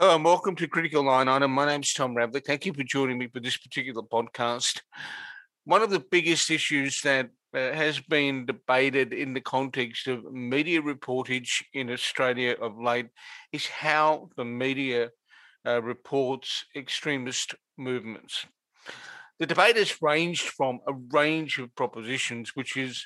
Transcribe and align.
Hello 0.00 0.14
and 0.14 0.24
welcome 0.24 0.54
to 0.54 0.68
Critical 0.68 1.02
Line 1.02 1.26
Item. 1.26 1.50
My 1.50 1.66
name's 1.66 1.92
Tom 1.92 2.14
Ravlic. 2.14 2.46
Thank 2.46 2.64
you 2.64 2.72
for 2.72 2.84
joining 2.84 3.18
me 3.18 3.26
for 3.26 3.40
this 3.40 3.56
particular 3.56 4.00
podcast. 4.00 4.80
One 5.64 5.82
of 5.82 5.90
the 5.90 5.98
biggest 5.98 6.52
issues 6.52 7.00
that 7.00 7.30
uh, 7.52 7.72
has 7.72 7.98
been 7.98 8.46
debated 8.46 9.12
in 9.12 9.34
the 9.34 9.40
context 9.40 10.06
of 10.06 10.32
media 10.32 10.80
reportage 10.80 11.64
in 11.74 11.90
Australia 11.90 12.54
of 12.62 12.80
late 12.80 13.08
is 13.52 13.66
how 13.66 14.30
the 14.36 14.44
media 14.44 15.10
uh, 15.66 15.82
reports 15.82 16.64
extremist 16.76 17.56
movements. 17.76 18.46
The 19.40 19.46
debate 19.46 19.78
has 19.78 20.00
ranged 20.00 20.48
from 20.50 20.78
a 20.86 20.92
range 21.10 21.58
of 21.58 21.74
propositions, 21.74 22.52
which 22.54 22.76
is 22.76 23.04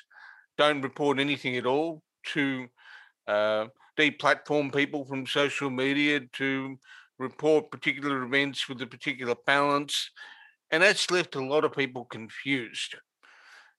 don't 0.59 0.83
report 0.83 1.17
anything 1.17 1.57
at 1.57 1.65
all, 1.65 2.03
to 2.33 2.67
uh, 3.27 3.65
deplatform 3.97 4.73
people 4.73 5.05
from 5.05 5.25
social 5.25 5.69
media, 5.69 6.21
to 6.33 6.77
report 7.19 7.71
particular 7.71 8.23
events 8.23 8.67
with 8.67 8.81
a 8.81 8.87
particular 8.87 9.35
balance. 9.45 10.09
And 10.71 10.81
that's 10.81 11.11
left 11.11 11.35
a 11.35 11.45
lot 11.45 11.65
of 11.65 11.73
people 11.73 12.05
confused. 12.05 12.95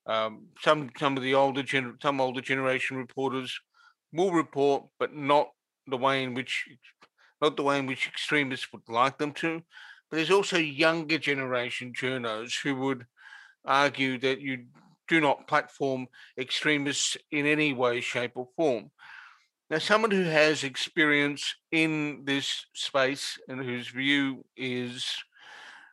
Um, 0.07 0.49
some 0.61 0.91
some 0.99 1.17
of 1.17 1.23
the 1.23 1.35
older 1.35 1.65
some 2.03 2.21
older 2.21 2.41
generation 2.41 2.97
reporters 2.97 3.59
will 4.13 4.33
report, 4.33 4.85
but 4.99 5.15
not 5.15 5.49
the 5.87 5.97
way 5.97 6.23
in 6.23 6.35
which 6.35 6.69
not 7.41 7.57
the 7.57 7.63
way 7.63 7.79
in 7.79 7.87
which 7.87 8.07
extremists 8.07 8.73
would 8.73 8.89
like 8.89 9.19
them 9.19 9.33
to. 9.33 9.63
But 10.11 10.17
there's 10.17 10.31
also 10.31 10.59
younger 10.59 11.19
generation 11.19 11.93
journos 11.93 12.53
who 12.63 12.77
would 12.77 13.07
argue 13.65 14.19
that 14.19 14.41
you 14.41 14.67
do 15.09 15.21
not 15.21 15.49
platform 15.49 16.07
extremists 16.39 17.17
in 17.31 17.47
any 17.47 17.73
way, 17.73 18.01
shape, 18.01 18.33
or 18.35 18.49
form. 18.57 18.91
Now, 19.75 19.81
someone 19.81 20.13
who 20.13 20.23
has 20.23 20.63
experience 20.63 21.57
in 21.73 22.23
this 22.23 22.65
space 22.75 23.37
and 23.49 23.61
whose 23.61 23.89
view 23.89 24.45
is 24.57 25.05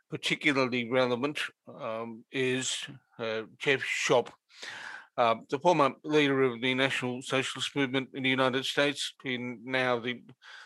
particularly 0.07 0.88
relevant 0.88 1.40
um, 1.68 2.23
is 2.32 2.77
uh, 3.18 3.41
Jeff 3.57 3.82
Schoep, 3.82 4.27
uh, 5.18 5.34
the 5.49 5.57
former 5.57 5.93
leader 6.04 6.43
of 6.43 6.62
the 6.62 6.76
National 6.76 7.23
Socialist 7.23 7.76
Movement 7.76 8.10
in 8.13 8.21
the 8.21 8.29
United 8.29 8.65
States, 8.65 9.15
and 9.26 9.65
now 9.65 9.98
the, 9.98 10.21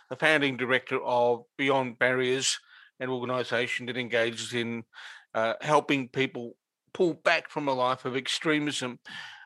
the 0.09 0.17
founding 0.17 0.57
director 0.57 1.01
of 1.01 1.43
Beyond 1.57 1.97
Barriers, 1.97 2.59
an 2.99 3.07
organization 3.07 3.85
that 3.85 3.95
engages 3.95 4.51
in 4.51 4.83
uh, 5.33 5.53
helping 5.61 6.09
people 6.09 6.57
pull 6.93 7.13
back 7.13 7.49
from 7.49 7.69
a 7.69 7.73
life 7.73 8.03
of 8.03 8.17
extremism. 8.17 8.99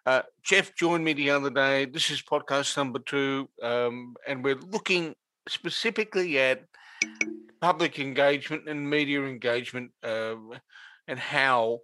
Uh, 0.09 0.23
Jeff 0.41 0.73
joined 0.73 1.03
me 1.03 1.13
the 1.13 1.29
other 1.29 1.52
day. 1.52 1.85
This 1.85 2.09
is 2.09 2.19
podcast 2.19 2.75
number 2.75 2.97
two, 2.97 3.47
um, 3.61 4.15
and 4.27 4.43
we're 4.43 4.55
looking 4.55 5.13
specifically 5.47 6.39
at 6.39 6.63
public 7.61 7.99
engagement 7.99 8.67
and 8.67 8.89
media 8.89 9.21
engagement 9.21 9.91
uh, 10.03 10.33
and 11.07 11.19
how 11.19 11.81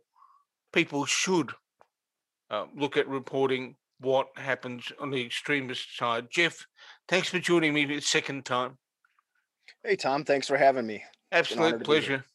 people 0.74 1.06
should 1.06 1.52
uh, 2.50 2.66
look 2.76 2.98
at 2.98 3.08
reporting 3.08 3.76
what 4.00 4.30
happens 4.38 4.92
on 5.00 5.12
the 5.12 5.24
extremist 5.24 5.96
side. 5.96 6.26
Jeff, 6.32 6.66
thanks 7.08 7.30
for 7.30 7.38
joining 7.38 7.76
me 7.76 7.86
the 7.86 8.00
second 8.00 8.44
time. 8.44 8.80
Hey, 9.84 9.98
Tom, 9.98 10.24
thanks 10.24 10.48
for 10.48 10.58
having 10.58 10.88
me. 10.88 11.04
Absolute 11.32 11.84
pleasure. 11.84 12.26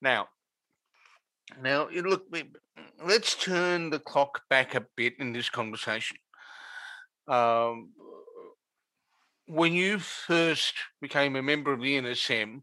Now, 0.00 0.28
now, 1.62 1.88
look, 1.88 2.26
let's 3.04 3.34
turn 3.34 3.90
the 3.90 3.98
clock 3.98 4.42
back 4.48 4.74
a 4.74 4.86
bit 4.96 5.14
in 5.18 5.32
this 5.32 5.48
conversation. 5.50 6.16
Um, 7.28 7.90
when 9.46 9.72
you 9.72 9.98
first 9.98 10.74
became 11.00 11.36
a 11.36 11.42
member 11.42 11.72
of 11.72 11.80
the 11.80 12.00
NSM, 12.00 12.62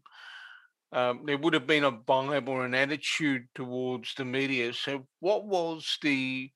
um, 0.92 1.22
there 1.26 1.36
would 1.36 1.52
have 1.54 1.66
been 1.66 1.84
a 1.84 1.92
vibe 1.92 2.48
or 2.48 2.64
an 2.64 2.74
attitude 2.74 3.46
towards 3.54 4.14
the 4.14 4.24
media. 4.24 4.72
So, 4.72 5.06
what 5.20 5.44
was 5.44 5.98
the, 6.02 6.50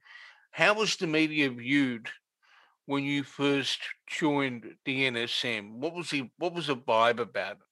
how 0.51 0.75
was 0.75 0.97
the 0.97 1.07
media 1.07 1.51
viewed 1.51 2.09
when 2.87 3.05
you 3.05 3.25
first 3.25 3.81
joined 4.09 4.65
the 4.85 5.11
NSM? 5.11 5.73
What 5.73 5.95
was 5.95 6.11
the, 6.11 6.31
what 6.39 6.55
was 6.55 6.69
the 6.69 6.77
vibe 6.77 7.21
about 7.21 7.53
it? 7.53 7.72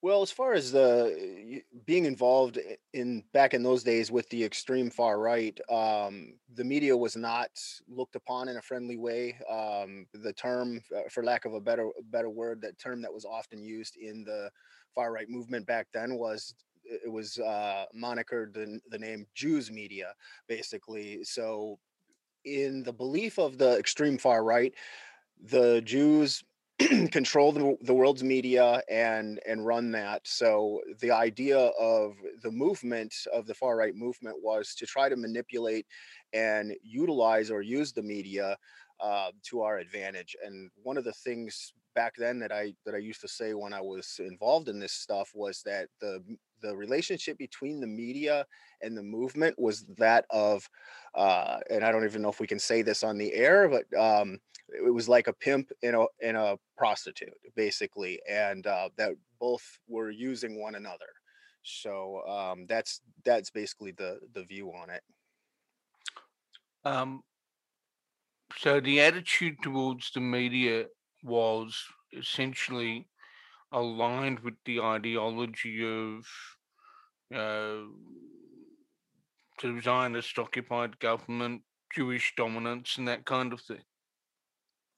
Well, 0.00 0.22
as 0.22 0.30
far 0.30 0.52
as 0.52 0.70
the 0.70 1.60
being 1.84 2.04
involved 2.04 2.58
in 2.92 3.24
back 3.32 3.52
in 3.52 3.64
those 3.64 3.82
days 3.82 4.12
with 4.12 4.28
the 4.28 4.44
extreme 4.44 4.90
far 4.90 5.18
right, 5.18 5.58
um, 5.68 6.38
the 6.54 6.62
media 6.62 6.96
was 6.96 7.16
not 7.16 7.50
looked 7.88 8.14
upon 8.14 8.48
in 8.48 8.56
a 8.56 8.62
friendly 8.62 8.96
way. 8.96 9.40
Um, 9.50 10.06
the 10.14 10.32
term, 10.32 10.80
uh, 10.96 11.08
for 11.10 11.24
lack 11.24 11.46
of 11.46 11.54
a 11.54 11.60
better 11.60 11.90
better 12.10 12.30
word, 12.30 12.60
that 12.62 12.78
term 12.78 13.02
that 13.02 13.12
was 13.12 13.24
often 13.24 13.60
used 13.60 13.96
in 13.96 14.22
the 14.22 14.50
far 14.94 15.12
right 15.12 15.28
movement 15.28 15.66
back 15.66 15.88
then 15.92 16.14
was 16.16 16.54
it 16.84 17.10
was 17.10 17.36
uh, 17.38 17.84
monikered 17.94 18.54
the, 18.54 18.78
the 18.90 18.98
name 18.98 19.26
Jews 19.34 19.68
media, 19.70 20.14
basically. 20.46 21.24
So, 21.24 21.80
in 22.44 22.82
the 22.84 22.92
belief 22.92 23.38
of 23.38 23.58
the 23.58 23.78
extreme 23.78 24.18
far 24.18 24.44
right, 24.44 24.74
the 25.40 25.80
Jews 25.82 26.42
control 27.10 27.52
the, 27.52 27.76
the 27.82 27.94
world's 27.94 28.22
media 28.22 28.80
and 28.88 29.40
and 29.46 29.66
run 29.66 29.90
that. 29.92 30.20
So 30.24 30.80
the 31.00 31.10
idea 31.10 31.58
of 31.58 32.14
the 32.42 32.50
movement 32.50 33.14
of 33.32 33.46
the 33.46 33.54
far 33.54 33.76
right 33.76 33.94
movement 33.94 34.36
was 34.42 34.74
to 34.76 34.86
try 34.86 35.08
to 35.08 35.16
manipulate 35.16 35.86
and 36.32 36.74
utilize 36.82 37.50
or 37.50 37.62
use 37.62 37.92
the 37.92 38.02
media 38.02 38.56
uh, 39.00 39.30
to 39.44 39.62
our 39.62 39.78
advantage. 39.78 40.36
And 40.44 40.70
one 40.82 40.96
of 40.96 41.04
the 41.04 41.12
things 41.12 41.72
back 41.94 42.14
then 42.16 42.38
that 42.38 42.52
i 42.52 42.72
that 42.86 42.94
i 42.94 42.98
used 42.98 43.20
to 43.20 43.26
say 43.26 43.54
when 43.54 43.72
i 43.72 43.80
was 43.80 44.20
involved 44.20 44.68
in 44.68 44.78
this 44.78 44.92
stuff 44.92 45.32
was 45.34 45.62
that 45.64 45.88
the 46.00 46.22
the 46.62 46.76
relationship 46.76 47.38
between 47.38 47.80
the 47.80 47.86
media 47.86 48.46
and 48.82 48.96
the 48.96 49.02
movement 49.02 49.58
was 49.58 49.84
that 49.96 50.24
of 50.30 50.68
uh, 51.14 51.58
and 51.70 51.84
i 51.84 51.90
don't 51.90 52.04
even 52.04 52.22
know 52.22 52.28
if 52.28 52.40
we 52.40 52.46
can 52.46 52.58
say 52.58 52.82
this 52.82 53.02
on 53.02 53.18
the 53.18 53.32
air 53.34 53.68
but 53.68 53.84
um, 53.98 54.38
it 54.68 54.92
was 54.92 55.08
like 55.08 55.28
a 55.28 55.32
pimp 55.32 55.70
and 55.82 55.96
a 55.96 56.06
and 56.22 56.36
a 56.36 56.58
prostitute 56.76 57.32
basically 57.56 58.20
and 58.28 58.66
uh, 58.66 58.88
that 58.96 59.14
both 59.38 59.78
were 59.88 60.10
using 60.10 60.60
one 60.60 60.74
another. 60.74 61.06
So 61.62 62.22
um, 62.28 62.66
that's 62.68 63.00
that's 63.24 63.50
basically 63.50 63.92
the 63.92 64.20
the 64.34 64.44
view 64.44 64.70
on 64.72 64.90
it. 64.90 65.02
Um, 66.84 67.22
so 68.56 68.80
the 68.80 69.00
attitude 69.00 69.56
towards 69.62 70.10
the 70.12 70.20
media 70.20 70.86
was 71.22 71.76
essentially 72.16 73.06
aligned 73.72 74.40
with 74.40 74.54
the 74.64 74.80
ideology 74.80 75.84
of 75.84 76.26
uh, 77.34 77.84
Zionist 79.80 80.38
occupied 80.38 80.98
government, 80.98 81.62
Jewish 81.94 82.34
dominance, 82.36 82.96
and 82.98 83.08
that 83.08 83.24
kind 83.24 83.52
of 83.52 83.60
thing. 83.60 83.82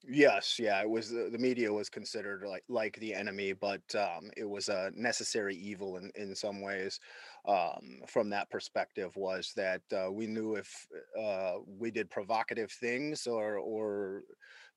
Yes, 0.08 0.58
yeah, 0.58 0.80
it 0.80 0.88
was 0.88 1.10
the, 1.10 1.28
the 1.30 1.38
media 1.38 1.70
was 1.70 1.90
considered 1.90 2.42
like 2.46 2.64
like 2.68 2.96
the 3.00 3.14
enemy, 3.14 3.52
but 3.52 3.82
um, 3.94 4.30
it 4.34 4.48
was 4.48 4.70
a 4.70 4.90
necessary 4.94 5.54
evil 5.54 5.98
in 5.98 6.10
in 6.14 6.34
some 6.34 6.62
ways. 6.62 6.98
Um, 7.46 8.00
from 8.06 8.30
that 8.30 8.48
perspective, 8.50 9.14
was 9.16 9.52
that 9.56 9.82
uh, 9.92 10.10
we 10.10 10.26
knew 10.26 10.54
if 10.54 10.86
uh, 11.22 11.56
we 11.66 11.90
did 11.90 12.10
provocative 12.10 12.72
things 12.72 13.26
or 13.26 13.58
or 13.58 14.22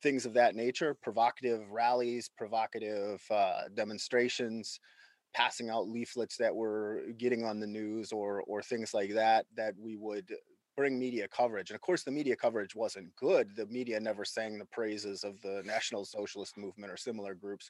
things 0.03 0.25
of 0.25 0.33
that 0.33 0.55
nature, 0.55 0.93
provocative 1.01 1.71
rallies, 1.71 2.29
provocative 2.37 3.23
uh, 3.31 3.63
demonstrations, 3.73 4.79
passing 5.33 5.69
out 5.69 5.87
leaflets 5.87 6.37
that 6.37 6.55
were 6.55 7.01
getting 7.17 7.43
on 7.43 7.59
the 7.59 7.67
news 7.67 8.11
or 8.11 8.43
or 8.43 8.61
things 8.61 8.93
like 8.93 9.13
that, 9.13 9.45
that 9.55 9.73
we 9.79 9.95
would 9.95 10.31
bring 10.75 10.99
media 10.99 11.27
coverage. 11.27 11.69
And 11.69 11.75
of 11.75 11.81
course, 11.81 12.03
the 12.03 12.11
media 12.11 12.35
coverage 12.35 12.75
wasn't 12.75 13.15
good. 13.15 13.55
The 13.55 13.67
media 13.67 13.99
never 13.99 14.25
sang 14.25 14.57
the 14.57 14.65
praises 14.65 15.23
of 15.23 15.39
the 15.41 15.61
National 15.65 16.03
Socialist 16.05 16.57
Movement 16.57 16.91
or 16.91 16.97
similar 16.97 17.35
groups. 17.35 17.69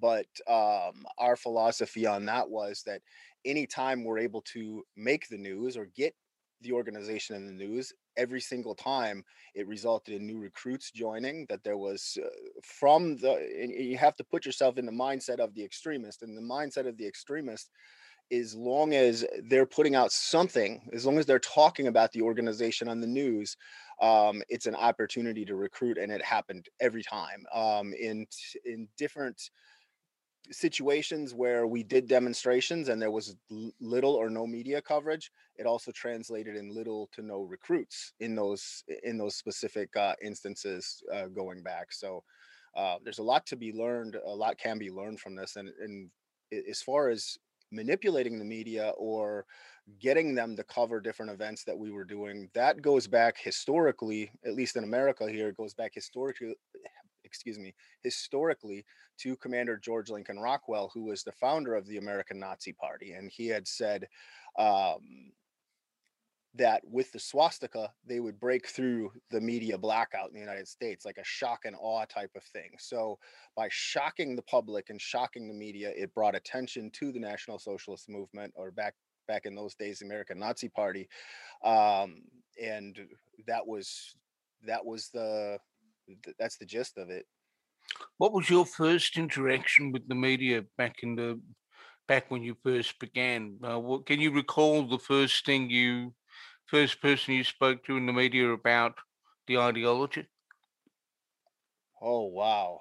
But 0.00 0.26
um, 0.48 1.04
our 1.18 1.36
philosophy 1.36 2.06
on 2.06 2.24
that 2.26 2.48
was 2.48 2.82
that 2.86 3.02
anytime 3.44 4.04
we're 4.04 4.18
able 4.18 4.42
to 4.52 4.82
make 4.96 5.28
the 5.28 5.38
news 5.38 5.76
or 5.76 5.86
get 5.96 6.14
the 6.60 6.72
organization 6.72 7.36
in 7.36 7.46
the 7.46 7.52
news 7.52 7.92
every 8.16 8.40
single 8.40 8.74
time 8.74 9.24
it 9.54 9.66
resulted 9.66 10.14
in 10.14 10.26
new 10.26 10.38
recruits 10.38 10.90
joining 10.90 11.46
that 11.48 11.62
there 11.64 11.76
was 11.76 12.18
uh, 12.22 12.28
from 12.62 13.16
the 13.16 13.72
you 13.76 13.96
have 13.96 14.16
to 14.16 14.24
put 14.24 14.46
yourself 14.46 14.78
in 14.78 14.86
the 14.86 14.92
mindset 14.92 15.38
of 15.38 15.54
the 15.54 15.64
extremist 15.64 16.22
and 16.22 16.36
the 16.36 16.42
mindset 16.42 16.86
of 16.86 16.96
the 16.96 17.06
extremist 17.06 17.70
as 18.32 18.54
long 18.54 18.94
as 18.94 19.24
they're 19.44 19.66
putting 19.66 19.94
out 19.94 20.10
something, 20.10 20.88
as 20.92 21.04
long 21.04 21.18
as 21.18 21.26
they're 21.26 21.38
talking 21.38 21.88
about 21.88 22.10
the 22.12 22.22
organization 22.22 22.88
on 22.88 23.00
the 23.00 23.06
news, 23.06 23.56
um, 24.00 24.42
it's 24.48 24.66
an 24.66 24.74
opportunity 24.74 25.44
to 25.44 25.54
recruit, 25.54 25.98
and 25.98 26.10
it 26.10 26.22
happened 26.22 26.66
every 26.80 27.02
time. 27.02 27.44
Um, 27.54 27.92
in 27.94 28.26
in 28.64 28.88
different 28.96 29.50
situations 30.50 31.34
where 31.34 31.66
we 31.66 31.82
did 31.82 32.06
demonstrations 32.06 32.88
and 32.88 33.00
there 33.00 33.10
was 33.10 33.36
little 33.80 34.14
or 34.14 34.28
no 34.28 34.46
media 34.46 34.82
coverage 34.82 35.30
it 35.56 35.66
also 35.66 35.90
translated 35.90 36.54
in 36.54 36.74
little 36.74 37.08
to 37.12 37.22
no 37.22 37.42
recruits 37.42 38.12
in 38.20 38.34
those 38.34 38.84
in 39.04 39.16
those 39.16 39.36
specific 39.36 39.96
uh, 39.96 40.14
instances 40.22 41.02
uh, 41.14 41.26
going 41.26 41.62
back 41.62 41.92
so 41.92 42.22
uh, 42.76 42.96
there's 43.04 43.18
a 43.18 43.22
lot 43.22 43.46
to 43.46 43.56
be 43.56 43.72
learned. 43.72 44.16
A 44.26 44.34
lot 44.34 44.58
can 44.58 44.78
be 44.78 44.90
learned 44.90 45.20
from 45.20 45.34
this, 45.34 45.56
and 45.56 45.70
and 45.80 46.10
as 46.68 46.82
far 46.82 47.08
as 47.08 47.38
manipulating 47.70 48.38
the 48.38 48.44
media 48.44 48.92
or 48.96 49.46
getting 50.00 50.34
them 50.34 50.56
to 50.56 50.64
cover 50.64 51.00
different 51.00 51.32
events 51.32 51.64
that 51.64 51.76
we 51.76 51.90
were 51.90 52.04
doing 52.04 52.48
that 52.54 52.80
goes 52.80 53.06
back 53.06 53.36
historically 53.36 54.30
at 54.46 54.54
least 54.54 54.76
in 54.76 54.84
america 54.84 55.28
here 55.28 55.48
it 55.48 55.56
goes 55.56 55.74
back 55.74 55.92
historically 55.92 56.54
excuse 57.34 57.58
me 57.58 57.74
historically 58.02 58.84
to 59.18 59.36
commander 59.36 59.76
george 59.76 60.08
lincoln 60.08 60.38
rockwell 60.38 60.90
who 60.94 61.04
was 61.04 61.22
the 61.22 61.32
founder 61.32 61.74
of 61.74 61.86
the 61.86 61.98
american 61.98 62.38
nazi 62.38 62.72
party 62.72 63.12
and 63.12 63.30
he 63.30 63.48
had 63.48 63.66
said 63.66 64.06
um, 64.58 65.32
that 66.54 66.82
with 66.88 67.10
the 67.12 67.18
swastika 67.18 67.90
they 68.06 68.20
would 68.20 68.38
break 68.38 68.68
through 68.68 69.10
the 69.30 69.40
media 69.40 69.76
blackout 69.76 70.28
in 70.28 70.34
the 70.34 70.40
united 70.40 70.68
states 70.68 71.04
like 71.04 71.18
a 71.18 71.24
shock 71.24 71.60
and 71.64 71.76
awe 71.80 72.04
type 72.04 72.30
of 72.36 72.44
thing. 72.44 72.70
So 72.78 73.18
by 73.56 73.68
shocking 73.70 74.36
the 74.36 74.42
public 74.42 74.90
and 74.90 75.00
shocking 75.00 75.48
the 75.48 75.54
media 75.54 75.92
it 75.96 76.14
brought 76.14 76.36
attention 76.36 76.90
to 76.92 77.12
the 77.12 77.18
national 77.18 77.58
socialist 77.58 78.08
movement 78.08 78.52
or 78.56 78.70
back 78.70 78.94
back 79.26 79.46
in 79.46 79.54
those 79.54 79.74
days 79.74 79.98
the 79.98 80.06
american 80.06 80.38
nazi 80.38 80.68
party 80.68 81.08
um, 81.64 82.22
and 82.62 83.00
that 83.46 83.66
was 83.66 84.14
that 84.66 84.84
was 84.84 85.08
the 85.12 85.58
that's 86.38 86.56
the 86.58 86.66
gist 86.66 86.98
of 86.98 87.10
it 87.10 87.26
what 88.18 88.32
was 88.32 88.50
your 88.50 88.66
first 88.66 89.16
interaction 89.16 89.92
with 89.92 90.06
the 90.08 90.14
media 90.14 90.64
back 90.76 91.02
in 91.02 91.14
the 91.16 91.40
back 92.06 92.30
when 92.30 92.42
you 92.42 92.56
first 92.62 92.98
began 92.98 93.58
uh, 93.64 93.78
what, 93.78 94.06
can 94.06 94.20
you 94.20 94.30
recall 94.32 94.86
the 94.86 94.98
first 94.98 95.46
thing 95.46 95.70
you 95.70 96.14
first 96.66 97.00
person 97.00 97.34
you 97.34 97.44
spoke 97.44 97.84
to 97.84 97.96
in 97.96 98.06
the 98.06 98.12
media 98.12 98.50
about 98.50 98.94
the 99.46 99.58
ideology? 99.58 100.26
Oh 102.00 102.26
wow. 102.26 102.80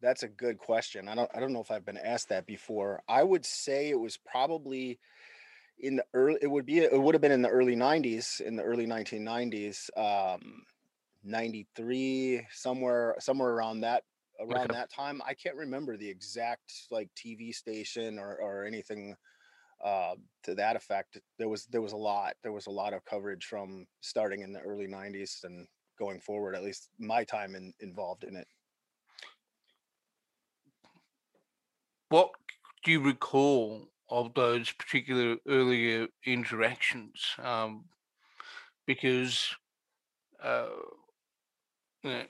That's 0.00 0.22
a 0.22 0.28
good 0.28 0.58
question. 0.58 1.08
I 1.08 1.14
don't 1.14 1.30
I 1.34 1.40
don't 1.40 1.52
know 1.52 1.60
if 1.60 1.70
I've 1.70 1.84
been 1.84 1.98
asked 1.98 2.28
that 2.28 2.46
before. 2.46 3.02
I 3.08 3.22
would 3.22 3.44
say 3.44 3.90
it 3.90 3.98
was 3.98 4.16
probably 4.16 5.00
in 5.78 5.96
the 5.96 6.06
early 6.14 6.38
it 6.42 6.48
would 6.48 6.66
be 6.66 6.78
it 6.78 7.00
would 7.00 7.14
have 7.14 7.22
been 7.22 7.32
in 7.32 7.42
the 7.42 7.48
early 7.48 7.76
90s 7.76 8.40
in 8.44 8.56
the 8.56 8.62
early 8.62 8.86
1990s 8.86 9.90
um 9.96 10.64
93 11.24 12.46
somewhere 12.52 13.16
somewhere 13.18 13.50
around 13.50 13.80
that 13.80 14.04
around 14.40 14.70
okay. 14.70 14.74
that 14.74 14.92
time 14.92 15.20
i 15.26 15.34
can't 15.34 15.56
remember 15.56 15.96
the 15.96 16.08
exact 16.08 16.72
like 16.90 17.08
tv 17.16 17.52
station 17.52 18.18
or 18.18 18.40
or 18.40 18.64
anything 18.64 19.16
uh, 19.84 20.14
to 20.42 20.54
that 20.56 20.76
effect. 20.76 21.18
There 21.38 21.48
was 21.48 21.66
there 21.66 21.82
was 21.82 21.92
a 21.92 21.96
lot. 21.96 22.34
There 22.42 22.52
was 22.52 22.66
a 22.66 22.70
lot 22.70 22.92
of 22.92 23.04
coverage 23.04 23.44
from 23.44 23.86
starting 24.00 24.42
in 24.42 24.52
the 24.52 24.60
early 24.60 24.88
'90s 24.88 25.44
and 25.44 25.66
going 25.98 26.20
forward. 26.20 26.54
At 26.54 26.64
least 26.64 26.88
my 26.98 27.24
time 27.24 27.54
in, 27.54 27.72
involved 27.80 28.24
in 28.24 28.36
it. 28.36 28.46
What 32.08 32.30
do 32.84 32.90
you 32.90 33.00
recall 33.00 33.88
of 34.08 34.32
those 34.34 34.72
particular 34.72 35.36
earlier 35.46 36.08
interactions? 36.24 37.36
Um, 37.42 37.84
because 38.86 39.54
uh, 40.42 40.68
you 42.08 42.14
know, 42.14 42.24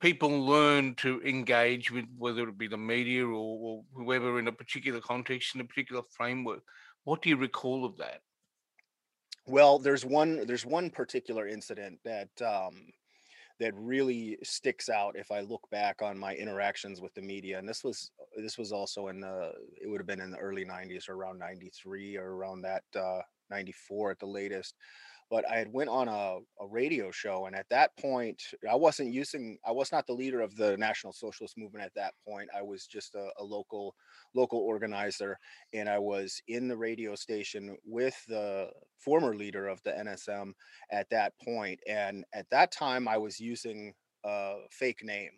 people 0.00 0.44
learn 0.44 0.94
to 0.96 1.20
engage 1.22 1.90
with 1.90 2.04
whether 2.18 2.48
it 2.48 2.58
be 2.58 2.68
the 2.68 2.76
media 2.76 3.24
or, 3.24 3.32
or 3.32 3.84
whoever 3.94 4.38
in 4.38 4.48
a 4.48 4.52
particular 4.52 5.00
context 5.00 5.54
in 5.54 5.60
a 5.60 5.64
particular 5.64 6.02
framework. 6.10 6.62
What 7.04 7.22
do 7.22 7.28
you 7.28 7.36
recall 7.36 7.84
of 7.84 7.96
that? 7.98 8.20
Well 9.46 9.78
there's 9.78 10.04
one 10.04 10.46
there's 10.46 10.66
one 10.66 10.90
particular 10.90 11.46
incident 11.48 11.98
that 12.04 12.30
um 12.42 12.86
that 13.60 13.72
really 13.76 14.36
sticks 14.42 14.88
out 14.88 15.16
if 15.16 15.30
i 15.30 15.40
look 15.40 15.62
back 15.70 16.02
on 16.02 16.18
my 16.18 16.34
interactions 16.34 17.00
with 17.00 17.14
the 17.14 17.22
media 17.22 17.56
and 17.58 17.68
this 17.68 17.84
was 17.84 18.10
this 18.36 18.58
was 18.58 18.72
also 18.72 19.08
in 19.08 19.20
the 19.20 19.52
it 19.80 19.88
would 19.88 20.00
have 20.00 20.08
been 20.08 20.20
in 20.20 20.32
the 20.32 20.38
early 20.38 20.64
90s 20.64 21.08
or 21.08 21.14
around 21.14 21.38
93 21.38 22.16
or 22.16 22.34
around 22.34 22.62
that 22.62 22.82
uh 22.96 23.20
94 23.50 24.12
at 24.12 24.18
the 24.18 24.26
latest 24.26 24.74
but 25.34 25.44
I 25.50 25.56
had 25.56 25.72
went 25.72 25.90
on 25.90 26.06
a, 26.06 26.38
a 26.60 26.68
radio 26.70 27.10
show, 27.10 27.46
and 27.46 27.56
at 27.56 27.68
that 27.68 27.90
point, 27.98 28.40
I 28.70 28.76
wasn't 28.76 29.12
using. 29.12 29.58
I 29.66 29.72
was 29.72 29.90
not 29.90 30.06
the 30.06 30.12
leader 30.12 30.40
of 30.40 30.54
the 30.54 30.76
National 30.76 31.12
Socialist 31.12 31.58
Movement 31.58 31.84
at 31.84 31.92
that 31.96 32.14
point. 32.24 32.48
I 32.56 32.62
was 32.62 32.86
just 32.86 33.16
a, 33.16 33.30
a 33.40 33.42
local 33.42 33.96
local 34.36 34.60
organizer, 34.60 35.36
and 35.72 35.88
I 35.88 35.98
was 35.98 36.40
in 36.46 36.68
the 36.68 36.76
radio 36.76 37.16
station 37.16 37.76
with 37.84 38.16
the 38.28 38.70
former 38.96 39.34
leader 39.34 39.66
of 39.66 39.82
the 39.82 39.90
NSM 39.90 40.52
at 40.92 41.10
that 41.10 41.32
point. 41.44 41.80
And 41.88 42.24
at 42.32 42.48
that 42.50 42.70
time, 42.70 43.08
I 43.08 43.18
was 43.18 43.40
using 43.40 43.92
a 44.24 44.58
fake 44.70 45.02
name. 45.02 45.32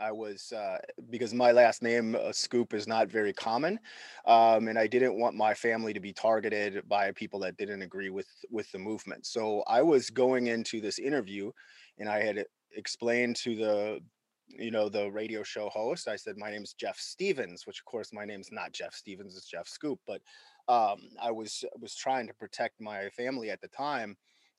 I 0.00 0.12
was 0.12 0.52
uh, 0.52 0.78
because 1.10 1.34
my 1.34 1.50
last 1.52 1.82
name 1.82 2.14
uh, 2.14 2.30
Schoep 2.30 2.72
is 2.72 2.86
not 2.86 3.08
very 3.08 3.32
common, 3.32 3.80
um, 4.26 4.68
and 4.68 4.78
I 4.78 4.86
didn't 4.86 5.18
want 5.18 5.34
my 5.36 5.54
family 5.54 5.92
to 5.92 6.00
be 6.00 6.12
targeted 6.12 6.88
by 6.88 7.10
people 7.12 7.40
that 7.40 7.56
didn't 7.56 7.82
agree 7.82 8.10
with 8.10 8.28
with 8.50 8.70
the 8.72 8.78
movement. 8.78 9.26
So 9.26 9.62
I 9.66 9.82
was 9.82 10.10
going 10.10 10.46
into 10.46 10.80
this 10.80 10.98
interview, 10.98 11.50
and 11.98 12.08
I 12.08 12.22
had 12.22 12.44
explained 12.72 13.36
to 13.36 13.56
the 13.56 14.00
you 14.48 14.70
know 14.70 14.88
the 14.88 15.10
radio 15.10 15.42
show 15.42 15.68
host. 15.68 16.06
I 16.06 16.16
said 16.16 16.36
my 16.36 16.50
name 16.50 16.62
is 16.62 16.74
Jeff 16.74 16.98
Stevens, 16.98 17.66
which 17.66 17.80
of 17.80 17.84
course 17.84 18.12
my 18.12 18.24
name's 18.24 18.52
not 18.52 18.72
Jeff 18.72 18.94
Stevens, 18.94 19.36
it's 19.36 19.50
Jeff 19.50 19.68
Schoep. 19.68 19.98
But 20.06 20.20
um, 20.68 21.00
I 21.20 21.32
was 21.32 21.64
was 21.80 21.96
trying 21.96 22.28
to 22.28 22.34
protect 22.34 22.80
my 22.80 23.08
family 23.10 23.50
at 23.50 23.60
the 23.60 23.68
time, 23.68 24.16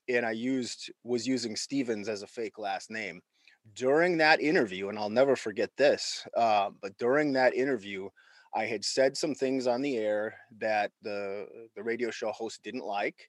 and 0.08 0.26
I 0.26 0.32
used 0.32 0.92
was 1.02 1.26
using 1.26 1.56
Stevens 1.56 2.08
as 2.08 2.22
a 2.22 2.26
fake 2.26 2.58
last 2.58 2.90
name 2.90 3.22
during 3.74 4.18
that 4.18 4.40
interview, 4.40 4.88
and 4.88 4.98
I'll 4.98 5.10
never 5.10 5.36
forget 5.36 5.70
this, 5.76 6.26
uh, 6.36 6.70
but 6.80 6.96
during 6.98 7.32
that 7.34 7.54
interview, 7.54 8.08
I 8.54 8.64
had 8.64 8.84
said 8.84 9.16
some 9.16 9.34
things 9.34 9.66
on 9.66 9.80
the 9.82 9.96
air 9.96 10.34
that 10.58 10.90
the 11.02 11.46
the 11.76 11.82
radio 11.82 12.10
show 12.10 12.32
host 12.32 12.62
didn't 12.62 12.84
like. 12.84 13.28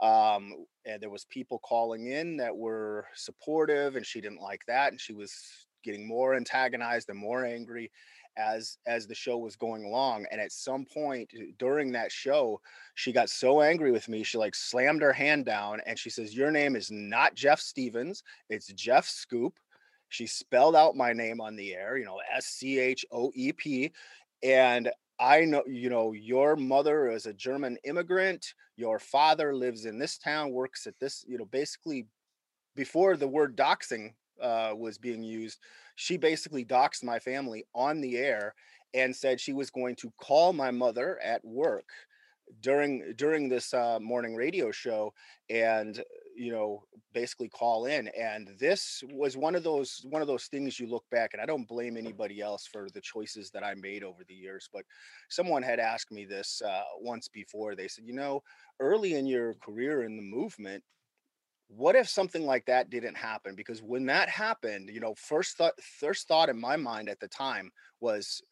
Um, 0.00 0.66
and 0.84 1.00
there 1.00 1.10
was 1.10 1.26
people 1.26 1.60
calling 1.60 2.08
in 2.08 2.36
that 2.38 2.56
were 2.56 3.06
supportive, 3.14 3.96
and 3.96 4.04
she 4.04 4.20
didn't 4.20 4.40
like 4.40 4.62
that, 4.66 4.90
and 4.90 5.00
she 5.00 5.12
was 5.12 5.32
getting 5.84 6.06
more 6.06 6.34
antagonized 6.34 7.10
and 7.10 7.18
more 7.18 7.44
angry 7.44 7.90
as 8.36 8.78
as 8.86 9.06
the 9.06 9.14
show 9.14 9.36
was 9.36 9.56
going 9.56 9.84
along 9.84 10.24
and 10.30 10.40
at 10.40 10.52
some 10.52 10.86
point 10.86 11.30
during 11.58 11.92
that 11.92 12.10
show 12.10 12.60
she 12.94 13.12
got 13.12 13.28
so 13.28 13.60
angry 13.60 13.90
with 13.92 14.08
me 14.08 14.22
she 14.22 14.38
like 14.38 14.54
slammed 14.54 15.02
her 15.02 15.12
hand 15.12 15.44
down 15.44 15.80
and 15.86 15.98
she 15.98 16.08
says 16.08 16.34
your 16.34 16.50
name 16.50 16.74
is 16.74 16.90
not 16.90 17.34
jeff 17.34 17.60
stevens 17.60 18.22
it's 18.48 18.68
jeff 18.68 19.06
schoep 19.06 19.52
she 20.12 20.26
spelled 20.26 20.76
out 20.76 20.94
my 20.94 21.14
name 21.14 21.40
on 21.40 21.56
the 21.56 21.74
air, 21.74 21.96
you 21.96 22.04
know, 22.04 22.20
S 22.36 22.46
C 22.46 22.78
H 22.78 23.04
O 23.10 23.32
E 23.34 23.50
P. 23.52 23.90
And 24.42 24.90
I 25.18 25.44
know, 25.46 25.62
you 25.66 25.88
know, 25.88 26.12
your 26.12 26.54
mother 26.54 27.10
is 27.10 27.24
a 27.24 27.32
German 27.32 27.78
immigrant. 27.84 28.52
Your 28.76 28.98
father 28.98 29.54
lives 29.54 29.86
in 29.86 29.98
this 29.98 30.18
town, 30.18 30.52
works 30.52 30.86
at 30.86 30.98
this, 31.00 31.24
you 31.26 31.38
know, 31.38 31.46
basically 31.46 32.06
before 32.76 33.16
the 33.16 33.28
word 33.28 33.56
doxing 33.56 34.12
uh, 34.42 34.74
was 34.76 34.98
being 34.98 35.22
used, 35.22 35.60
she 35.96 36.18
basically 36.18 36.64
doxed 36.64 37.04
my 37.04 37.18
family 37.18 37.64
on 37.74 38.02
the 38.02 38.18
air 38.18 38.54
and 38.92 39.16
said 39.16 39.40
she 39.40 39.54
was 39.54 39.70
going 39.70 39.96
to 39.96 40.12
call 40.20 40.52
my 40.52 40.70
mother 40.70 41.18
at 41.22 41.42
work 41.42 41.88
during 42.60 43.14
during 43.16 43.48
this 43.48 43.72
uh, 43.72 43.98
morning 44.00 44.34
radio 44.34 44.70
show 44.70 45.14
and 45.48 46.02
you 46.36 46.52
know 46.52 46.82
basically 47.12 47.48
call 47.48 47.86
in 47.86 48.08
and 48.08 48.50
this 48.58 49.02
was 49.12 49.36
one 49.36 49.54
of 49.54 49.62
those 49.62 50.04
one 50.08 50.22
of 50.22 50.28
those 50.28 50.46
things 50.46 50.80
you 50.80 50.86
look 50.86 51.04
back 51.10 51.30
and 51.32 51.42
i 51.42 51.46
don't 51.46 51.68
blame 51.68 51.96
anybody 51.96 52.40
else 52.40 52.66
for 52.66 52.88
the 52.94 53.00
choices 53.00 53.50
that 53.50 53.64
i 53.64 53.74
made 53.74 54.02
over 54.02 54.22
the 54.28 54.34
years 54.34 54.68
but 54.72 54.84
someone 55.28 55.62
had 55.62 55.78
asked 55.78 56.12
me 56.12 56.24
this 56.24 56.62
uh, 56.66 56.82
once 57.00 57.28
before. 57.28 57.74
They 57.74 57.88
said 57.88 58.04
you 58.06 58.14
know 58.14 58.42
early 58.80 59.14
in 59.14 59.26
your 59.26 59.54
career 59.54 60.04
in 60.04 60.16
the 60.16 60.22
movement 60.22 60.82
what 61.68 61.96
if 61.96 62.06
something 62.06 62.44
like 62.44 62.66
that 62.66 62.90
didn't 62.90 63.16
happen? 63.16 63.54
Because 63.54 63.80
when 63.80 64.04
that 64.06 64.28
happened 64.28 64.90
you 64.92 65.00
know 65.00 65.14
first 65.16 65.56
thought 65.56 65.74
first 65.80 66.28
thought 66.28 66.48
in 66.48 66.60
my 66.60 66.76
mind 66.76 67.08
at 67.08 67.20
the 67.20 67.28
time 67.28 67.70
was 68.00 68.42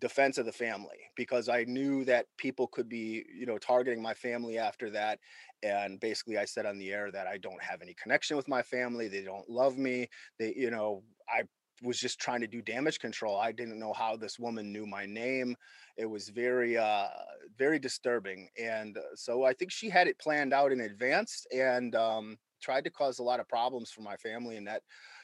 defense 0.00 0.38
of 0.38 0.46
the 0.46 0.52
family 0.52 0.98
because 1.16 1.48
I 1.48 1.64
knew 1.64 2.04
that 2.04 2.26
people 2.36 2.66
could 2.66 2.88
be, 2.88 3.24
you 3.34 3.46
know, 3.46 3.58
targeting 3.58 4.02
my 4.02 4.14
family 4.14 4.58
after 4.58 4.90
that. 4.90 5.18
And 5.62 6.00
basically, 6.00 6.38
I 6.38 6.44
said 6.44 6.66
on 6.66 6.78
the 6.78 6.92
air 6.92 7.10
that 7.10 7.26
I 7.26 7.38
don't 7.38 7.62
have 7.62 7.82
any 7.82 7.94
connection 7.94 8.36
with 8.36 8.48
my 8.48 8.62
family. 8.62 9.08
They 9.08 9.22
don't 9.22 9.48
love 9.48 9.76
me. 9.76 10.08
They, 10.38 10.54
you 10.56 10.70
know, 10.70 11.02
I 11.28 11.42
was 11.82 11.98
just 11.98 12.18
trying 12.18 12.40
to 12.40 12.46
do 12.46 12.62
damage 12.62 12.98
control. 12.98 13.36
I 13.36 13.52
didn't 13.52 13.78
know 13.78 13.92
how 13.92 14.16
this 14.16 14.38
woman 14.38 14.72
knew 14.72 14.86
my 14.86 15.06
name. 15.06 15.56
It 15.96 16.06
was 16.06 16.28
very, 16.28 16.76
uh, 16.76 17.08
very 17.56 17.78
disturbing. 17.78 18.48
And 18.60 18.96
uh, 18.98 19.02
so 19.14 19.44
I 19.44 19.52
think 19.52 19.70
she 19.70 19.88
had 19.88 20.06
it 20.06 20.18
planned 20.18 20.52
out 20.52 20.72
in 20.72 20.80
advance 20.80 21.46
and 21.52 21.94
um, 21.94 22.36
tried 22.60 22.84
to 22.84 22.90
cause 22.90 23.18
a 23.18 23.24
lot 23.24 23.40
of 23.40 23.48
problems 23.48 23.90
for 23.90 24.02
my 24.02 24.16
family. 24.16 24.56
And 24.56 24.66
that 24.66 24.82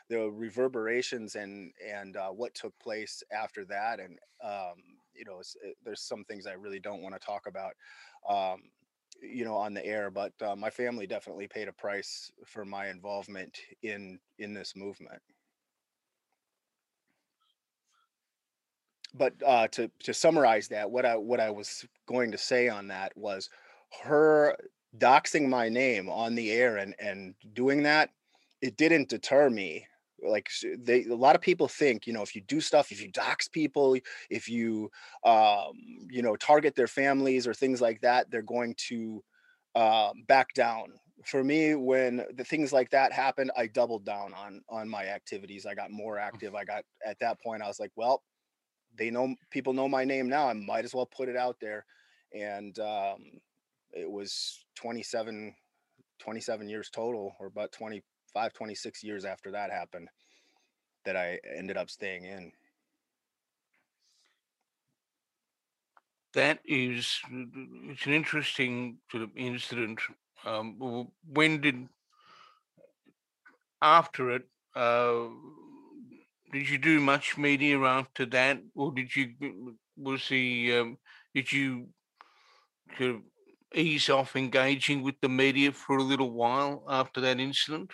the 0.08 0.30
reverberations 0.30 1.34
and 1.34 1.72
and 1.84 2.16
uh, 2.16 2.28
what 2.28 2.54
took 2.54 2.78
place 2.78 3.22
after 3.32 3.64
that 3.64 4.00
and 4.00 4.18
um, 4.42 4.74
you 5.14 5.24
know 5.24 5.40
it, 5.40 5.76
there's 5.84 6.02
some 6.02 6.24
things 6.24 6.46
i 6.46 6.52
really 6.52 6.80
don't 6.80 7.02
want 7.02 7.14
to 7.14 7.20
talk 7.24 7.46
about 7.46 7.72
um, 8.28 8.62
you 9.22 9.44
know 9.44 9.54
on 9.54 9.74
the 9.74 9.84
air 9.84 10.10
but 10.10 10.32
uh, 10.42 10.54
my 10.56 10.70
family 10.70 11.06
definitely 11.06 11.48
paid 11.48 11.68
a 11.68 11.72
price 11.72 12.30
for 12.46 12.64
my 12.64 12.88
involvement 12.88 13.58
in 13.82 14.18
in 14.38 14.52
this 14.52 14.74
movement 14.76 15.20
but 19.14 19.32
uh, 19.46 19.68
to 19.68 19.90
to 20.02 20.12
summarize 20.12 20.68
that, 20.68 20.90
what 20.90 21.06
I 21.06 21.16
what 21.16 21.40
I 21.40 21.50
was 21.50 21.86
going 22.06 22.32
to 22.32 22.38
say 22.38 22.68
on 22.68 22.88
that 22.88 23.16
was 23.16 23.48
her 24.02 24.56
doxing 24.98 25.48
my 25.48 25.68
name 25.68 26.08
on 26.08 26.34
the 26.34 26.50
air 26.50 26.76
and 26.76 26.94
and 26.98 27.34
doing 27.54 27.82
that. 27.84 28.10
It 28.60 28.76
didn't 28.76 29.08
deter 29.08 29.50
me. 29.50 29.86
Like 30.26 30.50
they, 30.78 31.04
a 31.04 31.14
lot 31.14 31.34
of 31.34 31.42
people 31.42 31.68
think, 31.68 32.06
you 32.06 32.12
know, 32.12 32.22
if 32.22 32.34
you 32.34 32.40
do 32.42 32.60
stuff, 32.60 32.92
if 32.92 33.00
you 33.02 33.10
dox 33.10 33.48
people, 33.48 33.96
if 34.30 34.48
you, 34.48 34.90
um, 35.24 35.72
you 36.10 36.22
know, 36.22 36.36
target 36.36 36.74
their 36.74 36.86
families 36.86 37.46
or 37.46 37.54
things 37.54 37.80
like 37.80 38.00
that, 38.00 38.30
they're 38.30 38.42
going 38.42 38.74
to 38.88 39.22
uh, 39.74 40.10
back 40.26 40.54
down. 40.54 40.92
For 41.24 41.42
me, 41.42 41.74
when 41.74 42.24
the 42.34 42.44
things 42.44 42.72
like 42.72 42.90
that 42.90 43.12
happened, 43.12 43.50
I 43.56 43.66
doubled 43.66 44.04
down 44.04 44.34
on 44.34 44.60
on 44.68 44.88
my 44.88 45.06
activities. 45.06 45.64
I 45.64 45.74
got 45.74 45.90
more 45.90 46.16
mm. 46.16 46.22
active. 46.22 46.54
I 46.54 46.64
got 46.64 46.84
at 47.04 47.18
that 47.20 47.40
point, 47.42 47.62
I 47.62 47.68
was 47.68 47.80
like, 47.80 47.92
well, 47.96 48.22
they 48.96 49.10
know 49.10 49.34
people 49.50 49.72
know 49.72 49.88
my 49.88 50.04
name 50.04 50.28
now. 50.28 50.48
I 50.48 50.52
might 50.52 50.84
as 50.84 50.94
well 50.94 51.06
put 51.06 51.28
it 51.28 51.36
out 51.36 51.56
there. 51.60 51.84
And 52.32 52.78
um, 52.78 53.16
it 53.92 54.10
was 54.10 54.64
27, 54.76 55.54
27 56.20 56.68
years 56.68 56.90
total, 56.90 57.34
or 57.38 57.46
about 57.46 57.72
25, 58.34 58.52
26 58.54 59.04
years 59.04 59.24
after 59.24 59.50
that 59.52 59.70
happened 59.70 60.08
that 61.04 61.16
I 61.16 61.40
ended 61.56 61.76
up 61.76 61.90
staying 61.90 62.24
in. 62.24 62.52
That 66.34 66.60
is, 66.64 67.20
it's 67.30 68.06
an 68.06 68.12
interesting 68.12 69.00
sort 69.10 69.22
of 69.22 69.36
incident. 69.36 70.00
Um, 70.44 71.10
when 71.22 71.60
did, 71.60 71.88
after 73.82 74.30
it, 74.30 74.48
uh, 74.74 75.28
did 76.52 76.68
you 76.68 76.78
do 76.78 77.00
much 77.00 77.36
media 77.36 77.80
after 77.80 78.26
that, 78.26 78.62
or 78.74 78.92
did 78.92 79.14
you 79.16 79.76
was 79.96 80.28
the 80.28 80.74
um, 80.76 80.98
did 81.34 81.50
you 81.52 81.88
sort 82.96 83.10
of 83.16 83.22
ease 83.74 84.08
off 84.08 84.36
engaging 84.36 85.02
with 85.02 85.20
the 85.20 85.28
media 85.28 85.70
for 85.72 85.96
a 85.98 86.02
little 86.02 86.30
while 86.30 86.84
after 86.88 87.20
that 87.20 87.38
incident? 87.40 87.92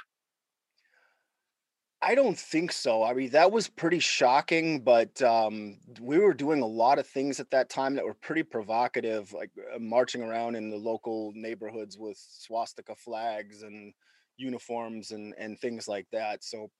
I 2.02 2.14
don't 2.14 2.38
think 2.38 2.72
so. 2.72 3.02
I 3.04 3.12
mean, 3.12 3.30
that 3.30 3.52
was 3.52 3.68
pretty 3.68 3.98
shocking, 3.98 4.80
but 4.80 5.20
um, 5.20 5.78
we 6.00 6.18
were 6.18 6.32
doing 6.32 6.62
a 6.62 6.66
lot 6.66 6.98
of 6.98 7.06
things 7.06 7.40
at 7.40 7.50
that 7.50 7.68
time 7.68 7.94
that 7.94 8.04
were 8.06 8.14
pretty 8.14 8.42
provocative, 8.42 9.32
like 9.34 9.50
uh, 9.74 9.78
marching 9.78 10.22
around 10.22 10.54
in 10.56 10.70
the 10.70 10.78
local 10.78 11.32
neighborhoods 11.34 11.98
with 11.98 12.16
swastika 12.18 12.94
flags 12.94 13.62
and 13.62 13.92
uniforms 14.38 15.10
and 15.10 15.34
and 15.36 15.60
things 15.60 15.88
like 15.88 16.06
that. 16.10 16.42
So 16.42 16.70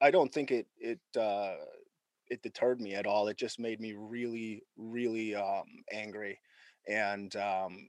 I 0.00 0.10
don't 0.12 0.32
think 0.32 0.52
it 0.52 0.66
it 0.78 1.00
uh, 1.18 1.56
it 2.28 2.42
deterred 2.42 2.80
me 2.80 2.94
at 2.94 3.06
all. 3.06 3.28
It 3.28 3.38
just 3.38 3.58
made 3.58 3.80
me 3.80 3.94
really, 3.96 4.62
really 4.76 5.34
um, 5.34 5.64
angry, 5.92 6.38
and 6.88 7.34
um, 7.36 7.88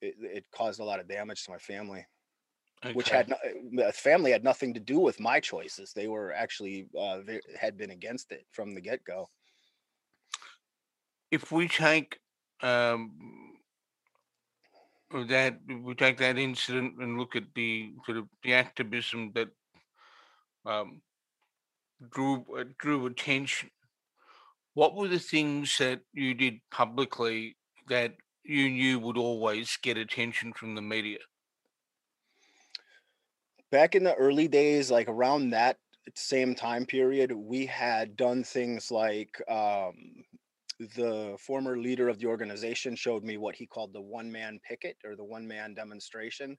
it, 0.00 0.14
it 0.20 0.44
caused 0.54 0.80
a 0.80 0.84
lot 0.84 1.00
of 1.00 1.08
damage 1.08 1.44
to 1.44 1.50
my 1.50 1.58
family, 1.58 2.06
okay. 2.84 2.94
which 2.94 3.08
had 3.08 3.28
no, 3.28 3.36
the 3.72 3.92
family 3.92 4.32
had 4.32 4.44
nothing 4.44 4.74
to 4.74 4.80
do 4.80 4.98
with 4.98 5.20
my 5.20 5.40
choices. 5.40 5.92
They 5.92 6.08
were 6.08 6.32
actually 6.32 6.88
uh, 6.98 7.18
they 7.26 7.40
had 7.58 7.76
been 7.76 7.90
against 7.90 8.32
it 8.32 8.46
from 8.52 8.74
the 8.74 8.80
get 8.80 9.04
go. 9.04 9.28
If 11.30 11.50
we 11.50 11.68
take 11.68 12.18
um, 12.62 13.12
that, 15.12 15.58
we 15.82 15.94
take 15.94 16.18
that 16.18 16.38
incident 16.38 16.94
and 17.00 17.18
look 17.18 17.36
at 17.36 17.44
the 17.54 17.92
sort 18.04 18.18
of 18.18 18.28
the 18.42 18.54
activism 18.54 19.32
that 19.34 19.48
um, 20.64 21.00
drew 22.10 22.44
uh, 22.56 22.64
drew 22.78 23.06
attention. 23.06 23.70
What 24.74 24.94
were 24.94 25.08
the 25.08 25.18
things 25.18 25.78
that 25.78 26.00
you 26.12 26.34
did 26.34 26.60
publicly 26.70 27.56
that 27.88 28.14
you 28.44 28.68
knew 28.68 28.98
would 28.98 29.16
always 29.16 29.78
get 29.82 29.96
attention 29.96 30.52
from 30.52 30.74
the 30.74 30.82
media? 30.82 31.18
Back 33.70 33.94
in 33.94 34.04
the 34.04 34.14
early 34.14 34.48
days, 34.48 34.90
like 34.90 35.08
around 35.08 35.50
that 35.50 35.78
same 36.14 36.54
time 36.54 36.86
period, 36.86 37.32
we 37.32 37.66
had 37.66 38.16
done 38.16 38.44
things 38.44 38.90
like 38.90 39.40
um, 39.48 39.94
the 40.96 41.36
former 41.38 41.76
leader 41.76 42.08
of 42.08 42.18
the 42.18 42.26
organization 42.26 42.94
showed 42.94 43.24
me 43.24 43.36
what 43.38 43.56
he 43.56 43.66
called 43.66 43.92
the 43.92 44.00
one 44.00 44.30
man 44.30 44.60
picket 44.66 44.96
or 45.04 45.16
the 45.16 45.24
one 45.24 45.46
man 45.46 45.74
demonstration 45.74 46.56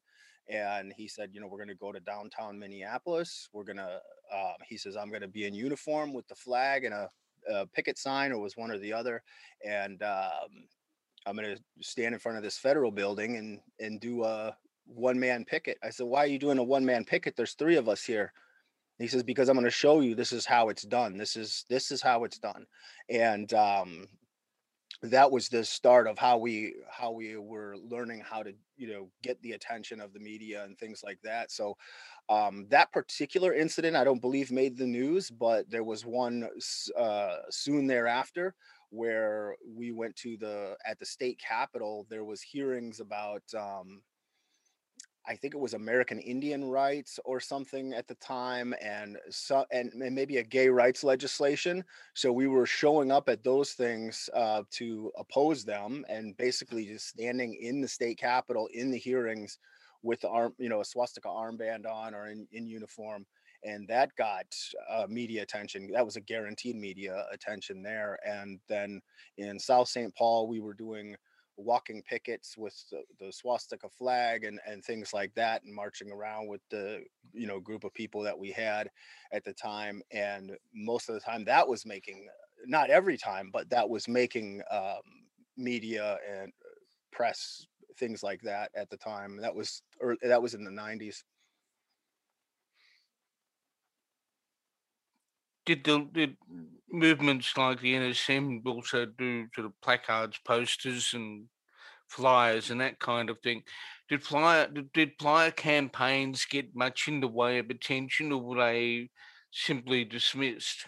and 0.50 0.94
he 0.96 1.08
said, 1.08 1.30
you 1.34 1.42
know, 1.42 1.48
we're 1.48 1.58
going 1.58 1.68
to 1.68 1.76
go 1.76 1.92
to 1.92 2.00
downtown 2.00 2.58
Minneapolis. 2.58 3.50
We're 3.52 3.64
going 3.64 3.78
to, 3.78 4.00
uh, 4.34 4.54
he 4.68 4.78
says, 4.78 4.96
I'm 4.96 5.10
going 5.10 5.22
to 5.22 5.28
be 5.28 5.46
in 5.46 5.54
uniform 5.54 6.14
with 6.14 6.28
the 6.28 6.36
flag 6.36 6.86
and 6.86 6.94
a, 6.94 7.10
a 7.50 7.68
picket 7.68 7.98
sign, 7.98 8.32
or 8.32 8.40
was 8.40 8.56
one 8.56 8.72
or 8.72 8.78
the 8.78 8.94
other, 8.94 9.22
and 9.66 10.02
um, 10.04 10.68
I'm 11.26 11.36
going 11.36 11.56
to 11.56 11.62
stand 11.82 12.14
in 12.14 12.20
front 12.20 12.38
of 12.38 12.44
this 12.44 12.58
federal 12.58 12.92
building 12.92 13.38
and 13.38 13.60
and 13.80 14.00
do 14.00 14.24
a 14.24 14.56
one 14.88 15.20
man 15.20 15.46
picket. 15.46 15.78
I 15.84 15.90
said, 15.90 16.08
why 16.08 16.20
are 16.20 16.28
you 16.28 16.40
doing 16.40 16.58
a 16.58 16.64
one 16.64 16.86
man 16.86 17.06
picket? 17.06 17.36
There's 17.36 17.54
three 17.54 17.76
of 17.76 17.90
us 17.90 18.04
here. 18.04 18.34
He 19.00 19.08
says, 19.08 19.24
because 19.24 19.48
I'm 19.48 19.56
going 19.56 19.66
to 19.66 19.72
show 19.72 20.00
you 20.00 20.16
this 20.16 20.32
is 20.32 20.46
how 20.46 20.70
it's 20.70 20.84
done. 20.84 21.18
This 21.18 21.36
is 21.36 21.66
this 21.70 21.92
is 21.92 22.02
how 22.02 22.24
it's 22.24 22.40
done, 22.40 22.66
and 23.10 23.54
um, 23.54 24.08
that 25.04 25.32
was 25.32 25.50
the 25.50 25.64
start 25.64 26.08
of 26.08 26.18
how 26.18 26.38
we 26.38 26.74
how 26.90 27.12
we 27.12 27.38
were 27.38 27.76
learning 27.90 28.22
how 28.28 28.42
to 28.42 28.52
you 28.78 28.88
know 28.92 29.10
get 29.22 29.40
the 29.42 29.52
attention 29.52 30.02
of 30.02 30.14
the 30.14 30.20
media 30.20 30.64
and 30.64 30.78
things 30.78 31.02
like 31.04 31.20
that 31.24 31.52
so 31.52 31.78
um, 32.30 32.66
that 32.70 32.92
particular 32.92 33.54
incident 33.54 33.96
i 33.96 34.04
don't 34.04 34.22
believe 34.22 34.52
made 34.52 34.76
the 34.76 34.86
news 34.86 35.30
but 35.30 35.70
there 35.70 35.84
was 35.84 36.06
one 36.06 36.50
uh, 36.98 37.38
soon 37.50 37.86
thereafter 37.86 38.56
where 38.90 39.56
we 39.76 39.92
went 39.92 40.16
to 40.16 40.36
the 40.38 40.76
at 40.86 40.98
the 40.98 41.06
state 41.06 41.40
capitol 41.40 42.08
there 42.10 42.26
was 42.26 42.42
hearings 42.42 43.00
about 43.00 43.44
um, 43.56 44.02
I 45.28 45.36
think 45.36 45.54
it 45.54 45.60
was 45.60 45.74
American 45.74 46.20
Indian 46.20 46.66
rights 46.66 47.20
or 47.26 47.40
something 47.40 47.94
at 47.94 48.08
the 48.08 48.16
time, 48.16 48.74
and 48.82 49.18
so 49.30 49.66
and, 49.72 49.92
and 49.94 50.16
maybe 50.16 50.38
a 50.38 50.44
gay 50.44 50.70
rights 50.70 51.04
legislation. 51.04 51.84
So 52.14 52.32
we 52.32 52.48
were 52.48 52.66
showing 52.66 53.12
up 53.12 53.28
at 53.28 53.44
those 53.44 53.74
things 53.74 54.30
uh, 54.34 54.64
to 54.72 55.12
oppose 55.18 55.66
them, 55.66 56.06
and 56.10 56.38
basically 56.38 56.86
just 56.86 57.08
standing 57.08 57.56
in 57.56 57.82
the 57.82 57.88
state 57.88 58.18
capitol 58.18 58.70
in 58.74 58.92
the 58.92 58.98
hearings 58.98 59.60
with 60.04 60.24
arm, 60.24 60.54
you 60.58 60.70
know, 60.70 60.82
a 60.82 60.86
swastika 60.86 61.28
armband 61.28 61.86
on 61.86 62.14
or 62.14 62.28
in, 62.28 62.48
in 62.52 62.68
uniform, 62.68 63.26
and 63.64 63.88
that 63.88 64.16
got 64.16 64.46
uh, 64.90 65.06
media 65.10 65.42
attention. 65.42 65.90
That 65.92 66.06
was 66.06 66.16
a 66.16 66.22
guaranteed 66.22 66.76
media 66.76 67.26
attention 67.34 67.82
there. 67.82 68.18
And 68.26 68.60
then 68.70 69.02
in 69.38 69.60
South 69.60 69.90
St. 69.90 70.16
Paul, 70.16 70.48
we 70.48 70.60
were 70.60 70.74
doing 70.74 71.16
walking 71.58 72.04
pickets 72.04 72.56
with 72.58 72.76
the, 72.92 73.02
the, 73.20 73.32
swastika 73.32 73.90
flag 73.90 74.44
and, 74.44 74.60
and 74.68 74.84
things 74.84 75.14
like 75.14 75.34
that 75.36 75.64
and 75.64 75.74
marching 75.74 76.12
around 76.12 76.48
with 76.48 76.62
the 76.70 77.04
you 77.34 77.48
know 77.48 77.60
group 77.60 77.84
of 77.84 77.94
people 77.94 78.22
that 78.22 78.38
we 78.38 78.52
had 78.52 78.90
at 79.32 79.44
the 79.44 79.54
time 79.54 80.02
and 80.12 80.52
most 80.74 81.10
of 81.10 81.16
the 81.16 81.22
time 81.22 81.44
that 81.44 81.68
was 81.68 81.86
making 81.86 82.28
not 82.66 82.90
every 82.90 83.18
time 83.18 83.50
but 83.52 83.70
that 83.70 83.90
was 83.90 84.08
making 84.08 84.62
um, 84.72 85.02
media 85.58 86.18
and 86.32 86.54
press 87.12 87.66
things 87.98 88.22
like 88.22 88.42
that 88.42 88.70
at 88.76 88.90
the 88.90 88.98
time 88.98 89.38
that 89.38 89.54
was 89.54 89.82
or 90.00 90.16
that 90.22 90.42
was 90.42 90.54
in 90.54 90.64
the 90.64 90.72
90s 90.72 91.24
did 95.66 95.84
the 95.84 96.08
did 96.14 96.38
movements 96.90 97.56
like 97.58 97.80
the 97.82 97.96
NSM 97.96 98.62
also 98.66 99.06
do 99.06 99.48
sort 99.56 99.68
of 99.68 99.80
placards, 99.82 100.40
posters, 100.46 101.14
and 101.14 101.50
flyers 102.10 102.72
and 102.72 102.82
that 102.82 103.00
kind 103.00 103.30
of 103.30 103.40
thing? 103.42 103.64
Did 104.10 104.24
flyer 104.24 104.68
did 104.70 105.14
flyer 105.20 105.52
campaigns 105.52 106.46
get 106.46 106.76
much 106.76 107.08
in 107.08 107.22
the 107.22 107.28
way 107.30 107.60
of 107.60 107.70
attention, 107.70 108.32
or 108.34 108.42
were 108.44 108.58
they 108.58 109.10
simply 109.52 110.06
dismissed? 110.06 110.88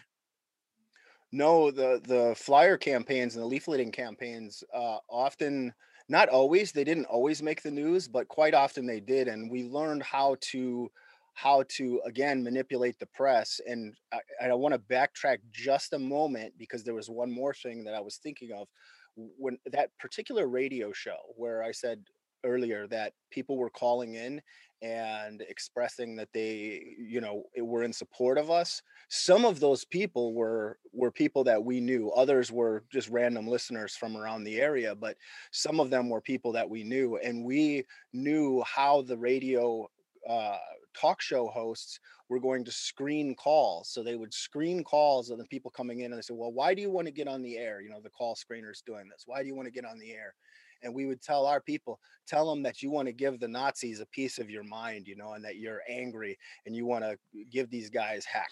No, 1.31 1.69
the 1.71 2.01
the 2.03 2.33
flyer 2.35 2.77
campaigns 2.77 3.35
and 3.35 3.43
the 3.43 3.55
leafleting 3.55 3.93
campaigns 3.93 4.63
uh, 4.73 4.97
often, 5.09 5.73
not 6.07 6.27
always, 6.29 6.71
they 6.71 6.83
didn't 6.83 7.05
always 7.05 7.41
make 7.43 7.61
the 7.61 7.71
news, 7.71 8.07
but 8.07 8.27
quite 8.27 8.53
often 8.55 8.85
they 8.87 8.99
did, 8.99 9.27
and 9.27 9.51
we 9.51 9.63
learned 9.63 10.01
how 10.03 10.37
to 10.51 10.91
how 11.33 11.63
to 11.69 12.01
again 12.05 12.43
manipulate 12.43 12.97
the 12.99 13.05
press 13.07 13.59
and 13.67 13.95
I, 14.11 14.47
I 14.47 14.53
want 14.53 14.73
to 14.73 14.79
backtrack 14.79 15.39
just 15.51 15.93
a 15.93 15.99
moment 15.99 16.53
because 16.57 16.83
there 16.83 16.95
was 16.95 17.09
one 17.09 17.31
more 17.31 17.53
thing 17.53 17.83
that 17.85 17.93
i 17.93 18.01
was 18.01 18.17
thinking 18.17 18.51
of. 18.51 18.67
When 19.15 19.57
that 19.71 19.89
particular 19.99 20.47
radio 20.47 20.91
show 20.91 21.17
where 21.35 21.63
i 21.63 21.71
said 21.71 22.03
earlier 22.45 22.87
that 22.87 23.13
people 23.31 23.57
were 23.57 23.69
calling 23.69 24.15
in 24.15 24.41
and 24.81 25.41
expressing 25.41 26.15
that 26.15 26.29
they 26.33 26.95
you 26.97 27.19
know 27.19 27.43
were 27.57 27.83
in 27.83 27.91
support 27.91 28.37
of 28.37 28.49
us 28.49 28.81
some 29.09 29.43
of 29.43 29.59
those 29.59 29.83
people 29.83 30.33
were 30.33 30.77
were 30.93 31.11
people 31.11 31.43
that 31.43 31.63
we 31.63 31.81
knew. 31.81 32.11
Others 32.11 32.51
were 32.51 32.83
just 32.91 33.09
random 33.09 33.47
listeners 33.47 33.95
from 33.95 34.15
around 34.15 34.43
the 34.43 34.61
area 34.61 34.95
but 34.95 35.17
some 35.51 35.79
of 35.79 35.89
them 35.89 36.09
were 36.09 36.21
people 36.21 36.51
that 36.53 36.69
we 36.69 36.83
knew 36.83 37.17
and 37.17 37.43
we 37.43 37.85
knew 38.13 38.63
how 38.65 39.01
the 39.01 39.17
radio 39.17 39.89
uh, 40.29 40.57
talk 40.93 41.21
show 41.21 41.47
hosts 41.47 41.99
were 42.29 42.39
going 42.39 42.63
to 42.65 42.71
screen 42.71 43.35
calls. 43.35 43.89
So 43.89 44.03
they 44.03 44.15
would 44.15 44.33
screen 44.33 44.83
calls 44.83 45.29
of 45.29 45.37
the 45.37 45.45
people 45.45 45.71
coming 45.71 46.01
in 46.01 46.11
and 46.11 46.17
they 46.17 46.21
said, 46.21 46.37
Well, 46.37 46.51
why 46.51 46.73
do 46.73 46.81
you 46.81 46.91
want 46.91 47.07
to 47.07 47.13
get 47.13 47.27
on 47.27 47.41
the 47.41 47.57
air? 47.57 47.81
You 47.81 47.89
know, 47.89 48.01
the 48.01 48.09
call 48.09 48.35
screener's 48.35 48.83
doing 48.85 49.07
this. 49.09 49.23
Why 49.25 49.41
do 49.41 49.47
you 49.47 49.55
want 49.55 49.67
to 49.67 49.73
get 49.73 49.85
on 49.85 49.99
the 49.99 50.11
air? 50.11 50.35
and 50.83 50.93
we 50.93 51.05
would 51.05 51.21
tell 51.21 51.45
our 51.45 51.61
people 51.61 51.99
tell 52.27 52.49
them 52.49 52.63
that 52.63 52.81
you 52.81 52.89
want 52.91 53.07
to 53.07 53.13
give 53.13 53.39
the 53.39 53.47
nazis 53.47 53.99
a 53.99 54.05
piece 54.07 54.39
of 54.39 54.49
your 54.49 54.63
mind 54.63 55.07
you 55.07 55.15
know 55.15 55.33
and 55.33 55.43
that 55.43 55.57
you're 55.57 55.81
angry 55.89 56.37
and 56.65 56.75
you 56.75 56.85
want 56.85 57.03
to 57.03 57.17
give 57.51 57.69
these 57.69 57.89
guys 57.89 58.25
heck 58.25 58.49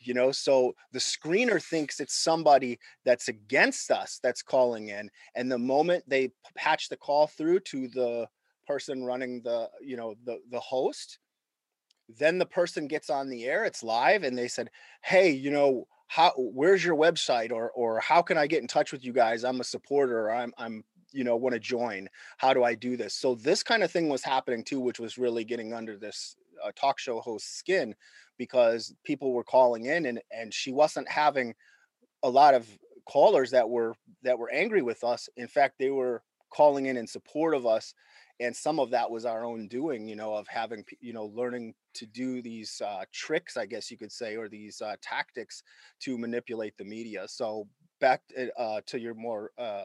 you 0.00 0.14
know 0.14 0.30
so 0.30 0.74
the 0.92 0.98
screener 0.98 1.62
thinks 1.62 2.00
it's 2.00 2.16
somebody 2.16 2.78
that's 3.04 3.28
against 3.28 3.90
us 3.90 4.18
that's 4.22 4.42
calling 4.42 4.88
in 4.88 5.10
and 5.34 5.50
the 5.50 5.58
moment 5.58 6.04
they 6.06 6.30
patch 6.54 6.88
the 6.88 6.96
call 6.96 7.26
through 7.26 7.60
to 7.60 7.88
the 7.88 8.26
person 8.66 9.04
running 9.04 9.40
the 9.42 9.68
you 9.80 9.96
know 9.96 10.14
the 10.24 10.38
the 10.50 10.60
host 10.60 11.18
then 12.08 12.38
the 12.38 12.46
person 12.46 12.86
gets 12.86 13.10
on 13.10 13.28
the 13.28 13.44
air 13.44 13.64
it's 13.64 13.82
live 13.82 14.22
and 14.22 14.36
they 14.36 14.48
said 14.48 14.70
hey 15.02 15.30
you 15.30 15.50
know 15.50 15.86
how 16.08 16.32
where's 16.36 16.84
your 16.84 16.96
website 16.96 17.50
or 17.50 17.70
or 17.72 18.00
how 18.00 18.22
can 18.22 18.38
i 18.38 18.46
get 18.46 18.62
in 18.62 18.68
touch 18.68 18.92
with 18.92 19.04
you 19.04 19.12
guys? 19.12 19.44
I'm 19.44 19.60
a 19.60 19.64
supporter 19.64 20.30
i'm 20.30 20.52
i'm 20.58 20.84
you 21.12 21.24
know 21.24 21.36
want 21.36 21.54
to 21.54 21.60
join. 21.60 22.08
How 22.38 22.52
do 22.52 22.62
i 22.64 22.74
do 22.74 22.96
this? 22.96 23.14
So 23.14 23.34
this 23.34 23.62
kind 23.62 23.82
of 23.82 23.90
thing 23.90 24.08
was 24.08 24.22
happening 24.22 24.64
too 24.64 24.80
which 24.80 25.00
was 25.00 25.18
really 25.18 25.44
getting 25.44 25.72
under 25.72 25.96
this 25.96 26.36
uh, 26.64 26.70
talk 26.76 26.98
show 26.98 27.20
host 27.20 27.58
skin 27.58 27.94
because 28.38 28.94
people 29.04 29.32
were 29.32 29.44
calling 29.44 29.86
in 29.86 30.06
and 30.06 30.20
and 30.30 30.52
she 30.52 30.72
wasn't 30.72 31.08
having 31.08 31.54
a 32.22 32.28
lot 32.30 32.54
of 32.54 32.66
callers 33.08 33.50
that 33.50 33.68
were 33.68 33.94
that 34.22 34.38
were 34.38 34.50
angry 34.50 34.82
with 34.82 35.02
us. 35.04 35.28
In 35.36 35.48
fact 35.48 35.74
they 35.78 35.90
were 35.90 36.22
calling 36.50 36.86
in 36.86 36.96
in 36.96 37.06
support 37.06 37.54
of 37.54 37.66
us 37.66 37.94
and 38.40 38.54
some 38.54 38.78
of 38.78 38.90
that 38.90 39.10
was 39.10 39.24
our 39.24 39.44
own 39.44 39.68
doing 39.68 40.08
you 40.08 40.16
know 40.16 40.34
of 40.34 40.46
having 40.48 40.84
you 41.00 41.12
know 41.12 41.26
learning 41.34 41.74
to 41.94 42.06
do 42.06 42.42
these 42.42 42.82
uh, 42.84 43.04
tricks 43.12 43.56
i 43.56 43.66
guess 43.66 43.90
you 43.90 43.96
could 43.96 44.12
say 44.12 44.36
or 44.36 44.48
these 44.48 44.80
uh, 44.80 44.94
tactics 45.02 45.62
to 46.00 46.18
manipulate 46.18 46.76
the 46.76 46.84
media 46.84 47.26
so 47.26 47.66
back 48.00 48.22
uh, 48.58 48.80
to 48.86 49.00
your 49.00 49.14
more 49.14 49.50
uh, 49.58 49.84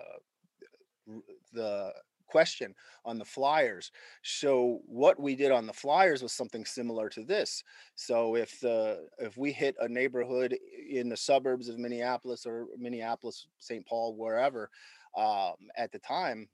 the 1.53 1.93
question 2.31 2.74
on 3.03 3.17
the 3.17 3.25
flyers. 3.25 3.91
So 4.24 4.79
what 4.86 5.20
we 5.20 5.36
did 5.36 5.51
on 5.51 5.67
the 5.67 5.74
flyers 5.74 6.24
was 6.24 6.31
something 6.31 6.65
similar 6.65 7.10
to 7.10 7.24
this. 7.24 7.62
So 7.96 8.36
if 8.36 8.60
the 8.62 9.08
if 9.20 9.38
we 9.38 9.51
hit 9.51 9.75
a 9.81 9.89
neighborhood 9.89 10.58
in 10.89 11.10
the 11.10 11.17
suburbs 11.17 11.67
of 11.67 11.77
Minneapolis 11.77 12.46
or 12.46 12.67
Minneapolis, 12.77 13.48
St. 13.60 13.86
Paul, 13.86 14.15
wherever, 14.15 14.70
um, 15.17 15.55
at 15.75 15.91
the 15.91 16.00
time, 16.00 16.48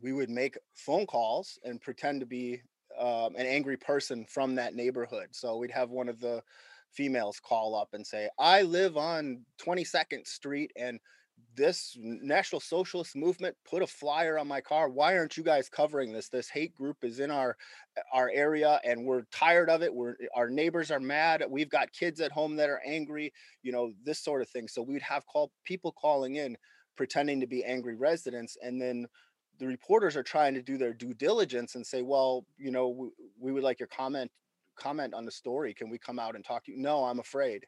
we 0.00 0.12
would 0.12 0.30
make 0.30 0.58
phone 0.74 1.06
calls 1.06 1.58
and 1.64 1.80
pretend 1.80 2.20
to 2.20 2.26
be 2.26 2.62
um, 2.98 3.34
an 3.36 3.46
angry 3.46 3.76
person 3.76 4.24
from 4.26 4.54
that 4.56 4.74
neighborhood. 4.74 5.28
So 5.32 5.56
we'd 5.56 5.70
have 5.70 5.90
one 5.90 6.08
of 6.08 6.20
the 6.20 6.42
females 6.90 7.40
call 7.40 7.74
up 7.74 7.88
and 7.92 8.06
say, 8.06 8.28
"I 8.38 8.62
live 8.62 8.96
on 8.96 9.44
22nd 9.58 10.26
Street 10.26 10.72
and." 10.76 10.98
this 11.54 11.96
national 12.00 12.60
socialist 12.60 13.14
movement 13.14 13.54
put 13.68 13.82
a 13.82 13.86
flyer 13.86 14.38
on 14.38 14.48
my 14.48 14.60
car 14.60 14.88
why 14.88 15.16
aren't 15.16 15.36
you 15.36 15.42
guys 15.42 15.68
covering 15.68 16.12
this 16.12 16.28
this 16.28 16.48
hate 16.48 16.74
group 16.74 16.96
is 17.02 17.20
in 17.20 17.30
our 17.30 17.56
our 18.12 18.30
area 18.32 18.80
and 18.84 19.04
we're 19.04 19.22
tired 19.32 19.68
of 19.68 19.82
it 19.82 19.92
we're 19.92 20.14
our 20.34 20.48
neighbors 20.48 20.90
are 20.90 21.00
mad 21.00 21.44
we've 21.50 21.68
got 21.68 21.92
kids 21.92 22.20
at 22.20 22.32
home 22.32 22.56
that 22.56 22.70
are 22.70 22.80
angry 22.86 23.32
you 23.62 23.72
know 23.72 23.92
this 24.04 24.18
sort 24.18 24.40
of 24.40 24.48
thing 24.48 24.66
so 24.66 24.80
we'd 24.80 25.02
have 25.02 25.26
call 25.26 25.50
people 25.64 25.92
calling 25.92 26.36
in 26.36 26.56
pretending 26.96 27.40
to 27.40 27.46
be 27.46 27.64
angry 27.64 27.96
residents 27.96 28.56
and 28.62 28.80
then 28.80 29.06
the 29.62 29.68
reporters 29.68 30.16
are 30.16 30.24
trying 30.24 30.54
to 30.54 30.60
do 30.60 30.76
their 30.76 30.92
due 30.92 31.14
diligence 31.14 31.76
and 31.76 31.86
say 31.86 32.02
well 32.02 32.44
you 32.58 32.70
know 32.70 32.88
we, 32.88 33.08
we 33.40 33.52
would 33.52 33.62
like 33.62 33.78
your 33.78 33.88
comment 33.88 34.30
comment 34.76 35.14
on 35.14 35.24
the 35.24 35.30
story 35.30 35.72
can 35.72 35.88
we 35.88 35.98
come 35.98 36.18
out 36.18 36.34
and 36.34 36.44
talk 36.44 36.64
to 36.64 36.72
you 36.72 36.78
no 36.78 37.04
i'm 37.04 37.20
afraid 37.20 37.64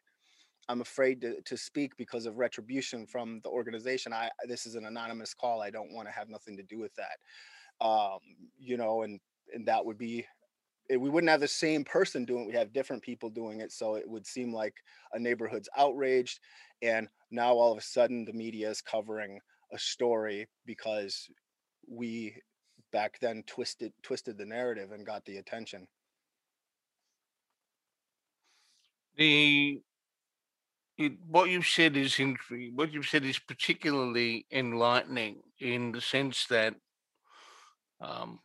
I'm 0.68 0.80
afraid 0.80 1.20
to, 1.20 1.40
to 1.42 1.56
speak 1.56 1.96
because 1.96 2.26
of 2.26 2.38
retribution 2.38 3.06
from 3.06 3.40
the 3.42 3.50
organization. 3.50 4.12
I 4.12 4.30
this 4.48 4.66
is 4.66 4.74
an 4.74 4.86
anonymous 4.86 5.34
call. 5.34 5.60
I 5.60 5.70
don't 5.70 5.92
want 5.92 6.08
to 6.08 6.12
have 6.14 6.28
nothing 6.28 6.56
to 6.56 6.62
do 6.62 6.78
with 6.78 6.92
that. 6.96 7.86
Um, 7.86 8.18
you 8.58 8.76
know, 8.76 9.02
and 9.02 9.20
and 9.52 9.66
that 9.68 9.84
would 9.84 9.98
be 9.98 10.26
it, 10.88 11.00
we 11.00 11.10
wouldn't 11.10 11.30
have 11.30 11.40
the 11.40 11.48
same 11.48 11.84
person 11.84 12.24
doing 12.24 12.44
it. 12.44 12.48
We 12.48 12.54
have 12.54 12.72
different 12.72 13.02
people 13.02 13.30
doing 13.30 13.60
it. 13.60 13.72
So 13.72 13.94
it 13.94 14.08
would 14.08 14.26
seem 14.26 14.52
like 14.52 14.74
a 15.12 15.18
neighborhood's 15.18 15.68
outraged. 15.76 16.40
And 16.82 17.08
now 17.30 17.52
all 17.54 17.72
of 17.72 17.78
a 17.78 17.82
sudden 17.82 18.24
the 18.24 18.32
media 18.32 18.70
is 18.70 18.82
covering 18.82 19.40
a 19.72 19.78
story 19.78 20.46
because 20.66 21.28
we 21.88 22.36
back 22.92 23.18
then 23.20 23.42
twisted 23.46 23.92
twisted 24.02 24.38
the 24.38 24.44
narrative 24.44 24.92
and 24.92 25.06
got 25.06 25.24
the 25.24 25.38
attention. 25.38 25.86
The 29.16 29.80
it, 30.96 31.12
what 31.26 31.50
you've 31.50 31.66
said 31.66 31.96
is 31.96 32.20
what 32.74 32.92
you've 32.92 33.08
said 33.08 33.24
is 33.24 33.38
particularly 33.38 34.46
enlightening 34.52 35.42
in 35.58 35.92
the 35.92 36.00
sense 36.00 36.46
that 36.46 36.74
um, 38.00 38.38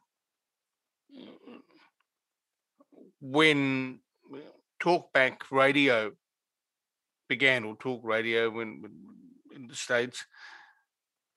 when 3.21 3.99
talkback 4.81 5.37
radio 5.51 6.11
began, 7.27 7.63
or 7.63 7.75
talk 7.75 8.01
radio 8.03 8.49
when, 8.49 8.81
when 8.81 8.91
in 9.55 9.67
the 9.67 9.75
states, 9.75 10.25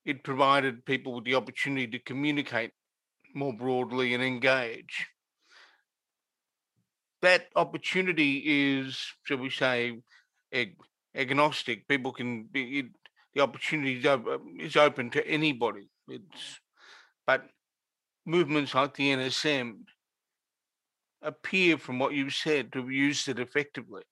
it 0.05 0.25
provided 0.25 0.85
people 0.85 1.15
with 1.15 1.25
the 1.25 1.35
opportunity 1.35 1.87
to 1.87 1.99
communicate 1.99 2.73
more 3.35 3.53
broadly 3.53 4.15
and 4.15 4.23
engage. 4.23 5.07
That 7.23 7.47
opportunity 7.55 8.43
is, 8.45 8.99
shall 9.25 9.39
we 9.39 9.51
say, 9.51 10.01
agnostic. 11.15 11.87
People 11.89 12.13
can 12.13 12.45
be 12.45 12.81
it, 12.81 12.87
the 13.35 13.43
opportunity 13.43 14.07
um, 14.09 14.57
is 14.59 14.77
open 14.77 15.11
to 15.11 15.27
anybody. 15.27 15.89
It's 16.09 16.61
but 17.27 17.45
movements 18.27 18.75
like 18.75 18.95
the 18.95 19.15
NSM 19.15 19.85
appear, 21.23 21.79
from 21.79 21.99
what 21.99 22.13
you've 22.13 22.35
said, 22.35 22.73
to 22.73 22.81
have 22.81 22.91
used 22.91 23.29
it 23.29 23.39
effectively. 23.39 24.03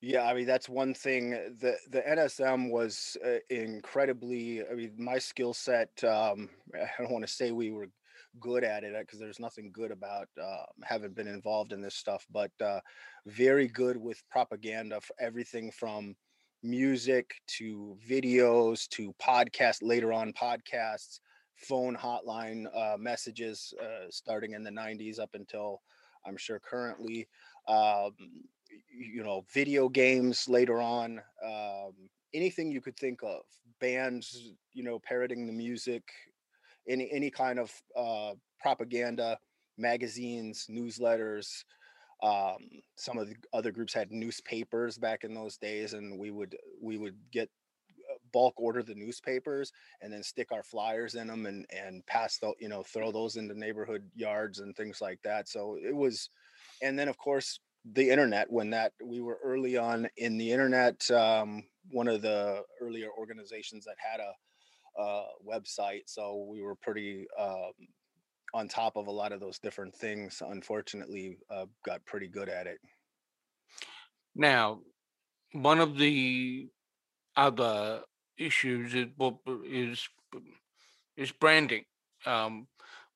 Yeah, 0.00 0.22
I 0.24 0.34
mean 0.34 0.46
that's 0.46 0.68
one 0.68 0.94
thing. 0.94 1.30
the 1.30 1.76
The 1.90 2.08
NSM 2.08 2.70
was 2.70 3.16
uh, 3.24 3.38
incredibly. 3.50 4.62
I 4.66 4.74
mean, 4.74 4.92
my 4.96 5.18
skill 5.18 5.52
set. 5.54 5.90
Um, 6.04 6.50
I 6.74 6.88
don't 7.02 7.10
want 7.12 7.26
to 7.26 7.32
say 7.32 7.50
we 7.50 7.70
were 7.70 7.88
good 8.40 8.62
at 8.62 8.84
it 8.84 8.94
because 9.00 9.18
there's 9.18 9.40
nothing 9.40 9.72
good 9.72 9.90
about 9.90 10.28
uh, 10.40 10.64
having 10.84 11.12
been 11.12 11.26
involved 11.26 11.72
in 11.72 11.80
this 11.80 11.96
stuff, 11.96 12.24
but 12.30 12.52
uh, 12.64 12.80
very 13.26 13.66
good 13.66 13.96
with 13.96 14.22
propaganda 14.30 15.00
for 15.00 15.14
everything 15.18 15.72
from 15.72 16.14
music 16.62 17.34
to 17.46 17.96
videos 18.08 18.86
to 18.88 19.12
podcasts, 19.20 19.78
later 19.82 20.12
on 20.12 20.32
podcasts, 20.32 21.18
phone 21.56 21.96
hotline 21.96 22.66
uh, 22.76 22.96
messages 22.96 23.72
uh, 23.82 24.06
starting 24.10 24.52
in 24.52 24.62
the 24.62 24.70
90s 24.70 25.18
up 25.18 25.30
until 25.34 25.80
I'm 26.24 26.36
sure 26.36 26.60
currently. 26.60 27.26
Um, 27.66 28.12
you 28.90 29.22
know, 29.22 29.44
video 29.52 29.88
games 29.88 30.48
later 30.48 30.80
on, 30.80 31.20
um, 31.44 31.92
anything 32.34 32.70
you 32.70 32.80
could 32.80 32.96
think 32.96 33.22
of, 33.22 33.42
bands, 33.80 34.52
you 34.72 34.82
know, 34.82 34.98
parroting 34.98 35.46
the 35.46 35.52
music, 35.52 36.02
any 36.88 37.10
any 37.12 37.30
kind 37.30 37.58
of 37.58 37.72
uh, 37.96 38.32
propaganda, 38.60 39.38
magazines, 39.76 40.66
newsletters. 40.70 41.64
Um, 42.22 42.68
some 42.96 43.16
of 43.16 43.28
the 43.28 43.36
other 43.52 43.70
groups 43.70 43.94
had 43.94 44.10
newspapers 44.10 44.98
back 44.98 45.22
in 45.24 45.34
those 45.34 45.56
days, 45.56 45.94
and 45.94 46.18
we 46.18 46.30
would 46.30 46.56
we 46.82 46.98
would 46.98 47.16
get 47.30 47.48
uh, 48.10 48.18
bulk 48.32 48.54
order 48.56 48.82
the 48.82 48.94
newspapers 48.94 49.72
and 50.00 50.12
then 50.12 50.22
stick 50.22 50.50
our 50.50 50.62
flyers 50.62 51.14
in 51.14 51.28
them 51.28 51.46
and 51.46 51.66
and 51.70 52.04
pass 52.06 52.38
the 52.38 52.52
you 52.58 52.68
know 52.68 52.82
throw 52.82 53.12
those 53.12 53.36
into 53.36 53.58
neighborhood 53.58 54.10
yards 54.14 54.58
and 54.58 54.76
things 54.76 55.00
like 55.00 55.20
that. 55.22 55.48
So 55.48 55.78
it 55.80 55.94
was, 55.94 56.30
and 56.82 56.98
then 56.98 57.08
of 57.08 57.16
course 57.18 57.60
the 57.92 58.10
internet 58.10 58.50
when 58.50 58.70
that 58.70 58.92
we 59.02 59.20
were 59.20 59.38
early 59.42 59.76
on 59.76 60.08
in 60.16 60.38
the 60.38 60.52
internet. 60.52 61.10
Um, 61.10 61.64
one 61.90 62.08
of 62.08 62.22
the 62.22 62.62
earlier 62.80 63.08
organizations 63.18 63.84
that 63.84 63.96
had 63.98 64.20
a 64.20 64.32
uh, 65.00 65.24
website. 65.46 66.02
So 66.06 66.46
we 66.50 66.60
were 66.60 66.74
pretty 66.74 67.26
um, 67.38 67.72
on 68.54 68.68
top 68.68 68.96
of 68.96 69.06
a 69.06 69.12
lot 69.12 69.32
of 69.32 69.40
those 69.40 69.58
different 69.58 69.94
things. 69.94 70.42
Unfortunately, 70.44 71.38
uh, 71.50 71.66
got 71.84 72.04
pretty 72.04 72.28
good 72.28 72.48
at 72.48 72.66
it. 72.66 72.78
Now, 74.34 74.80
one 75.52 75.80
of 75.80 75.96
the 75.96 76.68
other 77.36 78.02
issues 78.36 78.94
is 78.94 79.06
is 79.64 80.08
is 81.16 81.32
branding. 81.32 81.84
Um, 82.26 82.66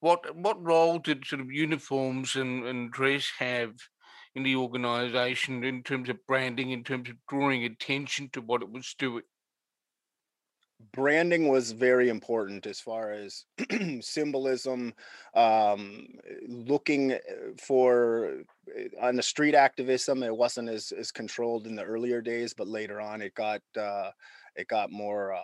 what 0.00 0.34
what 0.36 0.62
role 0.62 0.98
did 0.98 1.26
sort 1.26 1.40
of 1.40 1.52
uniforms 1.52 2.36
and, 2.36 2.64
and 2.64 2.90
dress 2.90 3.30
have 3.38 3.74
in 4.34 4.42
the 4.42 4.56
organization 4.56 5.64
in 5.64 5.82
terms 5.82 6.08
of 6.08 6.24
branding, 6.26 6.70
in 6.70 6.84
terms 6.84 7.08
of 7.10 7.16
drawing 7.28 7.64
attention 7.64 8.30
to 8.30 8.40
what 8.40 8.62
it 8.62 8.70
was 8.70 8.94
doing? 8.98 9.22
branding 10.92 11.48
was 11.48 11.72
very 11.72 12.08
important 12.08 12.66
as 12.66 12.80
far 12.80 13.12
as 13.12 13.44
symbolism 14.00 14.92
um, 15.34 16.06
looking 16.48 17.12
uh, 17.12 17.18
for 17.60 18.38
uh, 18.76 19.06
on 19.06 19.16
the 19.16 19.22
street 19.22 19.54
activism 19.54 20.22
it 20.22 20.36
wasn't 20.36 20.68
as, 20.68 20.92
as 20.92 21.12
controlled 21.12 21.66
in 21.66 21.76
the 21.76 21.84
earlier 21.84 22.20
days 22.20 22.52
but 22.52 22.66
later 22.66 23.00
on 23.00 23.22
it 23.22 23.34
got 23.34 23.62
uh, 23.78 24.10
it 24.56 24.66
got 24.68 24.90
more 24.90 25.34
um, 25.34 25.40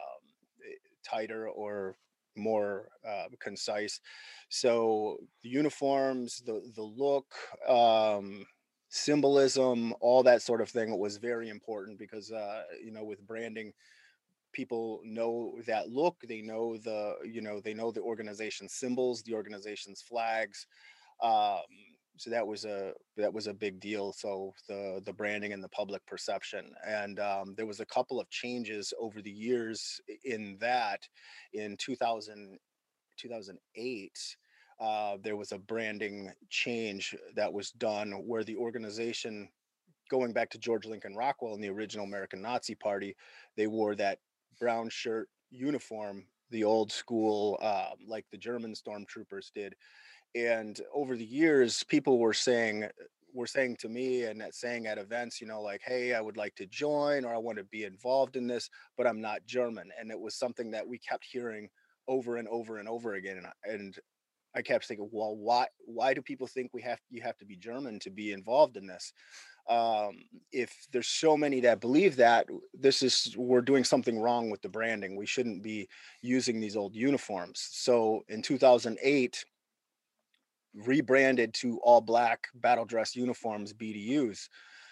tighter 1.04 1.48
or 1.48 1.94
more 2.36 2.88
uh, 3.08 3.24
concise 3.40 4.00
so 4.48 5.18
the 5.42 5.48
uniforms 5.48 6.42
the 6.46 6.62
the 6.74 6.82
look 6.82 7.26
um, 7.68 8.44
symbolism 8.88 9.94
all 10.00 10.22
that 10.22 10.42
sort 10.42 10.60
of 10.60 10.68
thing 10.68 10.98
was 10.98 11.16
very 11.18 11.48
important 11.48 11.98
because 11.98 12.32
uh, 12.32 12.62
you 12.82 12.90
know 12.90 13.04
with 13.04 13.26
branding 13.26 13.72
people 14.52 15.00
know 15.04 15.54
that 15.66 15.90
look 15.90 16.16
they 16.26 16.40
know 16.40 16.76
the 16.78 17.14
you 17.24 17.42
know 17.42 17.60
they 17.60 17.74
know 17.74 17.90
the 17.90 18.00
organization 18.00 18.68
symbols 18.68 19.22
the 19.22 19.34
organization's 19.34 20.00
flags 20.00 20.66
um, 21.22 21.60
so 22.16 22.30
that 22.30 22.46
was 22.46 22.64
a 22.64 22.92
that 23.16 23.32
was 23.32 23.46
a 23.46 23.54
big 23.54 23.78
deal 23.78 24.12
so 24.12 24.52
the 24.68 25.00
the 25.04 25.12
branding 25.12 25.52
and 25.52 25.62
the 25.62 25.68
public 25.68 26.04
perception 26.06 26.72
and 26.86 27.20
um, 27.20 27.54
there 27.56 27.66
was 27.66 27.80
a 27.80 27.86
couple 27.86 28.18
of 28.18 28.28
changes 28.30 28.92
over 29.00 29.20
the 29.20 29.30
years 29.30 30.00
in 30.24 30.56
that 30.60 31.00
in 31.52 31.76
2000 31.76 32.58
2008 33.18 34.36
uh, 34.80 35.16
there 35.22 35.36
was 35.36 35.52
a 35.52 35.58
branding 35.58 36.30
change 36.50 37.14
that 37.34 37.52
was 37.52 37.72
done 37.72 38.12
where 38.26 38.44
the 38.44 38.56
organization 38.56 39.48
going 40.10 40.32
back 40.32 40.48
to 40.50 40.58
george 40.58 40.86
lincoln 40.86 41.14
rockwell 41.14 41.54
and 41.54 41.62
the 41.62 41.68
original 41.68 42.06
american 42.06 42.40
nazi 42.40 42.74
party 42.74 43.14
they 43.56 43.66
wore 43.66 43.94
that 43.94 44.18
brown 44.58 44.88
shirt 44.88 45.28
uniform, 45.50 46.24
the 46.50 46.64
old 46.64 46.90
school, 46.92 47.58
uh, 47.60 47.90
like 48.06 48.26
the 48.30 48.38
German 48.38 48.74
stormtroopers 48.74 49.52
did. 49.54 49.74
And 50.34 50.80
over 50.94 51.16
the 51.16 51.24
years, 51.24 51.82
people 51.84 52.18
were 52.18 52.34
saying, 52.34 52.88
were 53.34 53.46
saying 53.46 53.76
to 53.80 53.88
me 53.88 54.24
and 54.24 54.42
saying 54.50 54.86
at 54.86 54.98
events, 54.98 55.40
you 55.40 55.46
know, 55.46 55.60
like, 55.60 55.82
hey, 55.84 56.14
I 56.14 56.20
would 56.20 56.36
like 56.36 56.54
to 56.56 56.66
join 56.66 57.24
or 57.24 57.34
I 57.34 57.38
want 57.38 57.58
to 57.58 57.64
be 57.64 57.84
involved 57.84 58.36
in 58.36 58.46
this, 58.46 58.68
but 58.96 59.06
I'm 59.06 59.20
not 59.20 59.46
German. 59.46 59.90
And 59.98 60.10
it 60.10 60.20
was 60.20 60.34
something 60.34 60.70
that 60.72 60.86
we 60.86 60.98
kept 60.98 61.24
hearing 61.24 61.68
over 62.08 62.36
and 62.36 62.48
over 62.48 62.78
and 62.78 62.88
over 62.88 63.14
again. 63.14 63.38
And, 63.38 63.74
and 63.74 63.98
I 64.58 64.62
kept 64.62 64.86
thinking, 64.86 65.08
well, 65.12 65.36
why 65.36 65.66
why 65.86 66.12
do 66.14 66.20
people 66.20 66.46
think 66.46 66.70
we 66.74 66.82
have 66.82 66.98
you 67.10 67.22
have 67.22 67.38
to 67.38 67.46
be 67.46 67.56
German 67.56 67.98
to 68.00 68.10
be 68.10 68.32
involved 68.32 68.76
in 68.76 68.86
this? 68.86 69.12
um, 69.68 70.24
if 70.50 70.74
there's 70.92 71.08
so 71.08 71.36
many 71.36 71.60
that 71.60 71.80
believe 71.80 72.16
that 72.16 72.46
this 72.72 73.02
is 73.02 73.34
we're 73.36 73.60
doing 73.60 73.84
something 73.84 74.18
wrong 74.18 74.50
with 74.50 74.62
the 74.62 74.68
branding. 74.68 75.14
We 75.14 75.26
shouldn't 75.26 75.62
be 75.62 75.88
using 76.22 76.58
these 76.58 76.76
old 76.76 76.94
uniforms. 76.94 77.68
So 77.72 78.24
in 78.28 78.40
2008 78.40 79.44
rebranded 80.74 81.52
to 81.54 81.78
all 81.82 82.00
black 82.00 82.46
battle 82.54 82.84
dress 82.84 83.16
uniforms 83.16 83.72
bdus 83.72 84.48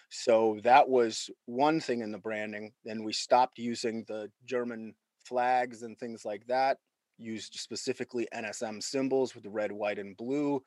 so 0.08 0.58
that 0.64 0.88
was 0.88 1.28
one 1.44 1.80
thing 1.80 2.00
in 2.00 2.10
the 2.10 2.18
branding. 2.18 2.72
Then 2.84 3.04
we 3.04 3.12
stopped 3.12 3.58
using 3.58 4.04
the 4.08 4.30
german 4.46 4.94
flags 5.24 5.82
and 5.82 5.98
things 5.98 6.24
like 6.24 6.46
that 6.46 6.78
used 7.18 7.54
specifically 7.54 8.26
nsm 8.34 8.82
symbols 8.82 9.34
with 9.34 9.44
the 9.44 9.50
red 9.50 9.72
white 9.72 9.98
and 9.98 10.16
blue 10.16 10.62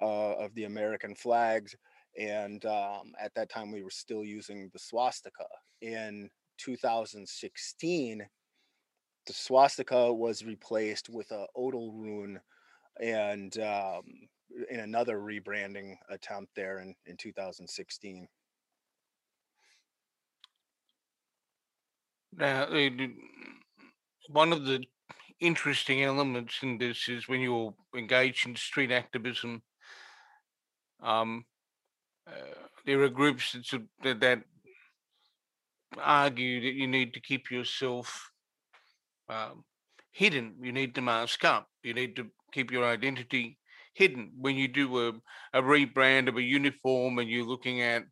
uh, 0.00 0.34
of 0.34 0.54
the 0.54 0.64
american 0.64 1.14
flags 1.14 1.76
and 2.18 2.64
um, 2.66 3.12
at 3.20 3.32
that 3.34 3.48
time 3.48 3.70
we 3.70 3.82
were 3.82 3.90
still 3.90 4.24
using 4.24 4.70
the 4.72 4.78
swastika. 4.78 5.46
In 5.80 6.28
2016 6.58 8.26
the 9.26 9.32
swastika 9.32 10.12
was 10.12 10.44
replaced 10.44 11.10
with 11.10 11.30
a 11.30 11.46
odal 11.54 11.92
rune 11.92 12.40
and 13.00 13.58
um, 13.58 14.02
in 14.70 14.80
another 14.80 15.18
rebranding 15.18 15.94
attempt 16.10 16.50
there 16.56 16.80
in, 16.80 16.94
in 17.06 17.16
2016 17.16 18.26
now 22.32 22.66
one 24.30 24.52
of 24.52 24.64
the 24.64 24.82
interesting 25.40 26.02
elements 26.02 26.58
in 26.62 26.78
this 26.78 27.08
is 27.08 27.28
when 27.28 27.40
you're 27.40 27.74
engaged 27.96 28.46
in 28.46 28.56
street 28.56 28.90
activism 28.90 29.62
um, 31.02 31.44
uh, 32.26 32.66
there 32.84 33.02
are 33.02 33.08
groups 33.08 33.56
that, 34.02 34.20
that 34.20 34.42
argue 36.02 36.60
that 36.60 36.74
you 36.74 36.86
need 36.86 37.14
to 37.14 37.20
keep 37.20 37.50
yourself 37.50 38.30
um, 39.28 39.64
hidden. 40.12 40.54
You 40.60 40.72
need 40.72 40.94
to 40.94 41.00
mask 41.00 41.44
up. 41.44 41.68
You 41.82 41.94
need 41.94 42.16
to 42.16 42.26
keep 42.52 42.70
your 42.70 42.84
identity 42.84 43.58
hidden. 43.94 44.32
When 44.38 44.56
you 44.56 44.68
do 44.68 45.08
a, 45.08 45.12
a 45.52 45.62
rebrand 45.62 46.28
of 46.28 46.36
a 46.36 46.42
uniform 46.42 47.18
and 47.18 47.28
you're 47.28 47.46
looking 47.46 47.80
at 47.80 48.04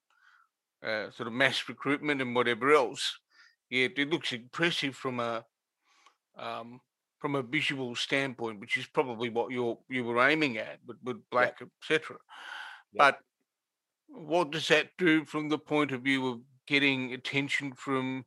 uh, 0.85 1.11
sort 1.11 1.27
of 1.27 1.33
mass 1.33 1.69
recruitment 1.69 2.23
and 2.23 2.35
whatever 2.35 2.73
else, 2.73 3.19
yeah, 3.71 3.89
it 3.97 4.11
looks 4.11 4.33
impressive 4.33 4.95
from 4.95 5.21
a 5.21 5.45
um, 6.39 6.81
from 7.19 7.35
a 7.35 7.43
visual 7.43 7.95
standpoint, 7.95 8.61
which 8.61 8.77
is 8.77 8.87
probably 8.87 9.31
what 9.31 9.51
you're 9.51 9.79
you 9.89 10.05
were 10.05 10.29
aiming 10.29 10.59
at 10.59 10.79
with, 10.87 10.99
with 11.03 11.17
black, 11.31 11.61
etc. 11.83 12.17
But 12.95 13.19
what 14.09 14.51
does 14.51 14.69
that 14.69 14.91
do 14.99 15.25
from 15.25 15.49
the 15.49 15.59
point 15.59 15.93
of 15.93 16.03
view 16.03 16.29
of 16.29 16.41
getting 16.67 17.13
attention 17.13 17.73
from 17.75 18.25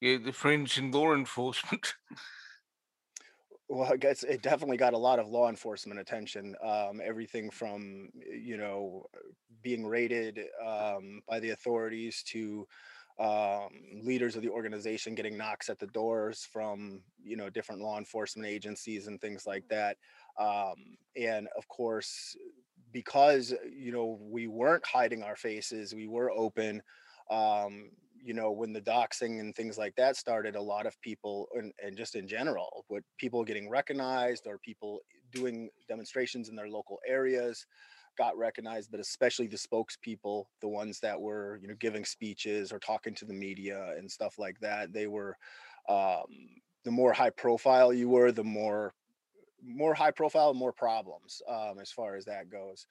yeah, 0.00 0.18
the 0.22 0.32
friends 0.32 0.78
in 0.78 0.90
law 0.90 1.14
enforcement? 1.14 1.94
well, 3.68 3.90
I 3.90 3.96
guess 3.96 4.22
it 4.22 4.42
definitely 4.42 4.76
got 4.76 4.94
a 4.94 4.98
lot 4.98 5.18
of 5.18 5.28
law 5.28 5.48
enforcement 5.48 6.00
attention. 6.00 6.54
Um, 6.64 7.00
everything 7.02 7.50
from 7.50 8.10
you 8.14 8.56
know 8.56 9.06
being 9.62 9.86
raided 9.86 10.40
um, 10.64 11.22
by 11.28 11.40
the 11.40 11.50
authorities 11.50 12.22
to 12.24 12.66
um, 13.18 13.68
leaders 14.02 14.36
of 14.36 14.42
the 14.42 14.48
organization 14.48 15.14
getting 15.14 15.36
knocks 15.36 15.68
at 15.68 15.78
the 15.78 15.86
doors 15.88 16.46
from 16.52 17.02
you 17.22 17.36
know 17.36 17.50
different 17.50 17.80
law 17.80 17.98
enforcement 17.98 18.48
agencies 18.48 19.06
and 19.06 19.20
things 19.20 19.46
like 19.46 19.64
that. 19.68 19.96
Um, 20.38 20.96
and 21.16 21.48
of 21.56 21.68
course, 21.68 22.36
because 22.92 23.54
you 23.74 23.92
know 23.92 24.18
we 24.20 24.46
weren't 24.46 24.86
hiding 24.86 25.22
our 25.22 25.36
faces 25.36 25.94
we 25.94 26.06
were 26.06 26.30
open 26.30 26.82
um 27.30 27.90
you 28.22 28.34
know 28.34 28.50
when 28.50 28.72
the 28.72 28.80
doxing 28.80 29.40
and 29.40 29.54
things 29.54 29.78
like 29.78 29.94
that 29.96 30.16
started 30.16 30.54
a 30.54 30.60
lot 30.60 30.86
of 30.86 31.00
people 31.00 31.48
and, 31.54 31.72
and 31.82 31.96
just 31.96 32.14
in 32.14 32.28
general 32.28 32.84
with 32.88 33.02
people 33.18 33.44
getting 33.44 33.68
recognized 33.68 34.46
or 34.46 34.58
people 34.58 35.00
doing 35.32 35.68
demonstrations 35.88 36.48
in 36.48 36.54
their 36.54 36.68
local 36.68 36.98
areas 37.06 37.66
got 38.18 38.36
recognized 38.36 38.90
but 38.90 39.00
especially 39.00 39.46
the 39.46 39.56
spokespeople 39.56 40.44
the 40.60 40.68
ones 40.68 41.00
that 41.00 41.20
were 41.20 41.58
you 41.62 41.68
know 41.68 41.74
giving 41.80 42.04
speeches 42.04 42.72
or 42.72 42.78
talking 42.78 43.14
to 43.14 43.24
the 43.24 43.32
media 43.32 43.94
and 43.98 44.10
stuff 44.10 44.38
like 44.38 44.58
that 44.60 44.92
they 44.92 45.06
were 45.06 45.36
um, 45.88 46.24
the 46.84 46.90
more 46.90 47.12
high 47.12 47.30
profile 47.30 47.92
you 47.92 48.08
were 48.08 48.32
the 48.32 48.44
more 48.44 48.94
more 49.64 49.94
high 49.94 50.10
profile, 50.10 50.54
more 50.54 50.72
problems 50.72 51.42
um, 51.48 51.78
as 51.80 51.90
far 51.90 52.16
as 52.16 52.24
that 52.24 52.50
goes. 52.50 52.86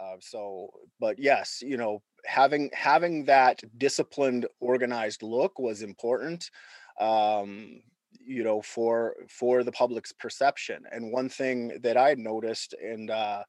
Uh, 0.00 0.16
so, 0.20 0.68
but 0.98 1.18
yes, 1.18 1.62
you 1.64 1.76
know, 1.76 2.02
having 2.24 2.70
having 2.72 3.24
that 3.26 3.62
disciplined, 3.78 4.46
organized 4.60 5.22
look 5.22 5.58
was 5.58 5.82
important. 5.82 6.50
Um, 6.98 7.82
you 8.26 8.42
know, 8.42 8.62
for 8.62 9.14
for 9.28 9.62
the 9.62 9.72
public's 9.72 10.12
perception. 10.12 10.84
And 10.90 11.12
one 11.12 11.28
thing 11.28 11.78
that 11.82 11.96
I 11.96 12.14
noticed 12.14 12.74
and 12.82 13.10
uh, 13.10 13.44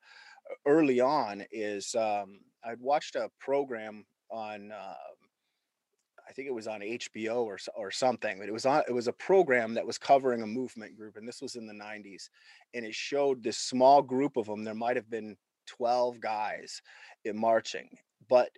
early 0.66 1.00
on 1.00 1.44
is 1.52 1.96
um, 1.96 2.40
I'd 2.64 2.80
watched 2.80 3.16
a 3.16 3.30
program 3.40 4.06
on 4.30 4.72
uh, 4.72 4.94
I 6.28 6.32
think 6.32 6.48
it 6.48 6.54
was 6.54 6.68
on 6.68 6.82
HBO 6.82 7.44
or 7.44 7.58
or 7.76 7.92
something, 7.92 8.40
but 8.40 8.48
it 8.48 8.54
was 8.54 8.66
on 8.66 8.84
it 8.88 8.94
was 8.94 9.08
a 9.08 9.14
program 9.14 9.74
that 9.76 9.86
was 9.86 9.98
covering 9.98 10.42
a 10.42 10.48
movement 10.48 10.98
group, 10.98 11.18
and 11.18 11.28
this 11.28 11.42
was 11.42 11.56
in 11.56 11.68
the 11.68 11.74
90s, 11.74 12.30
and 12.74 12.86
it 12.86 12.96
showed 12.96 13.44
this 13.44 13.58
small 13.58 14.02
group 14.02 14.38
of 14.38 14.48
them. 14.48 14.64
There 14.64 14.74
might 14.74 14.96
have 14.96 15.10
been 15.10 15.38
12 15.68 16.20
guys 16.20 16.82
in 17.26 17.38
marching, 17.38 17.90
but 18.28 18.50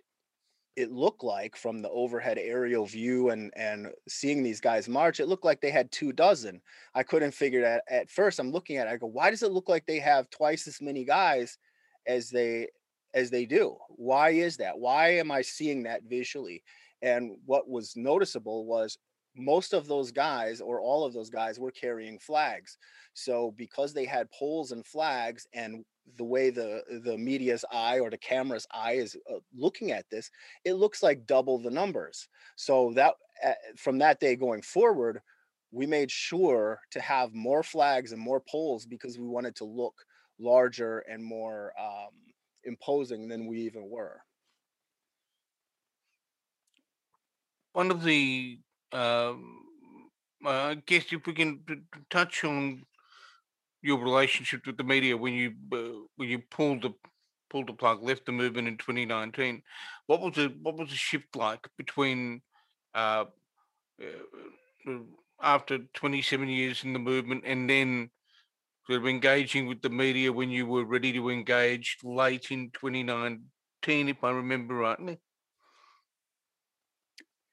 it 0.76 0.92
looked 0.92 1.24
like 1.24 1.56
from 1.56 1.82
the 1.82 1.90
overhead 1.90 2.38
aerial 2.38 2.86
view 2.86 3.30
and 3.30 3.52
and 3.56 3.88
seeing 4.08 4.42
these 4.42 4.60
guys 4.60 4.88
march, 4.88 5.20
it 5.20 5.26
looked 5.26 5.44
like 5.44 5.60
they 5.60 5.70
had 5.70 5.90
two 5.90 6.12
dozen. 6.12 6.60
I 6.94 7.02
couldn't 7.02 7.34
figure 7.34 7.60
that 7.62 7.82
at 7.90 8.08
first. 8.08 8.38
I'm 8.38 8.52
looking 8.52 8.76
at 8.76 8.86
it, 8.86 8.90
I 8.90 8.96
go, 8.96 9.06
why 9.06 9.30
does 9.30 9.42
it 9.42 9.52
look 9.52 9.68
like 9.68 9.84
they 9.86 9.98
have 9.98 10.30
twice 10.30 10.66
as 10.66 10.80
many 10.80 11.04
guys 11.04 11.58
as 12.08 12.30
they 12.30 12.68
as 13.14 13.30
they 13.30 13.46
do? 13.46 13.76
Why 13.88 14.30
is 14.30 14.56
that? 14.58 14.78
Why 14.78 15.10
am 15.16 15.30
I 15.30 15.42
seeing 15.42 15.84
that 15.84 16.02
visually? 16.04 16.62
And 17.02 17.36
what 17.46 17.68
was 17.68 17.96
noticeable 17.96 18.66
was 18.66 18.98
most 19.36 19.72
of 19.72 19.86
those 19.86 20.10
guys 20.10 20.60
or 20.60 20.80
all 20.80 21.04
of 21.04 21.14
those 21.14 21.30
guys 21.30 21.60
were 21.60 21.70
carrying 21.70 22.18
flags. 22.18 22.76
So 23.14 23.54
because 23.56 23.94
they 23.94 24.04
had 24.04 24.30
poles 24.30 24.72
and 24.72 24.84
flags 24.84 25.46
and 25.54 25.84
the 26.16 26.24
way 26.24 26.50
the 26.50 26.82
the 27.04 27.18
media's 27.18 27.64
eye 27.70 28.00
or 28.00 28.10
the 28.10 28.18
camera's 28.18 28.66
eye 28.72 28.92
is 28.92 29.16
uh, 29.30 29.38
looking 29.54 29.92
at 29.92 30.06
this, 30.10 30.30
it 30.64 30.74
looks 30.74 31.02
like 31.02 31.26
double 31.26 31.58
the 31.58 31.70
numbers. 31.70 32.28
So 32.56 32.92
that 32.94 33.14
uh, 33.44 33.52
from 33.76 33.98
that 33.98 34.18
day 34.18 34.34
going 34.34 34.62
forward, 34.62 35.20
we 35.70 35.86
made 35.86 36.10
sure 36.10 36.80
to 36.92 37.00
have 37.00 37.34
more 37.34 37.62
flags 37.62 38.12
and 38.12 38.20
more 38.20 38.40
poles 38.40 38.86
because 38.86 39.18
we 39.18 39.26
wanted 39.26 39.54
to 39.56 39.64
look 39.64 39.94
larger 40.38 41.00
and 41.00 41.22
more 41.24 41.72
um, 41.78 42.10
imposing 42.64 43.28
than 43.28 43.46
we 43.46 43.60
even 43.62 43.88
were. 43.88 44.20
One 47.72 47.90
of 47.90 48.02
the, 48.02 48.58
um, 48.92 49.60
I 50.44 50.74
guess 50.86 51.04
if 51.12 51.26
we 51.26 51.34
can 51.34 51.62
touch 52.10 52.44
on 52.44 52.84
your 53.82 53.98
relationship 53.98 54.66
with 54.66 54.76
the 54.76 54.84
media 54.84 55.16
when 55.16 55.34
you 55.34 55.52
uh, 55.72 56.04
when 56.16 56.28
you 56.28 56.40
pulled 56.50 56.82
the 56.82 56.92
pulled 57.50 57.68
the 57.68 57.72
plug, 57.72 58.02
left 58.02 58.26
the 58.26 58.32
movement 58.32 58.68
in 58.68 58.76
2019. 58.76 59.62
What 60.06 60.20
was 60.20 60.34
the 60.34 60.54
what 60.62 60.76
was 60.76 60.90
the 60.90 60.96
shift 60.96 61.36
like 61.36 61.66
between 61.76 62.42
uh, 62.94 63.26
uh, 64.02 64.92
after 65.40 65.78
27 65.94 66.48
years 66.48 66.84
in 66.84 66.92
the 66.92 66.98
movement 66.98 67.44
and 67.46 67.68
then 67.68 68.10
sort 68.88 69.00
of 69.02 69.06
engaging 69.06 69.66
with 69.66 69.82
the 69.82 69.90
media 69.90 70.32
when 70.32 70.50
you 70.50 70.66
were 70.66 70.84
ready 70.84 71.12
to 71.12 71.28
engage 71.28 71.98
late 72.02 72.50
in 72.50 72.70
2019, 72.70 74.08
if 74.08 74.24
I 74.24 74.30
remember 74.30 74.74
rightly? 74.74 75.20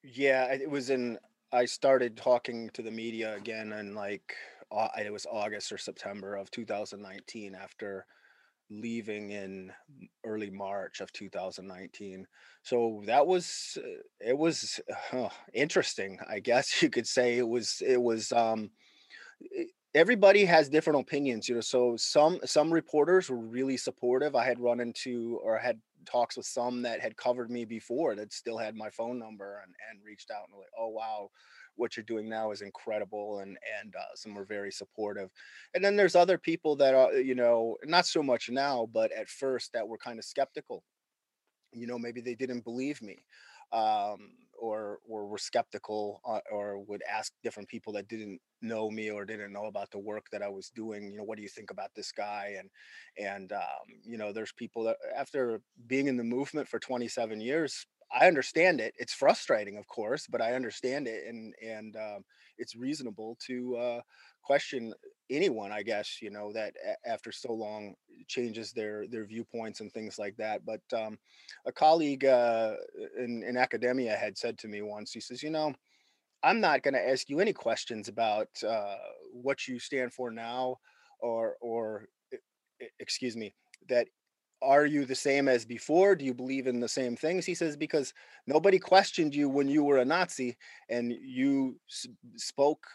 Yeah, 0.04 0.46
it 0.54 0.70
was 0.70 0.90
in. 0.90 1.20
I 1.52 1.66
started 1.66 2.18
talking 2.18 2.70
to 2.72 2.82
the 2.82 2.92
media 2.92 3.36
again 3.36 3.74
in 3.74 3.96
like 3.96 4.36
it 4.98 5.12
was 5.12 5.26
August 5.26 5.72
or 5.72 5.78
September 5.78 6.36
of 6.36 6.52
2019 6.52 7.56
after 7.56 8.06
leaving 8.70 9.32
in 9.32 9.72
early 10.24 10.50
March 10.50 11.02
of 11.02 11.12
2019. 11.12 12.26
So 12.64 13.04
that 13.06 13.28
was 13.28 13.78
uh, 13.78 14.02
it 14.20 14.38
was 14.38 14.80
uh, 15.12 15.30
interesting, 15.54 16.20
I 16.28 16.40
guess 16.40 16.82
you 16.82 16.90
could 16.90 17.08
say. 17.08 17.38
It 17.38 17.48
was 17.48 17.82
it 17.86 18.02
was 18.02 18.32
um 18.32 18.72
everybody 19.96 20.46
has 20.46 20.70
different 20.70 21.00
opinions, 21.00 21.50
you 21.50 21.56
know. 21.56 21.62
So 21.62 21.96
some 21.98 22.40
some 22.46 22.72
reporters 22.74 23.30
were 23.30 23.38
really 23.38 23.78
supportive. 23.78 24.36
I 24.36 24.46
had 24.46 24.60
run 24.60 24.82
into 24.82 25.40
or 25.44 25.58
had 25.58 25.80
talks 26.06 26.38
with 26.38 26.46
some 26.46 26.84
that 26.84 27.02
had 27.02 27.18
covered 27.18 27.50
me 27.50 27.66
before 27.66 28.16
that 28.16 28.34
still 28.34 28.60
had 28.60 28.76
my 28.76 28.92
phone 28.92 29.18
number 29.20 29.62
and, 29.66 29.74
and 29.90 30.06
reached 30.06 30.30
out 30.32 30.44
and 30.48 30.56
were 30.56 30.62
like, 30.64 30.72
oh 30.80 30.90
wow, 30.90 31.30
what 31.76 31.98
you're 31.98 32.04
doing 32.04 32.30
now 32.30 32.52
is 32.52 32.62
incredible 32.62 33.40
and 33.40 33.58
and 33.82 33.96
uh, 33.96 34.16
some 34.16 34.36
were 34.36 34.46
very 34.46 34.72
supportive 34.72 35.30
and 35.74 35.84
then 35.84 35.96
there's 35.96 36.16
other 36.16 36.38
people 36.38 36.76
that 36.76 36.94
are 36.94 37.14
you 37.14 37.36
know 37.36 37.76
not 37.84 38.06
so 38.06 38.24
much 38.24 38.50
now 38.50 38.88
but 38.94 39.12
at 39.12 39.30
first 39.30 39.74
that 39.74 39.88
were 39.88 39.98
kind 39.98 40.20
of 40.20 40.26
skeptical 40.26 40.84
you 41.74 41.88
know 41.88 42.00
maybe 42.00 42.22
they 42.22 42.36
didn't 42.36 42.64
believe 42.64 43.02
me 43.02 43.26
um, 43.74 44.32
or 44.60 45.00
or 45.08 45.28
were 45.28 45.38
skeptical 45.38 46.22
uh, 46.28 46.40
or 46.52 46.80
would 46.80 47.02
ask 47.12 47.34
different 47.44 47.70
people 47.70 47.94
that 47.94 48.08
didn't 48.08 48.40
know 48.62 48.90
me 48.90 49.12
or 49.12 49.26
didn't 49.26 49.54
know 49.54 49.66
about 49.66 49.92
the 49.92 50.00
work 50.00 50.26
that 50.32 50.42
I 50.42 50.50
was 50.50 50.70
doing. 50.70 51.12
You 51.12 51.18
know, 51.18 51.24
what 51.24 51.38
do 51.38 51.44
you 51.44 51.50
think 51.50 51.72
about 51.72 51.92
this 51.96 52.12
guy? 52.12 52.56
And 52.58 52.70
and 53.18 53.52
um, 53.52 54.02
you 54.04 54.18
know, 54.18 54.32
there's 54.32 54.54
people 54.54 54.84
that 54.86 54.98
after 55.16 55.62
being 55.88 56.08
in 56.08 56.18
the 56.18 56.24
movement 56.24 56.68
for 56.68 56.80
27 56.80 57.42
years, 57.42 57.86
I 58.12 58.28
understand 58.28 58.80
it. 58.80 58.94
It's 58.98 59.14
frustrating, 59.14 59.78
of 59.78 59.88
course, 59.88 60.28
but 60.28 60.42
I 60.42 60.54
understand 60.54 61.08
it, 61.08 61.28
and 61.28 61.54
and 61.62 61.96
um, 61.96 62.24
it's 62.58 62.76
reasonable 62.76 63.38
to 63.48 63.76
uh, 63.76 64.02
question 64.44 64.94
anyone, 65.30 65.72
I 65.72 65.82
guess, 65.84 66.22
you 66.22 66.30
know, 66.30 66.54
that 66.54 66.76
a- 66.86 67.10
after 67.10 67.32
so 67.32 67.52
long 67.54 67.96
changes 68.28 68.72
their 68.72 69.08
their 69.08 69.26
viewpoints 69.26 69.82
and 69.82 69.92
things 69.92 70.18
like 70.20 70.36
that. 70.38 70.62
But 70.66 70.82
um, 70.94 71.18
a 71.66 71.72
colleague 71.72 72.26
uh, 72.26 72.76
in, 73.18 73.44
in 73.44 73.58
academia 73.58 74.16
had 74.16 74.38
said 74.38 74.58
to 74.60 74.68
me 74.68 74.82
once, 74.82 75.12
he 75.12 75.20
says, 75.20 75.44
you 75.44 75.50
know, 75.50 75.74
I'm 76.44 76.62
not 76.62 76.84
going 76.84 76.94
to 76.96 77.10
ask 77.10 77.30
you 77.30 77.40
any 77.40 77.54
questions 77.54 78.08
about 78.08 78.50
uh, 78.68 78.98
what 79.34 79.68
you 79.68 79.80
stand 79.80 80.14
for 80.14 80.32
now, 80.32 80.78
or 81.20 81.58
or 81.62 82.08
excuse 83.00 83.36
me, 83.36 83.54
that 83.90 84.08
are 84.62 84.86
you 84.86 85.06
the 85.06 85.16
same 85.16 85.48
as 85.48 85.66
before? 85.66 86.16
Do 86.16 86.26
you 86.26 86.34
believe 86.34 86.68
in 86.68 86.80
the 86.80 86.88
same 86.88 87.16
things? 87.16 87.46
He 87.46 87.56
says, 87.56 87.78
because 87.78 88.14
nobody 88.48 88.80
questioned 88.80 89.36
you 89.36 89.50
when 89.50 89.68
you 89.68 89.84
were 89.84 89.98
a 89.98 90.06
Nazi 90.06 90.58
and 90.90 91.12
you 91.12 91.80
s- 91.90 92.08
spoke 92.36 92.88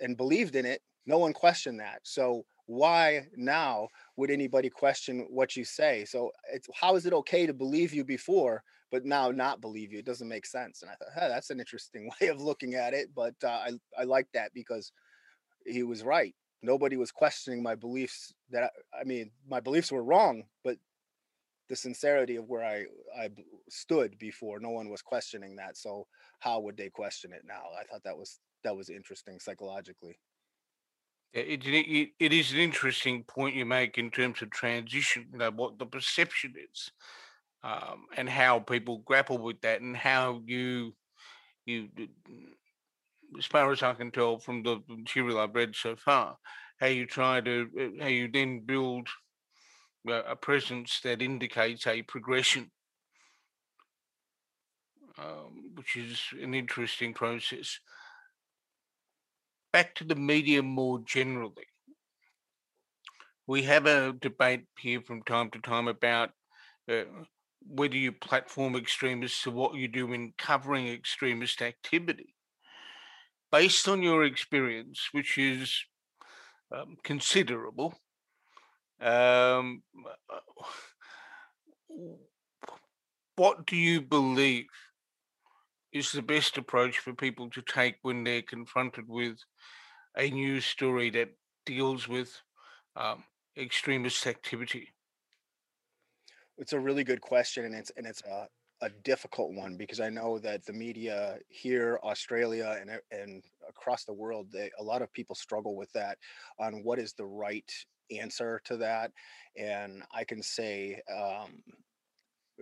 and 0.00 0.16
believed 0.16 0.56
in 0.56 0.66
it. 0.66 0.82
No 1.06 1.18
one 1.18 1.32
questioned 1.32 1.80
that. 1.80 2.00
So 2.04 2.44
why 2.66 3.26
now 3.36 3.88
would 4.16 4.30
anybody 4.30 4.70
question 4.70 5.26
what 5.28 5.56
you 5.56 5.64
say? 5.64 6.04
So 6.04 6.30
it's 6.52 6.68
how 6.74 6.96
is 6.96 7.06
it 7.06 7.12
okay 7.12 7.46
to 7.46 7.52
believe 7.52 7.92
you 7.92 8.04
before, 8.04 8.62
but 8.90 9.04
now 9.04 9.30
not 9.30 9.60
believe 9.60 9.92
you? 9.92 9.98
It 9.98 10.06
doesn't 10.06 10.28
make 10.28 10.46
sense. 10.46 10.82
And 10.82 10.90
I 10.90 10.94
thought, 10.94 11.12
hey, 11.14 11.28
that's 11.28 11.50
an 11.50 11.60
interesting 11.60 12.10
way 12.20 12.28
of 12.28 12.40
looking 12.40 12.74
at 12.74 12.94
it. 12.94 13.08
But 13.14 13.34
uh, 13.44 13.48
I 13.48 13.72
I 13.98 14.04
like 14.04 14.28
that 14.34 14.54
because 14.54 14.92
he 15.66 15.82
was 15.82 16.02
right. 16.04 16.34
Nobody 16.62 16.96
was 16.96 17.10
questioning 17.10 17.62
my 17.62 17.74
beliefs. 17.74 18.32
That 18.50 18.64
I, 18.94 19.00
I 19.00 19.04
mean, 19.04 19.32
my 19.48 19.60
beliefs 19.60 19.90
were 19.90 20.04
wrong, 20.04 20.44
but 20.62 20.78
the 21.72 21.76
sincerity 21.76 22.36
of 22.36 22.50
where 22.50 22.62
I 22.62 22.84
I 23.18 23.30
stood 23.70 24.18
before. 24.18 24.60
No 24.60 24.68
one 24.68 24.90
was 24.90 25.00
questioning 25.00 25.56
that. 25.56 25.78
So 25.78 26.06
how 26.40 26.60
would 26.60 26.76
they 26.76 26.90
question 26.90 27.32
it 27.32 27.44
now? 27.46 27.62
I 27.80 27.84
thought 27.84 28.04
that 28.04 28.18
was 28.18 28.40
that 28.62 28.76
was 28.76 28.90
interesting 28.90 29.40
psychologically. 29.40 30.18
It, 31.32 31.64
it, 31.64 32.10
it 32.20 32.32
is 32.34 32.52
an 32.52 32.58
interesting 32.58 33.24
point 33.24 33.56
you 33.56 33.64
make 33.64 33.96
in 33.96 34.10
terms 34.10 34.42
of 34.42 34.50
transition, 34.50 35.28
you 35.32 35.38
know, 35.38 35.50
what 35.50 35.78
the 35.78 35.86
perception 35.86 36.52
is, 36.70 36.92
um, 37.64 38.04
and 38.18 38.28
how 38.28 38.58
people 38.58 38.98
grapple 38.98 39.38
with 39.38 39.58
that, 39.62 39.80
and 39.80 39.96
how 39.96 40.42
you, 40.44 40.94
you, 41.64 41.88
as 43.38 43.46
far 43.46 43.72
as 43.72 43.82
I 43.82 43.94
can 43.94 44.10
tell 44.10 44.38
from 44.38 44.62
the 44.62 44.82
material 44.86 45.40
I've 45.40 45.54
read 45.54 45.74
so 45.74 45.96
far, 45.96 46.36
how 46.80 46.88
you 46.88 47.06
try 47.06 47.40
to, 47.40 47.66
uh, 47.80 48.02
how 48.02 48.10
you 48.10 48.28
then 48.30 48.60
build 48.66 49.08
a 50.08 50.36
presence 50.36 51.00
that 51.04 51.22
indicates 51.22 51.86
a 51.86 52.02
progression, 52.02 52.70
um, 55.18 55.72
which 55.74 55.96
is 55.96 56.20
an 56.40 56.54
interesting 56.54 57.14
process. 57.14 57.78
Back 59.72 59.94
to 59.96 60.04
the 60.04 60.16
media 60.16 60.62
more 60.62 61.00
generally. 61.06 61.66
We 63.46 63.62
have 63.62 63.86
a 63.86 64.12
debate 64.12 64.64
here 64.78 65.00
from 65.00 65.22
time 65.22 65.50
to 65.50 65.60
time 65.60 65.88
about 65.88 66.30
uh, 66.90 67.04
whether 67.66 67.96
you 67.96 68.12
platform 68.12 68.76
extremists 68.76 69.46
or 69.46 69.52
what 69.52 69.74
you 69.74 69.88
do 69.88 70.12
in 70.12 70.32
covering 70.36 70.88
extremist 70.88 71.62
activity. 71.62 72.34
Based 73.50 73.88
on 73.88 74.02
your 74.02 74.24
experience, 74.24 75.08
which 75.12 75.36
is 75.38 75.84
um, 76.74 76.96
considerable, 77.02 77.94
um, 79.02 79.82
what 83.36 83.66
do 83.66 83.76
you 83.76 84.00
believe 84.00 84.66
is 85.92 86.12
the 86.12 86.22
best 86.22 86.56
approach 86.56 86.98
for 86.98 87.12
people 87.12 87.50
to 87.50 87.62
take 87.62 87.96
when 88.02 88.24
they're 88.24 88.42
confronted 88.42 89.08
with 89.08 89.38
a 90.16 90.30
news 90.30 90.64
story 90.64 91.10
that 91.10 91.30
deals 91.66 92.08
with 92.08 92.40
um, 92.96 93.24
extremist 93.56 94.26
activity? 94.26 94.88
It's 96.58 96.72
a 96.72 96.80
really 96.80 97.04
good 97.04 97.20
question, 97.20 97.64
and 97.64 97.74
it's 97.74 97.90
and 97.96 98.06
it's 98.06 98.22
a 98.22 98.46
a 98.82 98.90
difficult 99.04 99.52
one 99.54 99.76
because 99.76 100.00
I 100.00 100.10
know 100.10 100.38
that 100.40 100.66
the 100.66 100.72
media 100.72 101.38
here, 101.48 102.00
Australia, 102.02 102.78
and 102.80 102.90
and 103.10 103.44
across 103.68 104.04
the 104.04 104.12
world, 104.12 104.48
they, 104.52 104.70
a 104.78 104.82
lot 104.82 105.02
of 105.02 105.12
people 105.12 105.34
struggle 105.34 105.76
with 105.76 105.92
that 105.92 106.18
on 106.58 106.82
what 106.82 106.98
is 106.98 107.12
the 107.14 107.24
right 107.24 107.72
answer 108.18 108.60
to 108.64 108.76
that. 108.78 109.12
And 109.56 110.02
I 110.14 110.24
can 110.24 110.42
say, 110.42 111.00
um, 111.12 111.62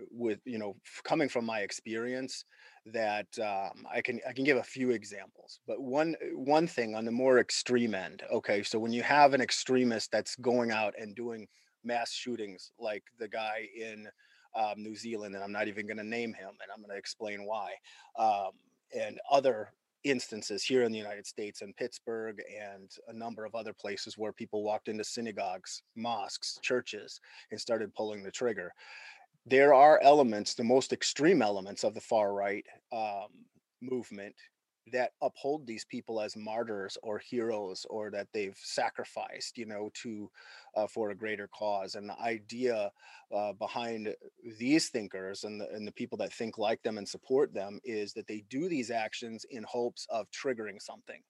with 0.09 0.39
you 0.45 0.57
know, 0.57 0.75
coming 1.03 1.29
from 1.29 1.45
my 1.45 1.59
experience, 1.59 2.45
that 2.85 3.27
um, 3.39 3.85
I 3.91 4.01
can 4.01 4.19
I 4.27 4.33
can 4.33 4.43
give 4.43 4.57
a 4.57 4.63
few 4.63 4.91
examples. 4.91 5.59
But 5.67 5.81
one 5.81 6.15
one 6.33 6.67
thing 6.67 6.95
on 6.95 7.05
the 7.05 7.11
more 7.11 7.39
extreme 7.39 7.93
end, 7.93 8.23
okay, 8.31 8.63
so 8.63 8.79
when 8.79 8.91
you 8.91 9.03
have 9.03 9.33
an 9.33 9.41
extremist 9.41 10.11
that's 10.11 10.35
going 10.37 10.71
out 10.71 10.93
and 10.99 11.15
doing 11.15 11.47
mass 11.83 12.11
shootings, 12.11 12.71
like 12.79 13.03
the 13.19 13.27
guy 13.27 13.67
in 13.75 14.07
um, 14.55 14.75
New 14.77 14.95
Zealand, 14.95 15.35
and 15.35 15.43
I'm 15.43 15.51
not 15.51 15.67
even 15.67 15.87
going 15.87 15.97
to 15.97 16.03
name 16.03 16.33
him, 16.33 16.49
and 16.49 16.71
I'm 16.73 16.81
going 16.81 16.91
to 16.91 16.97
explain 16.97 17.45
why, 17.45 17.71
um, 18.17 18.51
and 18.97 19.19
other 19.29 19.69
instances 20.03 20.63
here 20.63 20.83
in 20.83 20.91
the 20.91 20.97
United 20.97 21.25
States 21.25 21.61
in 21.61 21.73
Pittsburgh 21.73 22.41
and 22.59 22.89
a 23.07 23.13
number 23.13 23.45
of 23.45 23.55
other 23.55 23.73
places 23.73 24.17
where 24.17 24.33
people 24.33 24.63
walked 24.63 24.87
into 24.87 25.03
synagogues, 25.03 25.83
mosques, 25.95 26.59
churches, 26.61 27.19
and 27.51 27.59
started 27.59 27.93
pulling 27.93 28.23
the 28.23 28.31
trigger. 28.31 28.73
There 29.45 29.73
are 29.73 29.99
elements, 30.03 30.53
the 30.53 30.63
most 30.63 30.93
extreme 30.93 31.41
elements 31.41 31.83
of 31.83 31.93
the 31.93 32.01
far 32.01 32.33
right 32.33 32.65
um, 32.91 33.29
movement 33.81 34.35
that 34.91 35.11
uphold 35.21 35.65
these 35.65 35.85
people 35.85 36.21
as 36.21 36.35
martyrs 36.35 36.97
or 37.03 37.19
heroes 37.19 37.85
or 37.89 38.09
that 38.11 38.27
they've 38.33 38.57
sacrificed 38.61 39.57
you 39.57 39.65
know 39.65 39.89
to 39.93 40.29
uh, 40.75 40.87
for 40.87 41.09
a 41.09 41.15
greater 41.15 41.47
cause. 41.47 41.95
And 41.95 42.09
the 42.09 42.19
idea 42.19 42.91
uh, 43.35 43.53
behind 43.53 44.13
these 44.59 44.89
thinkers 44.89 45.43
and 45.43 45.61
the, 45.61 45.69
and 45.71 45.87
the 45.87 45.91
people 45.91 46.17
that 46.19 46.33
think 46.33 46.57
like 46.57 46.81
them 46.83 46.97
and 46.97 47.07
support 47.07 47.53
them 47.53 47.79
is 47.83 48.13
that 48.13 48.27
they 48.27 48.43
do 48.49 48.69
these 48.69 48.91
actions 48.91 49.45
in 49.49 49.63
hopes 49.63 50.07
of 50.09 50.27
triggering 50.31 50.81
something. 50.81 51.21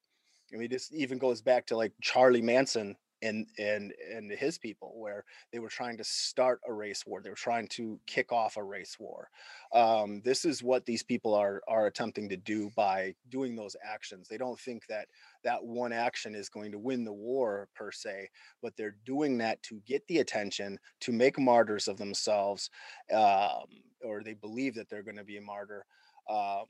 I 0.54 0.58
mean, 0.58 0.70
this 0.70 0.92
even 0.94 1.18
goes 1.18 1.42
back 1.42 1.66
to 1.68 1.78
like 1.78 1.94
Charlie 2.02 2.42
Manson 2.42 2.96
and 3.22 3.48
and 3.58 3.94
and 4.14 4.32
his 4.32 4.58
people 4.58 4.94
where 4.96 5.24
they 5.52 5.60
were 5.60 5.70
trying 5.70 5.98
to 5.98 6.04
start 6.04 6.60
a 6.68 6.74
race 6.74 7.06
war 7.06 7.22
they 7.22 7.30
were 7.30 7.36
trying 7.36 7.68
to 7.68 8.00
kick 8.08 8.32
off 8.32 8.58
a 8.58 8.64
race 8.64 8.98
war. 9.00 9.30
Um, 9.74 10.22
this 10.24 10.46
is 10.46 10.64
what 10.64 10.86
these 10.86 11.04
people 11.04 11.34
are 11.34 11.62
are 11.68 11.88
attempting 11.88 12.30
to 12.30 12.38
do 12.38 12.70
by 12.76 13.14
doing 13.30 13.56
those 13.56 13.76
actions. 13.84 14.28
They 14.28 14.38
don't 14.38 14.60
think 14.60 14.86
that 14.88 15.08
that 15.44 15.64
one 15.64 15.94
action 15.94 16.36
is 16.36 16.50
going 16.50 16.72
to 16.72 16.80
win 16.80 17.04
the 17.04 17.14
war 17.14 17.68
per 17.76 17.92
se 17.92 18.30
but 18.62 18.76
they're 18.76 18.96
doing 19.06 19.38
that 19.40 19.62
to 19.64 19.82
get 19.86 20.06
the 20.08 20.20
attention 20.20 20.78
to 21.00 21.12
make 21.12 21.40
martyrs 21.40 21.88
of 21.88 21.98
themselves 21.98 22.70
um, 23.14 23.66
or 24.04 24.24
they 24.24 24.34
believe 24.34 24.76
that 24.76 24.90
they're 24.90 25.04
going 25.04 25.18
to 25.18 25.24
be 25.24 25.38
a 25.38 25.42
martyr 25.42 25.86
um, 26.30 26.66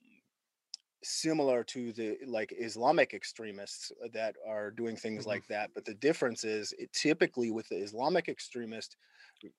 similar 1.03 1.63
to 1.63 1.91
the 1.93 2.17
like 2.27 2.53
Islamic 2.57 3.13
extremists 3.13 3.91
uh, 4.03 4.07
that 4.13 4.35
are 4.47 4.71
doing 4.71 4.95
things 4.95 5.21
mm-hmm. 5.21 5.29
like 5.29 5.47
that. 5.47 5.71
But 5.73 5.85
the 5.85 5.93
difference 5.95 6.43
is 6.43 6.73
it 6.77 6.91
typically 6.93 7.51
with 7.51 7.67
the 7.69 7.77
Islamic 7.77 8.29
extremist, 8.29 8.97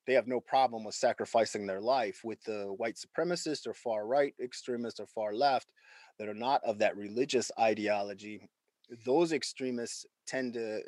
they 0.07 0.14
have 0.14 0.28
no 0.28 0.40
problem 0.40 0.85
with 0.85 0.94
sacrificing 0.94 1.66
their 1.66 1.81
life. 1.81 2.20
With 2.24 2.42
the 2.44 2.72
white 2.76 2.96
supremacist 2.96 3.66
or 3.66 3.74
far 3.74 4.07
right 4.07 4.35
extremists 4.42 5.00
or 5.00 5.07
far 5.07 5.35
left 5.35 5.68
that 6.18 6.28
are 6.28 6.35
not 6.35 6.62
of 6.64 6.78
that 6.78 6.96
religious 6.96 7.50
ideology, 7.59 8.48
those 9.05 9.33
extremists 9.33 10.07
tend 10.26 10.55
to 10.55 10.81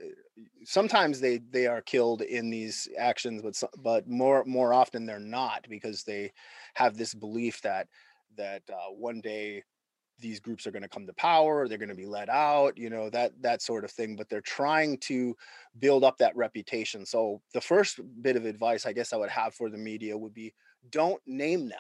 sometimes 0.62 1.20
they 1.20 1.38
they 1.50 1.66
are 1.66 1.82
killed 1.82 2.22
in 2.22 2.50
these 2.50 2.88
actions 2.98 3.42
but 3.42 3.60
but 3.82 4.08
more 4.08 4.44
more 4.44 4.72
often 4.72 5.06
they're 5.06 5.18
not 5.18 5.66
because 5.68 6.04
they 6.04 6.30
have 6.74 6.96
this 6.96 7.14
belief 7.14 7.60
that 7.62 7.88
that 8.36 8.62
uh, 8.70 8.92
one 8.92 9.20
day 9.20 9.62
these 10.18 10.40
groups 10.40 10.66
are 10.66 10.70
going 10.70 10.83
to 10.83 10.88
come 10.88 11.07
to 11.07 11.12
power 11.14 11.66
they're 11.66 11.79
going 11.79 11.88
to 11.88 11.94
be 11.94 12.07
let 12.07 12.29
out 12.29 12.77
you 12.79 12.88
know 12.88 13.11
that 13.11 13.33
that 13.40 13.62
sort 13.62 13.85
of 13.85 13.90
thing 13.90 14.16
but 14.16 14.29
they're 14.29 14.40
trying 14.40 14.96
to 14.98 15.35
build 15.79 16.05
up 16.05 16.18
that 16.18 16.37
reputation. 16.37 17.05
So 17.05 17.40
the 17.53 17.61
first 17.61 18.00
bit 18.22 18.37
of 18.37 18.44
advice 18.44 18.87
i 18.87 18.92
guess 18.92 19.12
i 19.12 19.16
would 19.16 19.31
have 19.31 19.55
for 19.55 19.70
the 19.70 19.79
media 19.79 20.16
would 20.16 20.35
be 20.35 20.55
don't 20.90 21.22
name 21.27 21.68
them. 21.68 21.79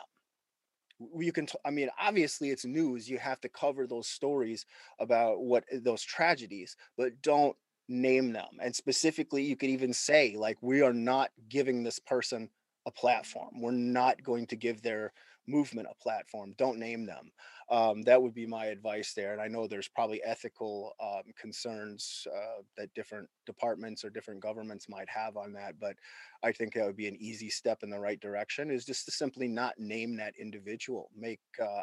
You 1.18 1.32
can 1.32 1.46
t- 1.46 1.58
I 1.64 1.70
mean 1.70 1.90
obviously 2.00 2.50
it's 2.50 2.64
news 2.64 3.08
you 3.08 3.18
have 3.18 3.40
to 3.42 3.48
cover 3.48 3.86
those 3.86 4.08
stories 4.08 4.64
about 4.98 5.40
what 5.42 5.64
eh, 5.70 5.78
those 5.82 6.02
tragedies 6.02 6.76
but 6.96 7.20
don't 7.22 7.56
name 7.88 8.32
them 8.32 8.48
and 8.62 8.74
specifically 8.74 9.42
you 9.42 9.56
could 9.56 9.68
even 9.68 9.92
say 9.92 10.36
like 10.38 10.56
we 10.62 10.80
are 10.80 10.94
not 10.94 11.30
giving 11.48 11.82
this 11.82 11.98
person 11.98 12.48
a 12.86 12.90
platform. 12.90 13.60
We're 13.60 13.72
not 13.72 14.22
going 14.22 14.46
to 14.48 14.56
give 14.56 14.82
their 14.82 15.12
movement 15.46 15.88
a 15.90 16.02
platform. 16.02 16.54
Don't 16.56 16.78
name 16.78 17.06
them. 17.06 17.30
Um, 17.70 18.02
that 18.02 18.20
would 18.20 18.34
be 18.34 18.46
my 18.46 18.66
advice 18.66 19.14
there 19.14 19.32
and 19.32 19.40
i 19.40 19.48
know 19.48 19.66
there's 19.66 19.88
probably 19.88 20.22
ethical 20.22 20.92
um, 21.00 21.22
concerns 21.34 22.26
uh, 22.30 22.60
that 22.76 22.92
different 22.92 23.26
departments 23.46 24.04
or 24.04 24.10
different 24.10 24.42
governments 24.42 24.86
might 24.86 25.08
have 25.08 25.38
on 25.38 25.54
that 25.54 25.80
but 25.80 25.96
i 26.42 26.52
think 26.52 26.74
that 26.74 26.84
would 26.84 26.94
be 26.94 27.08
an 27.08 27.16
easy 27.18 27.48
step 27.48 27.82
in 27.82 27.88
the 27.88 27.98
right 27.98 28.20
direction 28.20 28.70
is 28.70 28.84
just 28.84 29.06
to 29.06 29.10
simply 29.10 29.48
not 29.48 29.78
name 29.78 30.16
that 30.16 30.34
individual. 30.38 31.10
Make 31.16 31.40
uh, 31.60 31.82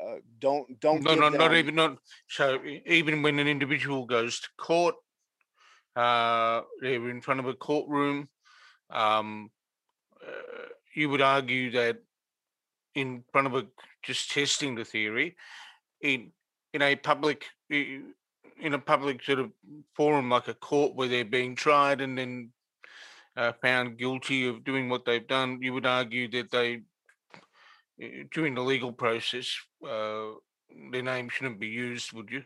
uh, 0.00 0.16
don't 0.40 0.80
don't 0.80 1.02
no 1.02 1.14
no 1.14 1.30
them... 1.30 1.38
not 1.38 1.54
even 1.54 1.74
not 1.74 1.98
so 2.28 2.60
even 2.86 3.22
when 3.22 3.38
an 3.38 3.48
individual 3.48 4.06
goes 4.06 4.40
to 4.40 4.48
court 4.56 4.94
uh 5.96 6.62
they're 6.80 7.10
in 7.10 7.20
front 7.20 7.40
of 7.40 7.46
a 7.46 7.54
courtroom 7.54 8.28
um 8.90 9.50
uh, 10.26 10.68
you 10.94 11.08
would 11.08 11.20
argue 11.20 11.70
that 11.72 11.98
in 12.94 13.22
front 13.32 13.46
of 13.46 13.66
just 14.02 14.30
testing 14.30 14.74
the 14.74 14.84
theory 14.84 15.36
in 16.00 16.32
in 16.72 16.82
a 16.82 16.96
public 16.96 17.44
in 17.70 18.74
a 18.74 18.78
public 18.78 19.22
sort 19.22 19.38
of 19.38 19.50
forum 19.94 20.30
like 20.30 20.48
a 20.48 20.54
court 20.54 20.94
where 20.94 21.08
they're 21.08 21.24
being 21.24 21.54
tried 21.54 22.00
and 22.00 22.18
then 22.18 22.50
uh, 23.36 23.52
found 23.62 23.98
guilty 23.98 24.48
of 24.48 24.64
doing 24.64 24.88
what 24.88 25.04
they've 25.04 25.28
done 25.28 25.58
you 25.60 25.72
would 25.72 25.86
argue 25.86 26.28
that 26.28 26.50
they 26.50 26.82
during 28.32 28.54
the 28.54 28.62
legal 28.62 28.92
process 28.92 29.56
uh, 29.88 30.30
their 30.92 31.02
name 31.02 31.28
shouldn't 31.28 31.60
be 31.60 31.68
used 31.68 32.12
would 32.12 32.30
you? 32.30 32.42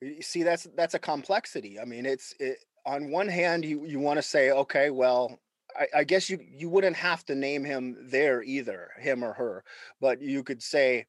You 0.00 0.22
see 0.22 0.42
that's 0.42 0.66
that's 0.76 0.94
a 0.94 0.98
complexity. 0.98 1.80
I 1.80 1.84
mean 1.84 2.04
it's 2.06 2.34
it, 2.38 2.58
on 2.84 3.10
one 3.10 3.28
hand 3.28 3.64
you 3.64 3.86
you 3.86 3.98
want 3.98 4.18
to 4.18 4.22
say 4.22 4.50
okay 4.50 4.90
well 4.90 5.38
I, 5.76 5.86
I 5.98 6.04
guess 6.04 6.30
you 6.30 6.38
you 6.40 6.68
wouldn't 6.68 6.96
have 6.96 7.24
to 7.26 7.34
name 7.34 7.64
him 7.64 7.96
there 8.00 8.42
either, 8.42 8.90
him 8.98 9.24
or 9.24 9.32
her, 9.32 9.64
but 10.00 10.20
you 10.20 10.42
could 10.42 10.62
say 10.62 11.06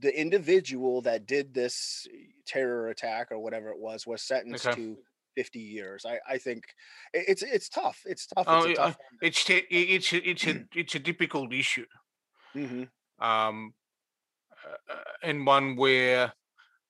the 0.00 0.18
individual 0.18 1.00
that 1.02 1.26
did 1.26 1.54
this 1.54 2.06
terror 2.46 2.88
attack 2.88 3.32
or 3.32 3.38
whatever 3.38 3.70
it 3.70 3.78
was 3.78 4.06
was 4.06 4.22
sentenced 4.22 4.66
okay. 4.66 4.76
to 4.76 4.96
50 5.36 5.58
years. 5.58 6.06
I, 6.06 6.18
I 6.28 6.38
think 6.38 6.64
it's 7.12 7.42
it's 7.42 7.68
tough. 7.68 8.02
It's 8.06 8.26
tough. 8.26 8.44
Oh, 8.46 8.64
it's 8.64 8.78
tough 8.78 8.96
it's 9.20 9.50
it's 9.70 10.12
a, 10.12 10.28
it's 10.28 10.46
a 10.46 10.64
it's 10.74 10.94
a 10.94 10.98
difficult 10.98 11.52
issue. 11.52 11.86
Mm-hmm. 12.54 12.84
Um, 13.24 13.74
uh, 14.64 14.92
uh, 14.92 15.02
and 15.22 15.46
one 15.46 15.76
where 15.76 16.32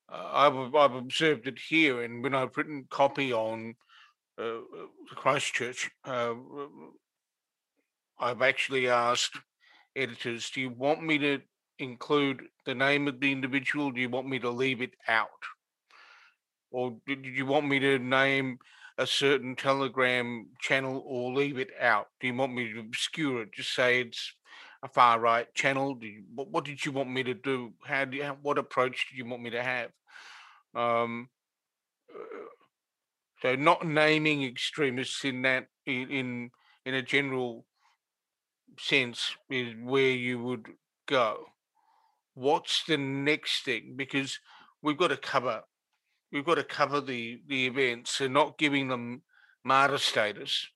uh, 0.09 0.29
I've 0.33 0.75
I've 0.75 0.95
observed 0.95 1.47
it 1.47 1.59
here, 1.59 2.03
and 2.03 2.23
when 2.23 2.33
I've 2.33 2.55
written 2.57 2.87
copy 2.89 3.33
on 3.33 3.75
uh, 4.37 4.59
Christchurch, 5.15 5.89
uh, 6.05 6.33
I've 8.19 8.41
actually 8.41 8.89
asked 8.89 9.37
editors, 9.95 10.49
do 10.49 10.61
you 10.61 10.69
want 10.69 11.03
me 11.03 11.17
to 11.19 11.41
include 11.79 12.43
the 12.65 12.75
name 12.75 13.07
of 13.07 13.19
the 13.19 13.31
individual? 13.31 13.91
Do 13.91 14.01
you 14.01 14.09
want 14.09 14.27
me 14.27 14.39
to 14.39 14.49
leave 14.49 14.81
it 14.81 14.93
out? 15.07 15.27
Or 16.71 16.97
did 17.05 17.25
you 17.25 17.45
want 17.45 17.67
me 17.67 17.79
to 17.79 17.99
name 17.99 18.59
a 18.97 19.07
certain 19.07 19.55
Telegram 19.55 20.47
channel 20.59 21.03
or 21.05 21.33
leave 21.33 21.57
it 21.57 21.69
out? 21.79 22.07
Do 22.19 22.27
you 22.27 22.33
want 22.33 22.53
me 22.53 22.73
to 22.73 22.79
obscure 22.79 23.43
it? 23.43 23.53
Just 23.53 23.73
say 23.73 24.01
it's 24.01 24.33
a 24.83 24.87
far 24.87 25.19
right 25.19 25.53
channel. 25.53 25.97
You, 26.01 26.23
what, 26.33 26.49
what, 26.49 26.65
did 26.65 26.85
you 26.85 26.91
want 26.91 27.09
me 27.09 27.23
to 27.23 27.33
do? 27.33 27.73
How 27.85 28.05
do 28.05 28.17
you, 28.17 28.25
what 28.41 28.57
approach 28.57 29.07
do 29.09 29.17
you 29.17 29.25
want 29.25 29.43
me 29.43 29.51
to 29.51 29.63
have? 29.63 29.91
Um, 30.75 31.29
uh, 32.13 32.47
so 33.41 33.55
not 33.55 33.85
naming 33.85 34.43
extremists 34.43 35.23
in 35.23 35.41
that 35.43 35.67
in 35.85 36.51
in, 36.85 36.93
a 36.93 37.01
general 37.01 37.65
sense 38.79 39.35
is 39.49 39.73
where 39.81 40.11
you 40.11 40.41
would 40.41 40.67
go. 41.07 41.45
What's 42.33 42.83
the 42.85 42.97
next 42.97 43.65
thing? 43.65 43.95
Because 43.95 44.39
we've 44.81 44.97
got 44.97 45.09
to 45.09 45.17
cover 45.17 45.63
we've 46.31 46.45
got 46.45 46.55
to 46.55 46.63
cover 46.63 47.01
the 47.01 47.41
the 47.47 47.65
events 47.65 48.21
and 48.21 48.33
not 48.33 48.57
giving 48.57 48.87
them 48.87 49.21
martyr 49.63 49.97
status 49.97 50.67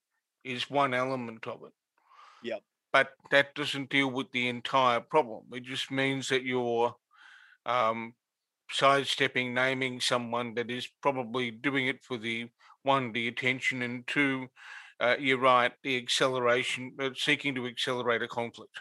is 0.43 0.69
one 0.69 0.93
element 0.93 1.47
of 1.47 1.63
it. 1.63 1.73
Yep. 2.43 2.61
But 2.91 3.09
that 3.29 3.55
doesn't 3.55 3.89
deal 3.89 4.11
with 4.11 4.31
the 4.31 4.49
entire 4.49 4.99
problem. 4.99 5.43
It 5.53 5.63
just 5.63 5.91
means 5.91 6.29
that 6.29 6.43
you're 6.43 6.95
um, 7.65 8.13
sidestepping 8.71 9.53
naming 9.53 9.99
someone 9.99 10.53
that 10.55 10.71
is 10.71 10.87
probably 11.01 11.51
doing 11.51 11.87
it 11.87 12.03
for 12.03 12.17
the 12.17 12.47
one 12.83 13.11
the 13.11 13.27
attention 13.27 13.81
and 13.81 14.05
two 14.07 14.47
uh, 14.99 15.15
you're 15.19 15.37
right 15.37 15.71
the 15.83 15.97
acceleration 15.97 16.93
uh, 16.99 17.09
seeking 17.15 17.55
to 17.55 17.65
accelerate 17.65 18.21
a 18.21 18.27
conflict. 18.27 18.79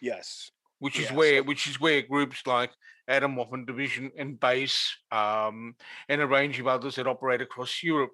Yes. 0.00 0.50
Which 0.78 1.00
is 1.00 1.10
where 1.10 1.42
which 1.42 1.66
is 1.66 1.80
where 1.80 2.02
groups 2.02 2.46
like 2.46 2.70
Atomwaffen 3.08 3.66
Division 3.66 4.10
and 4.18 4.38
base 4.38 4.94
um, 5.10 5.74
and 6.08 6.20
a 6.20 6.26
range 6.26 6.60
of 6.60 6.66
others 6.66 6.96
that 6.96 7.06
operate 7.06 7.40
across 7.40 7.82
europe 7.82 8.12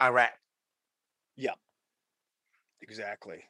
are 0.00 0.18
at. 0.18 0.32
Yeah. 1.36 1.54
Exactly 2.82 3.44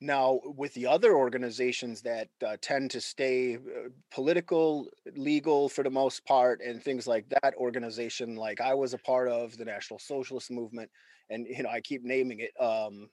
now, 0.00 0.40
with 0.44 0.74
the 0.74 0.86
other 0.86 1.14
organizations 1.14 2.02
that 2.02 2.28
uh, 2.44 2.56
tend 2.60 2.90
to 2.92 3.00
stay 3.00 3.56
uh, 3.56 3.88
political, 4.10 4.88
legal 5.16 5.68
for 5.68 5.82
the 5.82 5.90
most 5.90 6.24
part, 6.26 6.60
and 6.60 6.82
things 6.82 7.06
like 7.06 7.28
that, 7.42 7.54
organization 7.56 8.36
like 8.36 8.60
I 8.60 8.74
was 8.74 8.94
a 8.94 8.98
part 8.98 9.28
of, 9.28 9.56
the 9.56 9.64
National 9.64 9.98
Socialist 9.98 10.50
Movement, 10.50 10.90
and 11.30 11.46
you 11.48 11.62
know 11.62 11.70
I 11.70 11.80
keep 11.80 12.02
naming 12.04 12.40
it 12.40 12.50
um, 12.62 13.08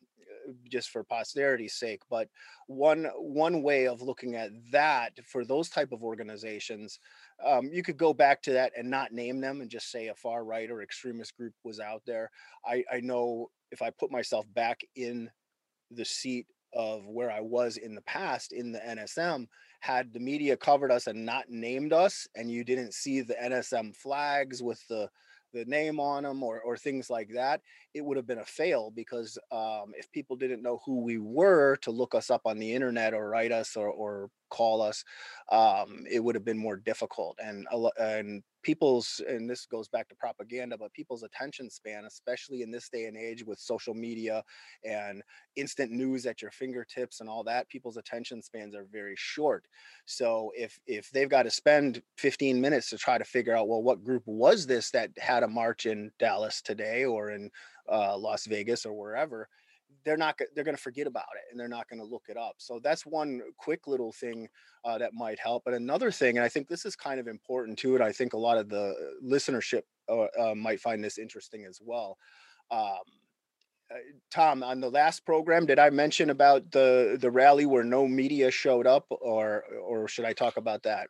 just 0.69 0.89
for 0.89 1.03
posterity's 1.03 1.75
sake. 1.75 2.01
But 2.09 2.27
one 2.67 3.05
one 3.15 3.63
way 3.63 3.87
of 3.87 4.01
looking 4.01 4.35
at 4.35 4.49
that 4.71 5.11
for 5.25 5.45
those 5.45 5.69
type 5.69 5.91
of 5.91 6.03
organizations, 6.03 6.99
um, 7.45 7.69
you 7.71 7.83
could 7.83 7.97
go 7.97 8.13
back 8.13 8.41
to 8.43 8.53
that 8.53 8.73
and 8.77 8.89
not 8.89 9.11
name 9.11 9.39
them 9.39 9.61
and 9.61 9.69
just 9.69 9.91
say 9.91 10.07
a 10.07 10.15
far 10.15 10.43
right 10.43 10.69
or 10.69 10.81
extremist 10.81 11.35
group 11.37 11.53
was 11.63 11.79
out 11.79 12.01
there. 12.05 12.29
I, 12.65 12.83
I 12.91 12.99
know 13.01 13.49
if 13.71 13.81
I 13.81 13.91
put 13.91 14.11
myself 14.11 14.45
back 14.53 14.81
in 14.95 15.29
the 15.91 16.05
seat 16.05 16.47
of 16.73 17.05
where 17.05 17.31
I 17.31 17.41
was 17.41 17.77
in 17.77 17.95
the 17.95 18.01
past 18.01 18.53
in 18.53 18.71
the 18.71 18.79
NSM, 18.79 19.47
had 19.79 20.13
the 20.13 20.19
media 20.19 20.55
covered 20.55 20.91
us 20.91 21.07
and 21.07 21.25
not 21.25 21.49
named 21.49 21.93
us, 21.93 22.27
and 22.35 22.51
you 22.51 22.63
didn't 22.63 22.93
see 22.93 23.21
the 23.21 23.35
NSM 23.35 23.95
flags 23.95 24.61
with 24.61 24.85
the 24.87 25.09
the 25.53 25.65
name 25.65 25.99
on 25.99 26.23
them 26.23 26.43
or, 26.43 26.61
or 26.61 26.77
things 26.77 27.09
like 27.09 27.29
that, 27.33 27.61
it 27.93 28.03
would 28.03 28.17
have 28.17 28.27
been 28.27 28.39
a 28.39 28.45
fail 28.45 28.91
because 28.95 29.37
um, 29.51 29.91
if 29.97 30.11
people 30.11 30.35
didn't 30.35 30.63
know 30.63 30.81
who 30.85 31.01
we 31.01 31.17
were 31.17 31.75
to 31.77 31.91
look 31.91 32.15
us 32.15 32.29
up 32.29 32.41
on 32.45 32.57
the 32.57 32.73
internet 32.73 33.13
or 33.13 33.29
write 33.29 33.51
us 33.51 33.75
or, 33.75 33.89
or 33.89 34.29
call 34.49 34.81
us, 34.81 35.03
um, 35.51 36.05
it 36.09 36.19
would 36.19 36.35
have 36.35 36.45
been 36.45 36.57
more 36.57 36.77
difficult. 36.77 37.37
And 37.43 37.67
and 37.99 38.43
people's 38.63 39.21
and 39.27 39.49
this 39.49 39.65
goes 39.65 39.87
back 39.87 40.07
to 40.07 40.15
propaganda 40.15 40.77
but 40.77 40.93
people's 40.93 41.23
attention 41.23 41.69
span 41.69 42.05
especially 42.05 42.61
in 42.61 42.71
this 42.71 42.89
day 42.89 43.05
and 43.05 43.17
age 43.17 43.43
with 43.43 43.59
social 43.59 43.93
media 43.93 44.43
and 44.83 45.21
instant 45.55 45.91
news 45.91 46.25
at 46.25 46.41
your 46.41 46.51
fingertips 46.51 47.19
and 47.19 47.29
all 47.29 47.43
that 47.43 47.67
people's 47.69 47.97
attention 47.97 48.41
spans 48.41 48.75
are 48.75 48.85
very 48.91 49.15
short 49.17 49.65
so 50.05 50.51
if 50.55 50.79
if 50.85 51.09
they've 51.11 51.29
got 51.29 51.43
to 51.43 51.51
spend 51.51 52.01
15 52.17 52.59
minutes 52.59 52.89
to 52.89 52.97
try 52.97 53.17
to 53.17 53.25
figure 53.25 53.55
out 53.55 53.67
well 53.67 53.83
what 53.83 54.03
group 54.03 54.23
was 54.25 54.67
this 54.67 54.91
that 54.91 55.09
had 55.17 55.43
a 55.43 55.47
march 55.47 55.85
in 55.85 56.11
Dallas 56.19 56.61
today 56.61 57.05
or 57.05 57.31
in 57.31 57.49
uh, 57.89 58.17
Las 58.17 58.45
Vegas 58.45 58.85
or 58.85 58.93
wherever 58.93 59.47
they're 60.03 60.17
not 60.17 60.39
they're 60.55 60.63
going 60.63 60.75
to 60.75 60.81
forget 60.81 61.07
about 61.07 61.25
it 61.35 61.43
and 61.51 61.59
they're 61.59 61.67
not 61.67 61.87
going 61.89 61.99
to 61.99 62.05
look 62.05 62.25
it 62.27 62.37
up. 62.37 62.55
So 62.57 62.79
that's 62.83 63.05
one 63.05 63.41
quick 63.57 63.87
little 63.87 64.11
thing 64.11 64.47
uh, 64.83 64.97
that 64.97 65.13
might 65.13 65.39
help. 65.39 65.63
But 65.65 65.73
another 65.73 66.11
thing 66.11 66.37
and 66.37 66.45
i 66.45 66.49
think 66.49 66.67
this 66.67 66.85
is 66.85 66.95
kind 66.95 67.19
of 67.19 67.27
important 67.27 67.77
too 67.77 67.95
and 67.95 68.03
i 68.03 68.11
think 68.11 68.33
a 68.33 68.37
lot 68.37 68.57
of 68.57 68.69
the 68.69 68.93
listenership 69.23 69.83
uh, 70.09 70.27
uh, 70.39 70.55
might 70.55 70.79
find 70.79 71.03
this 71.03 71.17
interesting 71.17 71.65
as 71.65 71.79
well. 71.83 72.17
Um, 72.71 72.99
uh, 73.91 73.95
tom 74.29 74.63
on 74.63 74.79
the 74.79 74.89
last 74.89 75.25
program 75.25 75.65
did 75.65 75.77
i 75.77 75.89
mention 75.89 76.29
about 76.29 76.71
the 76.71 77.17
the 77.19 77.29
rally 77.29 77.65
where 77.65 77.83
no 77.83 78.07
media 78.07 78.49
showed 78.49 78.87
up 78.87 79.05
or 79.09 79.65
or 79.83 80.07
should 80.07 80.23
i 80.23 80.33
talk 80.33 80.57
about 80.57 80.83
that? 80.83 81.07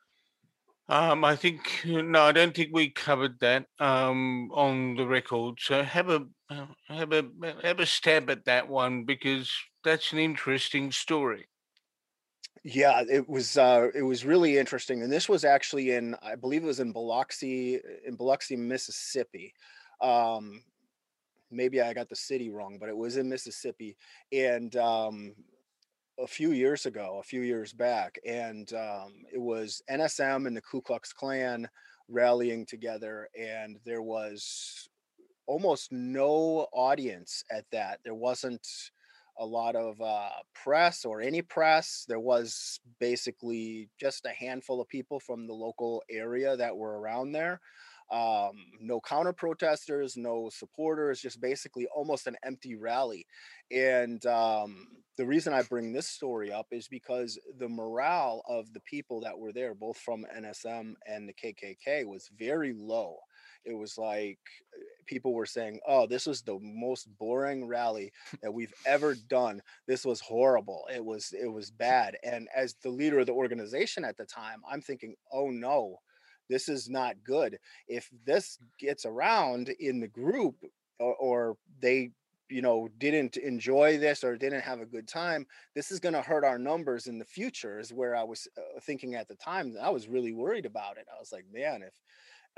Um, 0.90 1.24
I 1.24 1.38
think 1.38 1.84
no, 1.86 2.24
I 2.24 2.34
don't 2.34 2.54
think 2.54 2.72
we 2.74 2.90
covered 2.90 3.40
that 3.40 3.66
um, 3.80 4.52
on 4.54 4.96
the 4.96 5.08
record. 5.08 5.60
So 5.60 5.84
have 5.84 6.10
a 6.10 6.26
uh, 6.52 6.66
have 6.88 7.14
a 7.14 7.24
have 7.64 7.80
a 7.80 7.86
stab 7.86 8.30
at 8.30 8.46
that 8.46 8.68
one 8.68 9.06
because 9.06 9.52
that's 9.84 10.12
an 10.12 10.20
interesting 10.20 10.92
story. 10.92 11.48
Yeah, 12.64 13.04
it 13.10 13.28
was 13.28 13.58
uh, 13.58 13.88
it 13.96 14.04
was 14.04 14.26
really 14.26 14.58
interesting, 14.58 15.02
and 15.02 15.12
this 15.12 15.30
was 15.30 15.46
actually 15.46 15.92
in 15.92 16.16
I 16.22 16.36
believe 16.36 16.64
it 16.64 16.68
was 16.68 16.80
in 16.80 16.92
Biloxi 16.92 17.80
in 18.06 18.16
Biloxi, 18.16 18.56
Mississippi. 18.56 19.54
Um, 20.02 20.64
maybe 21.50 21.82
I 21.82 21.94
got 21.94 22.10
the 22.10 22.16
city 22.16 22.50
wrong, 22.50 22.78
but 22.80 22.90
it 22.90 22.98
was 22.98 23.18
in 23.18 23.30
Mississippi, 23.30 23.96
and 24.32 24.76
um, 24.76 25.34
a 26.20 26.28
few 26.28 26.52
years 26.52 26.86
ago, 26.86 27.18
a 27.20 27.24
few 27.24 27.42
years 27.42 27.72
back, 27.72 28.20
and 28.28 28.72
um, 28.74 29.14
it 29.34 29.42
was 29.42 29.82
NSM 29.90 30.48
and 30.48 30.56
the 30.56 30.62
Ku 30.62 30.82
Klux 30.82 31.14
Klan 31.14 31.68
rallying 32.10 32.66
together, 32.66 33.30
and 33.40 33.80
there 33.86 34.02
was 34.02 34.90
almost 35.52 35.92
no 35.92 36.68
audience 36.72 37.44
at 37.52 37.66
that. 37.74 38.00
There 38.06 38.16
wasn't 38.16 38.66
a 39.38 39.46
lot 39.46 39.76
of 39.76 40.00
uh, 40.00 40.30
press 40.54 41.04
or 41.04 41.20
any 41.20 41.42
press. 41.42 42.06
There 42.08 42.22
was 42.22 42.80
basically 43.00 43.90
just 44.00 44.26
a 44.26 44.30
handful 44.30 44.80
of 44.80 44.88
people 44.88 45.20
from 45.20 45.48
the 45.48 45.54
local 45.54 46.04
area 46.10 46.56
that 46.56 46.78
were 46.78 47.00
around 47.00 47.34
there 47.34 47.60
um, 48.12 48.66
no 48.82 49.00
counter 49.00 49.32
protesters, 49.32 50.18
no 50.18 50.50
supporters, 50.52 51.22
just 51.22 51.40
basically 51.40 51.88
almost 51.96 52.28
an 52.28 52.36
empty 52.44 52.76
rally. 52.76 53.26
And 53.72 54.24
um, 54.26 54.88
the 55.18 55.26
reason 55.26 55.54
I 55.54 55.62
bring 55.62 55.94
this 55.94 56.10
story 56.10 56.52
up 56.52 56.68
is 56.72 56.90
because 56.90 57.40
the 57.58 57.70
morale 57.70 58.44
of 58.50 58.74
the 58.74 58.82
people 58.82 59.22
that 59.22 59.38
were 59.38 59.54
there, 59.54 59.74
both 59.74 59.98
from 59.98 60.26
NSM 60.38 60.96
and 61.08 61.28
the 61.28 61.34
KKK, 61.34 62.06
was 62.06 62.30
very 62.38 62.74
low. 62.74 63.16
It 63.64 63.78
was 63.78 63.98
like 63.98 64.40
people 65.12 65.34
were 65.34 65.46
saying, 65.46 65.82
"Oh, 65.86 66.08
this 66.08 66.26
was 66.26 66.42
the 66.42 66.58
most 66.62 67.06
boring 67.20 67.68
rally 67.68 68.14
that 68.42 68.54
we've 68.54 68.74
ever 68.86 69.14
done. 69.14 69.62
This 69.86 70.06
was 70.06 70.22
horrible. 70.22 70.88
It 70.94 71.04
was 71.04 71.34
it 71.34 71.52
was 71.52 71.70
bad." 71.70 72.18
And 72.24 72.48
as 72.56 72.76
the 72.76 72.90
leader 72.90 73.20
of 73.20 73.26
the 73.26 73.34
organization 73.34 74.06
at 74.06 74.16
the 74.16 74.26
time, 74.26 74.62
I'm 74.70 74.82
thinking, 74.82 75.16
"Oh 75.34 75.50
no, 75.50 75.98
this 76.50 76.70
is 76.70 76.90
not 76.90 77.24
good. 77.26 77.60
If 77.90 78.10
this 78.26 78.58
gets 78.80 79.06
around 79.06 79.68
in 79.80 80.00
the 80.00 80.08
group 80.08 80.56
or, 81.00 81.16
or 81.16 81.58
they 81.82 82.12
you 82.48 82.62
know 82.62 82.88
didn't 82.98 83.36
enjoy 83.38 83.98
this 83.98 84.24
or 84.24 84.38
didn't 84.38 84.62
have 84.62 84.82
a 84.82 84.86
good 84.86 85.08
time 85.08 85.48
this 85.74 85.90
is 85.90 86.02
going 86.02 86.14
to 86.14 86.22
hurt 86.22 86.44
our 86.44 86.60
numbers 86.60 87.08
in 87.08 87.18
the 87.18 87.24
future 87.24 87.80
is 87.80 87.94
where 87.94 88.14
i 88.14 88.24
was 88.24 88.46
uh, 88.58 88.80
thinking 88.82 89.16
at 89.16 89.30
the 89.30 89.36
time 89.36 89.74
i 89.82 89.90
was 89.90 90.10
really 90.10 90.34
worried 90.34 90.66
about 90.66 90.98
it 90.98 91.08
i 91.16 91.18
was 91.18 91.32
like 91.32 91.46
man 91.54 91.82
if 91.82 91.94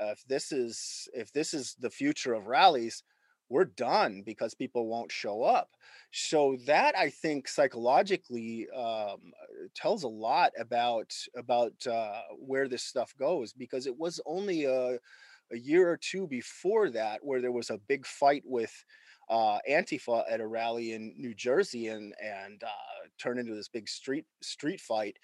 if 0.00 0.24
this 0.26 0.52
is 0.52 1.08
if 1.14 1.32
this 1.32 1.54
is 1.54 1.76
the 1.80 1.90
future 1.90 2.34
of 2.34 2.46
rallies 2.46 3.02
we're 3.48 3.64
done 3.64 4.22
because 4.24 4.54
people 4.54 4.86
won't 4.86 5.12
show 5.12 5.42
up. 5.42 5.70
So 6.12 6.56
that 6.66 6.96
I 6.96 7.10
think 7.10 7.48
psychologically 7.48 8.66
um, 8.76 9.32
tells 9.74 10.04
a 10.04 10.08
lot 10.08 10.52
about 10.58 11.12
about 11.36 11.74
uh, 11.86 12.20
where 12.38 12.68
this 12.68 12.82
stuff 12.82 13.14
goes 13.18 13.52
because 13.52 13.86
it 13.86 13.96
was 13.98 14.20
only 14.26 14.64
a, 14.64 14.98
a 15.52 15.56
year 15.56 15.88
or 15.88 15.96
two 15.96 16.26
before 16.26 16.90
that 16.90 17.20
where 17.22 17.40
there 17.40 17.52
was 17.52 17.70
a 17.70 17.80
big 17.88 18.06
fight 18.06 18.42
with 18.44 18.72
uh, 19.28 19.58
Antifa 19.70 20.24
at 20.30 20.40
a 20.40 20.46
rally 20.46 20.92
in 20.92 21.14
New 21.16 21.34
Jersey 21.34 21.88
and 21.88 22.14
and 22.22 22.62
uh, 22.62 23.08
turned 23.18 23.40
into 23.40 23.54
this 23.54 23.68
big 23.68 23.88
street 23.88 24.24
street 24.42 24.80
fight, 24.80 25.16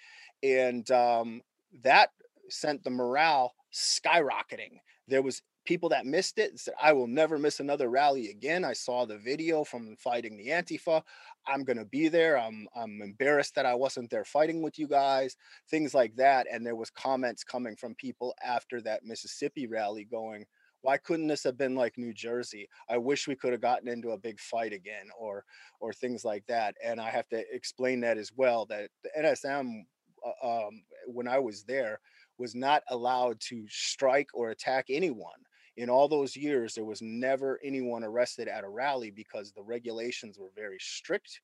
and 0.43 0.89
um, 0.91 1.41
that 1.83 2.09
sent 2.49 2.83
the 2.83 2.89
morale 2.89 3.53
skyrocketing. 3.73 4.79
There 5.07 5.21
was 5.21 5.41
people 5.65 5.89
that 5.89 6.05
missed 6.05 6.37
it 6.37 6.59
said, 6.59 6.73
I 6.81 6.93
will 6.93 7.07
never 7.07 7.37
miss 7.37 7.59
another 7.59 7.89
rally 7.89 8.29
again. 8.29 8.65
I 8.65 8.73
saw 8.73 9.05
the 9.05 9.17
video 9.17 9.63
from 9.63 9.95
fighting 9.97 10.37
the 10.37 10.47
Antifa. 10.47 11.03
I'm 11.47 11.63
gonna 11.63 11.85
be 11.85 12.07
there. 12.07 12.37
I'm 12.37 12.67
I'm 12.75 13.01
embarrassed 13.01 13.55
that 13.55 13.65
I 13.65 13.75
wasn't 13.75 14.09
there 14.09 14.25
fighting 14.25 14.61
with 14.61 14.79
you 14.79 14.87
guys, 14.87 15.35
things 15.69 15.93
like 15.93 16.15
that. 16.15 16.47
And 16.51 16.65
there 16.65 16.75
was 16.75 16.89
comments 16.89 17.43
coming 17.43 17.75
from 17.75 17.95
people 17.95 18.35
after 18.43 18.81
that 18.81 19.03
Mississippi 19.03 19.67
rally 19.67 20.05
going, 20.05 20.45
why 20.81 20.97
couldn't 20.97 21.27
this 21.27 21.43
have 21.43 21.57
been 21.57 21.75
like 21.75 21.97
New 21.97 22.13
Jersey? 22.13 22.67
I 22.89 22.97
wish 22.97 23.27
we 23.27 23.35
could 23.35 23.51
have 23.51 23.61
gotten 23.61 23.87
into 23.87 24.11
a 24.11 24.17
big 24.17 24.39
fight 24.39 24.73
again 24.73 25.09
or 25.17 25.45
or 25.79 25.93
things 25.93 26.25
like 26.25 26.45
that. 26.47 26.75
And 26.83 26.99
I 26.99 27.09
have 27.09 27.27
to 27.29 27.43
explain 27.53 28.01
that 28.01 28.17
as 28.17 28.31
well 28.35 28.65
that 28.67 28.89
the 29.03 29.09
NSM 29.17 29.83
uh, 30.25 30.67
um, 30.67 30.83
when 31.07 31.27
I 31.27 31.39
was 31.39 31.63
there 31.63 31.99
was 32.41 32.55
not 32.55 32.83
allowed 32.89 33.39
to 33.39 33.65
strike 33.69 34.27
or 34.33 34.49
attack 34.49 34.87
anyone 34.89 35.31
in 35.77 35.89
all 35.89 36.07
those 36.07 36.35
years, 36.35 36.73
there 36.73 36.85
was 36.85 37.01
never 37.01 37.59
anyone 37.63 38.03
arrested 38.03 38.47
at 38.47 38.63
a 38.63 38.69
rally 38.69 39.09
because 39.09 39.51
the 39.51 39.63
regulations 39.63 40.37
were 40.37 40.51
very 40.55 40.77
strict 40.79 41.41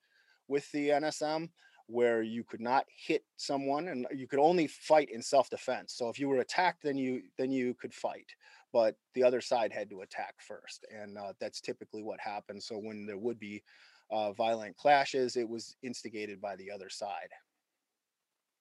with 0.48 0.70
the 0.72 0.90
NSM, 0.90 1.50
where 1.88 2.22
you 2.22 2.44
could 2.44 2.60
not 2.60 2.86
hit 2.90 3.24
someone 3.38 3.88
and 3.88 4.06
you 4.14 4.28
could 4.28 4.40
only 4.40 4.68
fight 4.68 5.10
in 5.10 5.22
self-defense. 5.22 5.94
So 5.96 6.10
if 6.10 6.20
you 6.20 6.28
were 6.28 6.40
attacked, 6.40 6.84
then 6.84 6.98
you 6.98 7.24
then 7.38 7.52
you 7.52 7.74
could 7.76 7.94
fight, 7.94 8.30
but 8.74 8.96
the 9.14 9.24
other 9.24 9.40
side 9.40 9.72
had 9.72 9.90
to 9.92 10.02
attack 10.02 10.36
first, 10.40 10.86
and 10.92 11.18
uh, 11.18 11.34
that's 11.40 11.62
typically 11.62 12.04
what 12.04 12.20
happened. 12.20 12.62
So 12.62 12.78
when 12.78 13.06
there 13.06 13.18
would 13.18 13.40
be 13.40 13.64
uh, 14.12 14.34
violent 14.34 14.76
clashes, 14.76 15.38
it 15.38 15.48
was 15.48 15.78
instigated 15.82 16.42
by 16.42 16.58
the 16.58 16.70
other 16.70 16.90
side. 16.90 17.30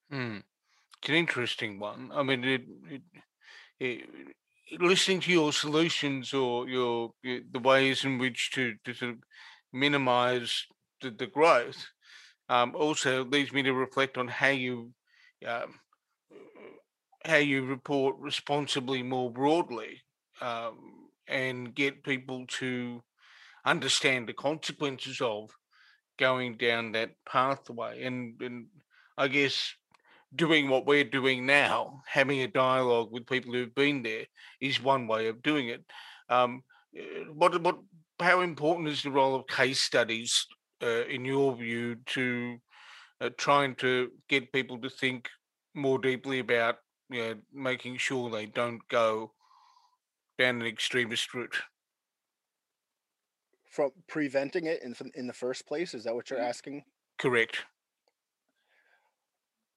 Hmm. 0.09 0.37
It's 1.01 1.09
an 1.09 1.15
interesting 1.15 1.79
one. 1.79 2.11
I 2.13 2.23
mean, 2.23 2.43
it, 2.43 2.61
it, 2.89 3.01
it 3.79 4.09
listening 4.79 5.21
to 5.21 5.31
your 5.31 5.53
solutions 5.53 6.33
or 6.33 6.67
your, 6.67 7.11
the 7.23 7.59
ways 7.59 8.03
in 8.03 8.17
which 8.17 8.51
to, 8.51 8.73
to 8.83 8.93
sort 8.93 9.11
of 9.11 9.17
minimize 9.71 10.65
the, 11.01 11.11
the 11.11 11.27
growth 11.27 11.87
um, 12.49 12.75
also 12.75 13.25
leads 13.25 13.51
me 13.53 13.63
to 13.63 13.73
reflect 13.73 14.17
on 14.17 14.27
how 14.27 14.47
you 14.47 14.91
um, 15.45 15.75
how 17.25 17.35
you 17.35 17.65
report 17.65 18.15
responsibly 18.19 19.03
more 19.03 19.29
broadly 19.29 20.01
um, 20.41 21.09
and 21.27 21.75
get 21.75 22.03
people 22.03 22.45
to 22.47 23.03
understand 23.65 24.27
the 24.27 24.33
consequences 24.33 25.19
of 25.19 25.49
going 26.17 26.55
down 26.55 26.93
that 26.93 27.11
pathway 27.29 28.03
and 28.03 28.41
and 28.41 28.67
I 29.17 29.27
guess 29.27 29.73
doing 30.35 30.69
what 30.69 30.85
we're 30.85 31.03
doing 31.03 31.45
now, 31.45 32.01
having 32.07 32.41
a 32.41 32.47
dialogue 32.47 33.11
with 33.11 33.27
people 33.27 33.53
who've 33.53 33.73
been 33.75 34.03
there, 34.03 34.25
is 34.61 34.81
one 34.81 35.07
way 35.07 35.27
of 35.27 35.41
doing 35.41 35.69
it. 35.69 35.83
Um, 36.29 36.63
eh, 36.95 37.23
what 37.33 37.61
what 37.61 37.77
how 38.19 38.41
important 38.41 38.89
is 38.89 39.03
the 39.03 39.11
role 39.11 39.35
of 39.35 39.47
case 39.47 39.81
studies 39.81 40.45
uh, 40.81 41.05
in 41.05 41.23
your 41.23 41.55
view 41.55 41.97
to 42.07 42.57
uh, 43.21 43.29
trying 43.37 43.75
to 43.75 44.09
get 44.27 44.51
people 44.51 44.79
to 44.79 44.89
think 44.89 45.29
more 45.73 45.99
deeply 45.99 46.39
about 46.39 46.77
you 47.09 47.21
know, 47.21 47.35
making 47.53 47.97
sure 47.97 48.29
they 48.29 48.45
don't 48.45 48.85
go 48.89 49.31
down 50.37 50.61
an 50.61 50.67
extremist 50.67 51.33
route? 51.33 51.55
From 53.69 53.91
preventing 54.07 54.65
it 54.65 54.81
in 54.83 54.95
in 55.15 55.27
the 55.27 55.33
first 55.33 55.67
place, 55.67 55.93
is 55.93 56.03
that 56.03 56.15
what 56.15 56.29
you're 56.29 56.39
mm. 56.39 56.49
asking? 56.49 56.83
Correct. 57.19 57.65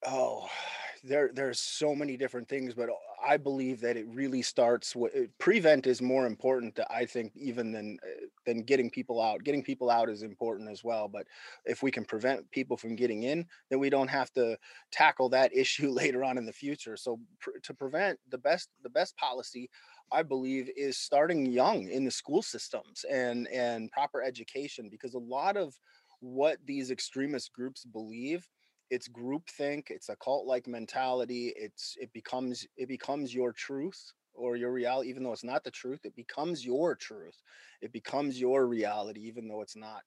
Oh, 0.06 0.48
there 1.04 1.30
there's 1.32 1.58
so 1.60 1.94
many 1.94 2.16
different 2.18 2.46
things, 2.48 2.74
but 2.74 2.90
I 3.26 3.38
believe 3.38 3.80
that 3.80 3.96
it 3.96 4.06
really 4.08 4.42
starts 4.42 4.94
with 4.94 5.14
uh, 5.16 5.20
prevent 5.38 5.86
is 5.86 6.02
more 6.02 6.26
important, 6.26 6.78
I 6.90 7.06
think, 7.06 7.32
even 7.36 7.72
than 7.72 7.98
uh, 8.02 8.26
than 8.44 8.62
getting 8.62 8.90
people 8.90 9.20
out. 9.20 9.42
Getting 9.44 9.62
people 9.62 9.90
out 9.90 10.10
is 10.10 10.22
important 10.22 10.68
as 10.70 10.84
well, 10.84 11.08
but 11.08 11.26
if 11.64 11.82
we 11.82 11.90
can 11.90 12.04
prevent 12.04 12.50
people 12.50 12.76
from 12.76 12.96
getting 12.96 13.22
in, 13.22 13.46
then 13.70 13.78
we 13.78 13.88
don't 13.88 14.08
have 14.08 14.30
to 14.34 14.58
tackle 14.90 15.30
that 15.30 15.54
issue 15.56 15.90
later 15.90 16.22
on 16.22 16.36
in 16.36 16.44
the 16.44 16.52
future. 16.52 16.96
So 16.98 17.18
pr- 17.38 17.58
to 17.62 17.74
prevent 17.74 18.18
the 18.28 18.38
best 18.38 18.68
the 18.82 18.90
best 18.90 19.16
policy 19.16 19.70
I 20.12 20.22
believe 20.22 20.68
is 20.76 20.98
starting 20.98 21.46
young 21.46 21.88
in 21.88 22.04
the 22.04 22.10
school 22.10 22.42
systems 22.42 23.04
and 23.10 23.48
and 23.48 23.90
proper 23.90 24.22
education 24.22 24.88
because 24.90 25.14
a 25.14 25.18
lot 25.18 25.56
of 25.56 25.74
what 26.20 26.58
these 26.66 26.90
extremist 26.90 27.52
groups 27.54 27.84
believe 27.86 28.46
it's 28.90 29.08
groupthink 29.08 29.90
it's 29.90 30.08
a 30.08 30.16
cult 30.16 30.46
like 30.46 30.66
mentality 30.66 31.52
it's 31.56 31.96
it 32.00 32.12
becomes 32.12 32.66
it 32.76 32.88
becomes 32.88 33.34
your 33.34 33.52
truth 33.52 34.12
or 34.34 34.56
your 34.56 34.72
reality 34.72 35.08
even 35.08 35.22
though 35.22 35.32
it's 35.32 35.44
not 35.44 35.64
the 35.64 35.70
truth 35.70 36.00
it 36.04 36.14
becomes 36.16 36.64
your 36.64 36.94
truth. 36.94 37.42
It 37.80 37.92
becomes 37.92 38.40
your 38.40 38.66
reality 38.66 39.20
even 39.22 39.48
though 39.48 39.62
it's 39.62 39.76
not 39.76 40.02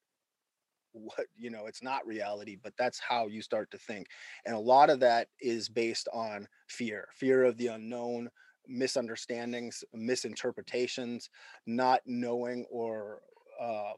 what 0.91 1.25
you 1.35 1.49
know 1.49 1.65
it's 1.65 1.81
not 1.81 2.05
reality 2.05 2.55
but 2.61 2.73
that's 2.77 2.99
how 2.99 3.27
you 3.27 3.41
start 3.41 3.71
to 3.71 3.77
think. 3.77 4.07
And 4.45 4.55
a 4.55 4.59
lot 4.59 4.89
of 4.89 4.99
that 5.01 5.27
is 5.39 5.69
based 5.69 6.07
on 6.13 6.47
fear 6.67 7.07
fear 7.13 7.43
of 7.43 7.57
the 7.57 7.67
unknown 7.67 8.29
misunderstandings 8.67 9.83
misinterpretations 9.93 11.29
not 11.65 12.01
knowing 12.05 12.65
or 12.71 13.21
um, 13.61 13.95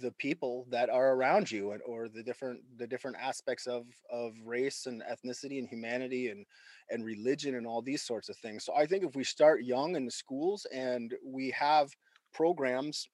the 0.00 0.12
people 0.18 0.66
that 0.70 0.90
are 0.90 1.12
around 1.14 1.50
you 1.50 1.72
and 1.72 1.80
or 1.86 2.08
the 2.08 2.22
different 2.22 2.60
the 2.78 2.86
different 2.86 3.16
aspects 3.20 3.66
of 3.66 3.86
of 4.10 4.34
race 4.44 4.86
and 4.86 5.02
ethnicity 5.02 5.58
and 5.58 5.68
humanity 5.68 6.28
and 6.28 6.46
and 6.90 7.04
religion 7.04 7.54
and 7.54 7.66
all 7.66 7.82
these 7.82 8.02
sorts 8.02 8.28
of 8.28 8.36
things. 8.36 8.64
So 8.64 8.74
i 8.74 8.86
think 8.86 9.04
if 9.04 9.16
we 9.16 9.24
start 9.24 9.62
young 9.62 9.96
in 9.96 10.04
the 10.04 10.10
schools 10.10 10.66
and 10.72 11.14
we 11.24 11.50
have 11.50 11.90
programs 12.32 13.08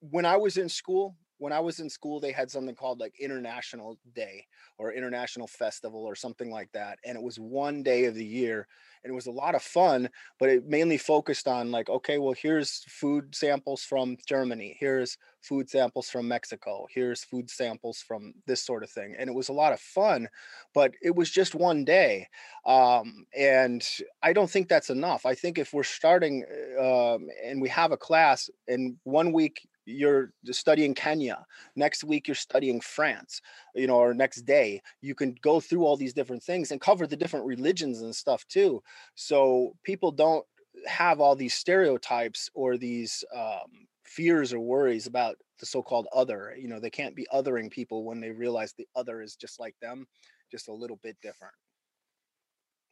when 0.00 0.24
i 0.24 0.36
was 0.36 0.56
in 0.56 0.68
school 0.68 1.16
when 1.38 1.52
I 1.52 1.60
was 1.60 1.80
in 1.80 1.90
school, 1.90 2.20
they 2.20 2.32
had 2.32 2.50
something 2.50 2.74
called 2.74 3.00
like 3.00 3.14
International 3.20 3.98
Day 4.14 4.46
or 4.78 4.92
International 4.92 5.46
Festival 5.46 6.04
or 6.04 6.14
something 6.14 6.50
like 6.50 6.72
that. 6.72 6.98
And 7.04 7.16
it 7.16 7.22
was 7.22 7.38
one 7.38 7.82
day 7.82 8.06
of 8.06 8.14
the 8.14 8.24
year 8.24 8.66
and 9.04 9.12
it 9.12 9.14
was 9.14 9.26
a 9.26 9.30
lot 9.32 9.54
of 9.54 9.62
fun, 9.62 10.08
but 10.40 10.48
it 10.48 10.66
mainly 10.66 10.98
focused 10.98 11.46
on 11.46 11.70
like, 11.70 11.88
okay, 11.88 12.18
well, 12.18 12.34
here's 12.36 12.84
food 12.88 13.34
samples 13.34 13.82
from 13.82 14.16
Germany, 14.26 14.76
here's 14.80 15.16
food 15.42 15.70
samples 15.70 16.10
from 16.10 16.26
Mexico, 16.26 16.86
here's 16.90 17.22
food 17.22 17.48
samples 17.48 17.98
from 17.98 18.34
this 18.46 18.64
sort 18.64 18.82
of 18.82 18.90
thing. 18.90 19.14
And 19.16 19.30
it 19.30 19.34
was 19.34 19.48
a 19.48 19.52
lot 19.52 19.72
of 19.72 19.78
fun, 19.78 20.28
but 20.74 20.92
it 21.02 21.14
was 21.14 21.30
just 21.30 21.54
one 21.54 21.84
day. 21.84 22.26
Um, 22.64 23.26
and 23.36 23.86
I 24.22 24.32
don't 24.32 24.50
think 24.50 24.68
that's 24.68 24.90
enough. 24.90 25.24
I 25.24 25.34
think 25.34 25.56
if 25.58 25.72
we're 25.72 25.84
starting 25.84 26.44
uh, 26.78 26.96
um, 26.96 27.28
and 27.44 27.60
we 27.60 27.68
have 27.68 27.92
a 27.92 27.96
class 27.96 28.48
and 28.68 28.96
one 29.04 29.32
week 29.32 29.66
you're 29.86 30.32
studying 30.50 30.94
Kenya. 30.94 31.46
Next 31.76 32.04
week, 32.04 32.28
you're 32.28 32.34
studying 32.34 32.80
France, 32.80 33.40
you 33.74 33.86
know, 33.86 33.96
or 33.96 34.12
next 34.14 34.42
day, 34.42 34.82
you 35.00 35.14
can 35.14 35.34
go 35.40 35.60
through 35.60 35.84
all 35.84 35.96
these 35.96 36.12
different 36.12 36.42
things 36.42 36.70
and 36.70 36.80
cover 36.80 37.06
the 37.06 37.16
different 37.16 37.46
religions 37.46 38.02
and 38.02 38.14
stuff 38.14 38.46
too. 38.48 38.82
So 39.14 39.76
people 39.84 40.10
don't 40.12 40.46
have 40.86 41.20
all 41.20 41.34
these 41.36 41.54
stereotypes 41.54 42.50
or 42.54 42.76
these 42.76 43.24
um, 43.34 43.88
fears 44.04 44.52
or 44.52 44.60
worries 44.60 45.06
about 45.06 45.36
the 45.58 45.66
so-called 45.66 46.06
other. 46.12 46.54
You 46.58 46.68
know, 46.68 46.80
they 46.80 46.90
can't 46.90 47.16
be 47.16 47.26
othering 47.32 47.70
people 47.70 48.04
when 48.04 48.20
they 48.20 48.30
realize 48.30 48.72
the 48.74 48.88
other 48.94 49.22
is 49.22 49.36
just 49.36 49.58
like 49.58 49.74
them, 49.80 50.06
just 50.50 50.68
a 50.68 50.74
little 50.74 50.96
bit 50.96 51.16
different. 51.22 51.54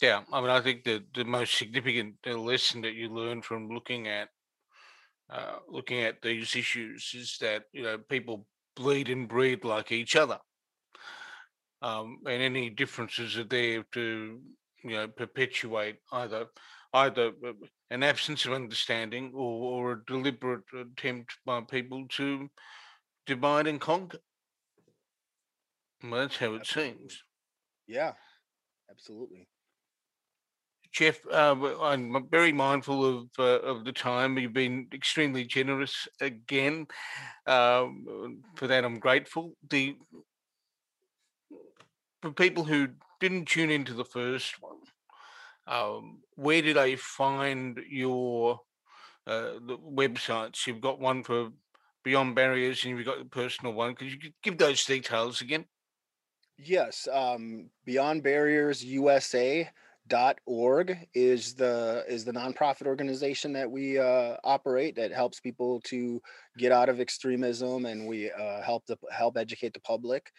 Yeah, 0.01 0.25
I 0.33 0.41
mean, 0.41 0.51
I 0.51 0.61
think 0.61 0.85
the 0.85 1.05
the 1.15 1.25
most 1.25 1.55
significant 1.57 2.25
lesson 2.27 2.83
that 2.83 2.95
you 2.95 3.09
learn 3.09 3.43
from 3.43 3.69
looking 3.69 4.09
at 4.09 4.31
uh, 5.35 5.57
looking 5.69 6.01
at 6.01 6.23
these 6.23 6.55
issues 6.55 7.13
is 7.15 7.37
that 7.41 7.65
you 7.73 7.83
know 7.83 7.99
people 7.99 8.47
bleed 8.77 9.09
and 9.09 9.29
breed 9.29 9.65
like 9.65 9.91
each 9.91 10.15
other, 10.15 10.39
um, 11.83 12.19
and 12.27 12.41
any 12.41 12.71
differences 12.71 13.37
are 13.37 13.45
there 13.45 13.85
to 13.93 14.41
you 14.85 14.91
know 14.91 15.09
perpetuate 15.09 15.97
either 16.13 16.47
either 16.93 17.33
uh, 17.45 17.53
an 17.91 18.05
absence 18.05 18.47
of 18.47 18.53
understanding 18.53 19.33
or, 19.35 19.83
or 19.83 19.93
a 19.93 20.05
deliberate 20.07 20.63
attempt 20.79 21.37
by 21.45 21.61
people 21.61 22.07
to 22.09 22.49
divide 23.27 23.67
and 23.67 23.81
conquer. 23.81 24.19
Well, 26.03 26.21
that's 26.21 26.37
how 26.37 26.55
it 26.55 26.67
seems. 26.67 27.23
Yeah, 27.89 28.13
absolutely. 28.91 29.49
Jeff, 30.95 31.19
uh, 31.27 31.57
I'm 31.83 32.29
very 32.31 32.53
mindful 32.53 33.05
of 33.05 33.29
uh, 33.37 33.61
of 33.67 33.85
the 33.85 33.93
time. 33.93 34.39
You've 34.39 34.53
been 34.53 34.87
extremely 34.95 35.45
generous 35.45 36.07
again. 36.21 36.87
Um, 37.49 38.43
for 38.55 38.69
that, 38.69 38.85
I'm 38.85 39.01
grateful. 39.01 39.57
The 39.69 39.97
for 42.23 42.31
people 42.31 42.63
who 42.63 42.91
didn't 43.19 43.47
tune 43.47 43.71
into 43.71 43.93
the 43.93 44.05
first 44.05 44.63
one, 44.63 44.77
um, 45.67 46.21
where 46.37 46.63
did 46.63 46.77
they 46.77 46.95
find 46.95 47.81
your 47.91 48.61
uh, 49.27 49.55
websites? 49.61 50.65
You've 50.65 50.81
got 50.81 51.01
one 51.01 51.25
for 51.25 51.49
Beyond 52.05 52.37
Barriers, 52.37 52.85
and 52.85 52.97
you've 52.97 53.07
got 53.07 53.19
the 53.19 53.25
personal 53.25 53.75
one. 53.75 53.97
Could 53.97 54.13
you 54.13 54.31
give 54.45 54.59
those 54.59 54.85
details 54.85 55.41
again? 55.41 55.65
Yes, 56.57 57.09
um, 57.13 57.69
Beyond 57.85 58.23
Barriers 58.23 58.85
USA 58.85 59.69
dot 60.09 60.39
org 60.45 60.99
is 61.15 61.55
the 61.55 62.05
is 62.07 62.27
the 62.27 62.33
nonprofit 62.33 62.87
organization 62.87 63.55
that 63.55 63.71
we 63.71 63.99
uh, 63.99 64.37
operate 64.45 64.95
that 64.97 65.11
helps 65.11 65.41
people 65.41 65.81
to 65.81 66.21
get 66.59 66.73
out 66.73 66.91
of 66.91 67.01
extremism 67.01 67.87
and 67.87 68.07
we 68.07 68.31
uh, 68.31 68.61
help 68.63 68.85
the 68.87 68.99
help 69.11 69.39
educate 69.39 69.73
the 69.73 69.81
public 69.81 70.31